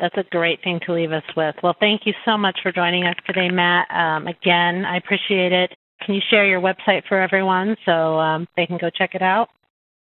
That's 0.00 0.16
a 0.16 0.24
great 0.30 0.62
thing 0.62 0.80
to 0.86 0.92
leave 0.92 1.12
us 1.12 1.22
with. 1.36 1.54
Well, 1.62 1.76
thank 1.78 2.02
you 2.04 2.12
so 2.24 2.36
much 2.36 2.58
for 2.62 2.72
joining 2.72 3.04
us 3.04 3.14
today, 3.26 3.48
Matt. 3.48 3.86
Um, 3.90 4.26
again, 4.26 4.84
I 4.84 4.98
appreciate 4.98 5.52
it. 5.52 5.70
Can 6.04 6.14
you 6.14 6.20
share 6.30 6.46
your 6.46 6.60
website 6.60 7.02
for 7.08 7.20
everyone 7.20 7.76
so 7.84 8.18
um, 8.18 8.46
they 8.56 8.66
can 8.66 8.78
go 8.78 8.90
check 8.90 9.14
it 9.14 9.22
out? 9.22 9.48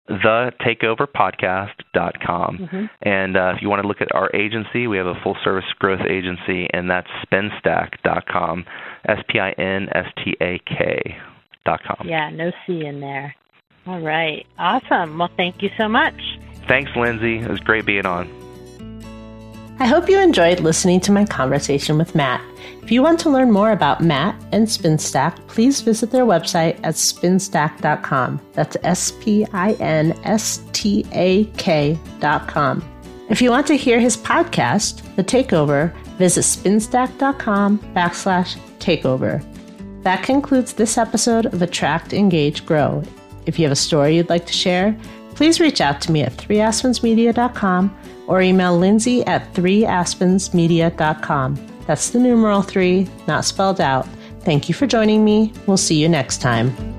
thetakeoverpodcast.com. 0.08 2.58
Mm-hmm. 2.58 2.84
And 3.02 3.36
uh, 3.36 3.52
if 3.56 3.62
you 3.62 3.68
want 3.68 3.82
to 3.82 3.88
look 3.88 4.00
at 4.00 4.14
our 4.14 4.30
agency, 4.34 4.86
we 4.86 4.96
have 4.98 5.06
a 5.06 5.18
full 5.22 5.36
service 5.42 5.64
growth 5.78 6.06
agency, 6.08 6.68
and 6.72 6.88
that's 6.90 7.08
spinstak.com. 7.26 8.64
S 9.08 9.18
P 9.28 9.40
I 9.40 9.50
N 9.52 9.88
S 9.92 10.06
T 10.24 10.36
A 10.40 10.60
K.com. 10.66 12.08
Yeah, 12.08 12.30
no 12.30 12.50
C 12.66 12.84
in 12.84 13.00
there. 13.00 13.34
All 13.86 14.00
right. 14.00 14.44
Awesome. 14.58 15.18
Well, 15.18 15.30
thank 15.36 15.62
you 15.62 15.70
so 15.78 15.88
much. 15.88 16.20
Thanks, 16.68 16.90
Lindsay. 16.96 17.38
It 17.38 17.48
was 17.48 17.60
great 17.60 17.86
being 17.86 18.06
on. 18.06 18.45
I 19.78 19.86
hope 19.86 20.08
you 20.08 20.18
enjoyed 20.18 20.60
listening 20.60 21.00
to 21.00 21.12
my 21.12 21.26
conversation 21.26 21.98
with 21.98 22.14
Matt. 22.14 22.40
If 22.82 22.90
you 22.90 23.02
want 23.02 23.20
to 23.20 23.30
learn 23.30 23.52
more 23.52 23.72
about 23.72 24.00
Matt 24.02 24.34
and 24.52 24.66
SpinStak, 24.66 25.46
please 25.48 25.82
visit 25.82 26.10
their 26.10 26.24
website 26.24 26.78
at 26.82 26.94
spinstak.com. 26.94 28.40
That's 28.54 28.78
S 28.82 29.12
P 29.20 29.46
I 29.52 29.72
N 29.74 30.18
S 30.24 30.62
T 30.72 31.04
A 31.12 31.44
K.com. 31.58 32.84
If 33.28 33.42
you 33.42 33.50
want 33.50 33.66
to 33.66 33.76
hear 33.76 34.00
his 34.00 34.16
podcast, 34.16 35.02
The 35.16 35.24
Takeover, 35.24 35.94
visit 36.16 36.42
spinstak.com 36.42 37.78
backslash 37.94 38.56
takeover. 38.78 39.44
That 40.04 40.22
concludes 40.22 40.72
this 40.72 40.96
episode 40.96 41.46
of 41.46 41.60
Attract, 41.60 42.14
Engage, 42.14 42.64
Grow. 42.64 43.02
If 43.44 43.58
you 43.58 43.64
have 43.64 43.72
a 43.72 43.76
story 43.76 44.16
you'd 44.16 44.30
like 44.30 44.46
to 44.46 44.52
share, 44.54 44.96
please 45.34 45.60
reach 45.60 45.82
out 45.82 46.00
to 46.02 46.12
me 46.12 46.22
at 46.22 46.36
3aspensmedia.com 46.36 47.94
or 48.26 48.40
email 48.40 48.78
lindsay 48.78 49.22
at 49.24 49.52
3aspensmedia.com. 49.54 51.66
That's 51.86 52.10
the 52.10 52.18
numeral 52.18 52.62
three, 52.62 53.08
not 53.28 53.44
spelled 53.44 53.80
out. 53.80 54.08
Thank 54.40 54.68
you 54.68 54.74
for 54.74 54.86
joining 54.86 55.24
me. 55.24 55.52
We'll 55.66 55.76
see 55.76 56.00
you 56.00 56.08
next 56.08 56.40
time. 56.40 56.95